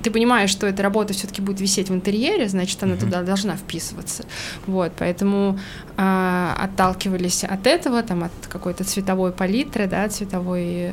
[0.02, 3.00] ты понимаешь, что эта работа все-таки будет висеть в интерьере, значит, она uh-huh.
[3.00, 4.24] туда должна вписываться.
[4.66, 5.58] Вот, поэтому
[5.96, 10.92] э, отталкивались от этого, там, от какой-то цветовой палитры, да, цветовой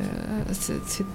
[0.86, 1.06] цвет,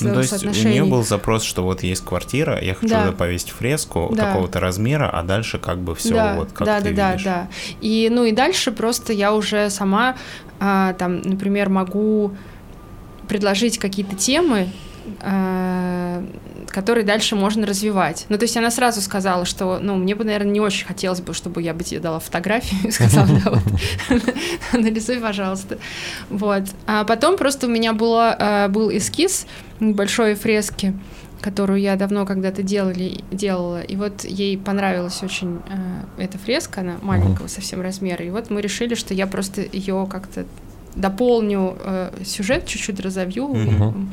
[0.00, 3.12] ну, то есть у нее был запрос, что вот есть квартира, я хочу да.
[3.12, 4.26] повесить фреску да.
[4.26, 7.24] такого-то размера, а дальше как бы все да, вот как да, ты да, видишь.
[7.24, 7.48] Да, да,
[7.80, 10.16] И ну и дальше просто я уже сама,
[10.60, 12.32] а, там, например, могу
[13.28, 14.68] предложить какие-то темы,
[16.76, 18.26] который дальше можно развивать.
[18.28, 21.32] Ну, то есть она сразу сказала, что, ну, мне бы, наверное, не очень хотелось бы,
[21.32, 24.22] чтобы я бы тебе дала фотографию и сказала, да, вот,
[24.72, 25.78] нарисуй, пожалуйста.
[26.28, 26.64] Вот.
[26.86, 29.46] А потом просто у меня было, а, был эскиз
[29.80, 30.94] небольшой фрески,
[31.40, 36.96] которую я давно когда-то делали, делала, и вот ей понравилась очень э, эта фреска, она
[37.02, 40.46] маленького совсем размера, и вот мы решили, что я просто ее как-то
[40.94, 44.06] дополню э, сюжет, чуть-чуть разовью, mm-hmm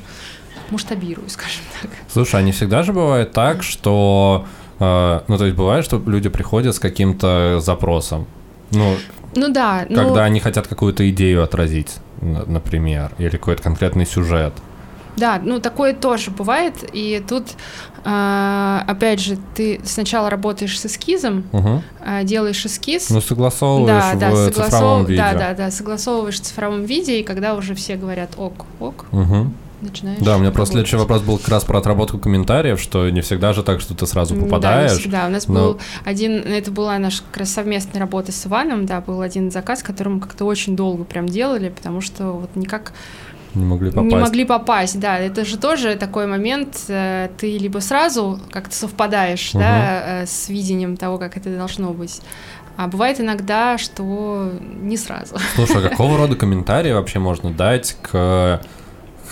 [0.69, 1.91] масштабирую, скажем так.
[2.11, 4.45] Слушай, а не всегда же бывает так, что...
[4.79, 8.25] Э, ну, то есть бывает, что люди приходят с каким-то запросом.
[8.71, 8.95] Ну,
[9.35, 9.85] ну да.
[9.87, 10.15] Когда ну...
[10.15, 14.53] они хотят какую-то идею отразить, например, или какой-то конкретный сюжет.
[15.15, 16.73] Да, ну такое тоже бывает.
[16.91, 17.49] И тут,
[18.03, 21.83] э, опять же, ты сначала работаешь с эскизом, угу.
[22.23, 23.11] делаешь эскиз.
[23.11, 24.65] Ну, согласовываешь да, в да, согласов...
[24.65, 25.21] цифровом виде.
[25.21, 29.51] Да, да, да, согласовываешь в цифровом виде, и когда уже все говорят ок, ок, угу
[29.83, 30.19] начинаешь.
[30.19, 33.53] Да, у меня просто следующий вопрос был как раз про отработку комментариев, что не всегда
[33.53, 34.89] же так, что ты сразу попадаешь.
[34.89, 35.27] Да, не всегда.
[35.27, 35.53] У нас но...
[35.53, 39.83] был один, это была наша как раз совместная работа с Иваном, да, был один заказ,
[39.83, 42.93] который мы как-то очень долго прям делали, потому что вот никак
[43.55, 44.11] не могли попасть.
[44.11, 45.19] Не могли попасть, да.
[45.19, 49.59] Это же тоже такой момент, э, ты либо сразу как-то совпадаешь, угу.
[49.59, 52.21] да, э, с видением того, как это должно быть.
[52.75, 54.51] А бывает иногда, что
[54.81, 55.35] не сразу.
[55.55, 58.61] Слушай, а какого рода комментарии вообще можно дать к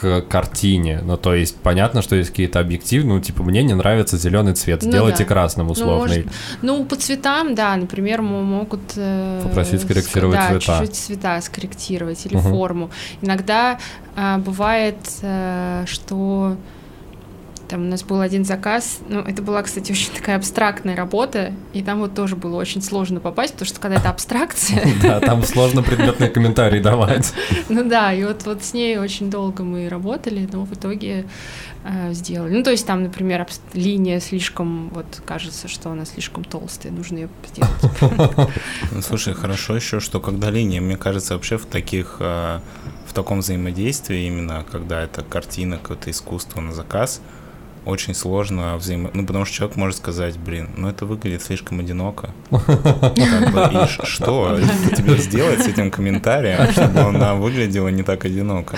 [0.02, 1.02] к картине.
[1.04, 4.82] Ну, то есть, понятно, что есть какие-то объективы, ну, типа, мне не нравится зеленый цвет,
[4.82, 5.34] ну сделайте ну, да.
[5.34, 6.18] красным условный.
[6.18, 8.82] Ну, может, ну, по цветам, да, например, могут...
[8.96, 10.80] Э, Попросить скорректировать да, цвета.
[10.80, 12.50] чуть-чуть цвета скорректировать или угу.
[12.50, 12.90] форму.
[13.22, 13.78] Иногда
[14.16, 16.58] э, бывает, э, что
[17.72, 21.82] там у нас был один заказ, ну, это была, кстати, очень такая абстрактная работа, и
[21.82, 24.86] там вот тоже было очень сложно попасть, потому что когда это абстракция...
[25.02, 27.34] Да, там сложно предметные комментарии давать.
[27.70, 31.26] Ну да, и вот, вот с ней очень долго мы работали, но в итоге
[31.86, 32.54] э, сделали.
[32.58, 37.30] Ну, то есть там, например, линия слишком, вот кажется, что она слишком толстая, нужно ее
[37.48, 38.50] сделать.
[38.92, 42.60] Ну, слушай, хорошо еще, что когда линия, мне кажется, вообще в таких, э,
[43.08, 47.22] в таком взаимодействии именно, когда это картина, какое-то искусство на заказ,
[47.86, 49.10] очень сложно взаимо...
[49.14, 52.32] Ну, потому что человек может сказать, блин, ну это выглядит слишком одиноко.
[52.52, 54.60] И что
[54.96, 58.78] тебе сделать с этим комментарием, чтобы она выглядела не так одиноко,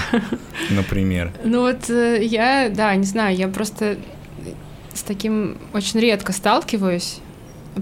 [0.69, 1.31] например?
[1.43, 3.97] Ну вот э, я, да, не знаю, я просто
[4.93, 7.19] с таким очень редко сталкиваюсь.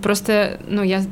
[0.02, 1.04] Просто, ну, я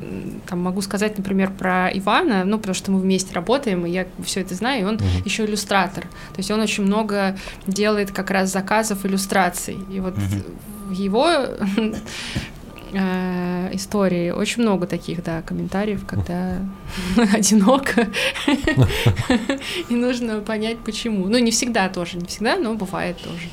[0.48, 4.42] там могу сказать, например, про Ивана, ну, потому что мы вместе работаем, и я все
[4.42, 5.26] это знаю, и он uh-huh.
[5.26, 6.04] еще иллюстратор.
[6.04, 7.38] То есть он очень много
[7.68, 9.78] делает как раз заказов иллюстраций.
[9.92, 10.56] И вот uh-huh.
[10.88, 11.28] в его
[12.94, 16.58] э, истории очень много таких, да, комментариев, когда
[17.34, 18.08] одиноко,
[19.90, 21.28] и нужно понять, почему.
[21.28, 23.50] Ну, не всегда тоже, не всегда, но бывает тоже.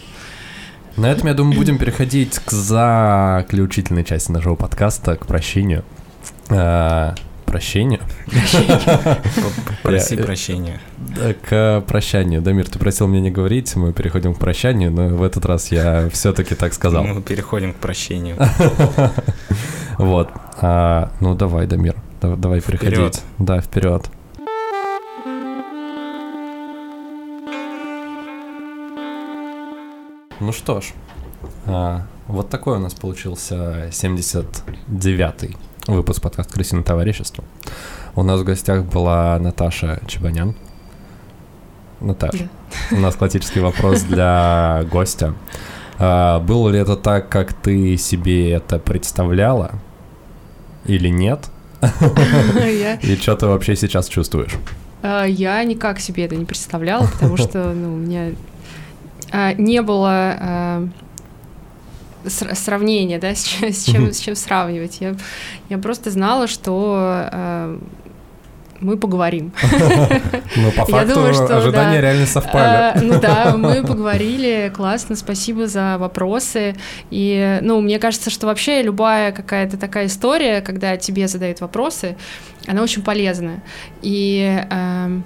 [0.97, 5.85] На этом, я думаю, будем переходить к заключительной части нашего подкаста, к прощению.
[6.48, 7.14] А,
[7.44, 8.01] прощению?
[9.82, 10.81] Проси прощения.
[11.48, 12.40] К прощанию.
[12.40, 16.09] Дамир, ты просил меня не говорить, мы переходим к прощанию, но в этот раз я
[16.10, 17.05] все-таки так сказал.
[17.05, 18.36] Мы переходим к прощению.
[19.98, 20.28] Вот.
[20.60, 23.23] А, ну давай, Дамир, давай переходить.
[23.39, 24.10] Да, вперед.
[30.38, 30.92] Ну что ж,
[31.64, 35.56] а, вот такой у нас получился 79-й
[35.86, 37.42] выпуск подкаста «Крысиное товарищество».
[38.14, 40.54] У нас в гостях была Наташа Чебанян.
[42.00, 42.50] Наташа,
[42.90, 42.96] да.
[42.98, 45.32] у нас классический вопрос для гостя.
[45.98, 49.72] А, было ли это так, как ты себе это представляла?
[50.84, 51.48] Или нет?
[53.02, 54.54] И что ты вообще сейчас чувствуешь?
[55.02, 58.32] А, я никак себе это не представляла, потому что ну, у меня
[59.32, 60.89] не было а,
[62.28, 65.01] сравнения, да, с чем, с чем, с чем сравнивать.
[65.01, 65.15] Я,
[65.69, 67.78] я просто знала, что а,
[68.81, 69.53] мы поговорим.
[70.57, 72.01] Ну, по Я факту думаю, что ожидания да.
[72.01, 72.98] реально совпали.
[73.03, 76.74] Ну да, мы поговорили, классно, спасибо за вопросы.
[77.11, 82.16] И, ну, мне кажется, что вообще любая какая-то такая история, когда тебе задают вопросы,
[82.66, 83.62] она очень полезна.
[84.01, 85.24] И эм,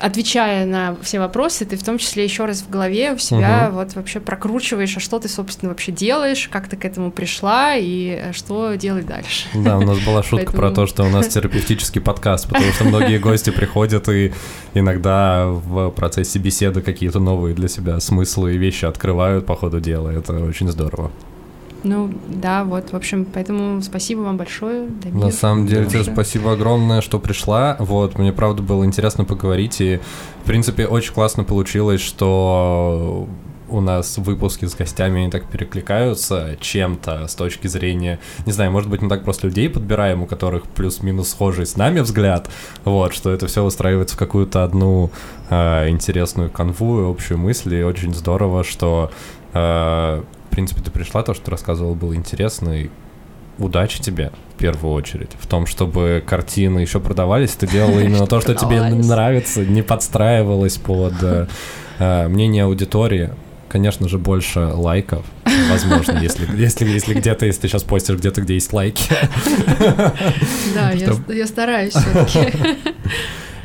[0.00, 3.76] отвечая на все вопросы, ты в том числе еще раз в голове у себя Мгм.
[3.76, 8.18] вот вообще прокручиваешь, а что ты, собственно, вообще делаешь, как ты к этому пришла и
[8.20, 9.46] э, что делать дальше.
[9.54, 13.18] Да, у нас была шутка про то, что у нас терапевтический подкаст, потому что многие
[13.20, 14.32] гости приходят и
[14.74, 20.10] иногда в процессе беседы какие-то новые для себя смыслы и вещи открывают по ходу дела.
[20.10, 21.10] Это очень здорово.
[21.82, 24.88] Ну да, вот, в общем, поэтому спасибо вам большое.
[25.02, 27.76] Дамир, На самом деле, тебе спасибо огромное, что пришла.
[27.78, 29.80] Вот, мне правда было интересно поговорить.
[29.80, 30.00] И,
[30.42, 33.28] в принципе, очень классно получилось, что
[33.70, 38.90] у нас выпуски с гостями они так перекликаются чем-то с точки зрения, не знаю, может
[38.90, 42.50] быть, мы так просто людей подбираем, у которых плюс-минус схожий с нами взгляд,
[42.84, 45.10] вот, что это все устраивается в какую-то одну
[45.48, 49.10] э, интересную канву и общую мысль, и очень здорово, что,
[49.54, 52.90] э, в принципе, ты пришла, то, что ты рассказывала, было интересно, и
[53.58, 58.40] удачи тебе в первую очередь в том, чтобы картины еще продавались, ты делала именно то,
[58.40, 61.46] что тебе нравится, не подстраивалась под э,
[62.00, 63.30] э, мнение аудитории.
[63.68, 65.24] Конечно же, больше лайков,
[65.70, 69.04] возможно, если, если, если где-то, если ты сейчас постишь где-то, где есть лайки.
[70.74, 70.90] Да,
[71.32, 72.58] я стараюсь все-таки.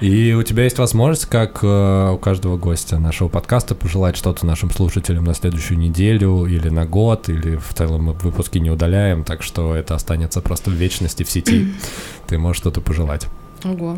[0.01, 4.69] И у тебя есть возможность, как э, у каждого гостя нашего подкаста, пожелать что-то нашим
[4.69, 9.41] слушателям на следующую неделю или на год, или в целом мы выпуски не удаляем, так
[9.41, 11.73] что это останется просто в вечности в сети.
[12.27, 13.27] Ты можешь что-то пожелать.
[13.63, 13.97] Ого,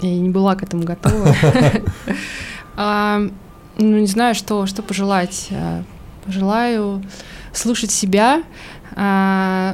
[0.00, 1.34] я не была к этому готова.
[2.74, 3.20] А,
[3.76, 5.48] Ну, не знаю, что, пожелать.
[5.50, 5.82] А,
[6.24, 7.02] Пожелаю
[7.52, 8.42] слушать себя,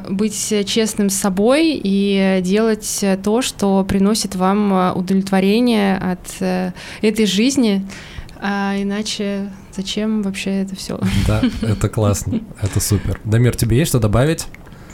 [0.09, 6.73] быть честным с собой и делать то, что приносит вам а, удовлетворение от э,
[7.03, 7.87] этой жизни.
[8.41, 11.01] А иначе зачем вообще это все?
[11.27, 13.21] Да, это классно, это супер.
[13.25, 14.47] Дамир, тебе есть что добавить?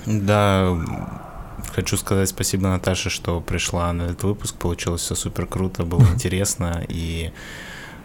[0.06, 0.76] Да,
[1.72, 4.56] хочу сказать спасибо Наташе, что пришла на этот выпуск.
[4.56, 6.84] Получилось все супер круто, было интересно.
[6.88, 7.32] И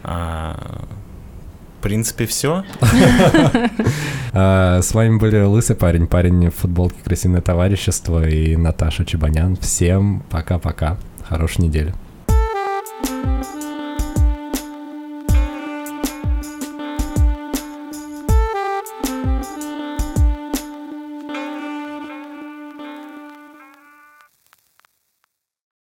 [0.02, 0.84] а,
[1.80, 2.64] в принципе, все.
[4.32, 9.56] А, с вами были Лысый парень, парень в футболке красивое товарищество» и Наташа Чебанян.
[9.56, 10.98] Всем пока-пока.
[11.28, 11.92] Хорошей недели.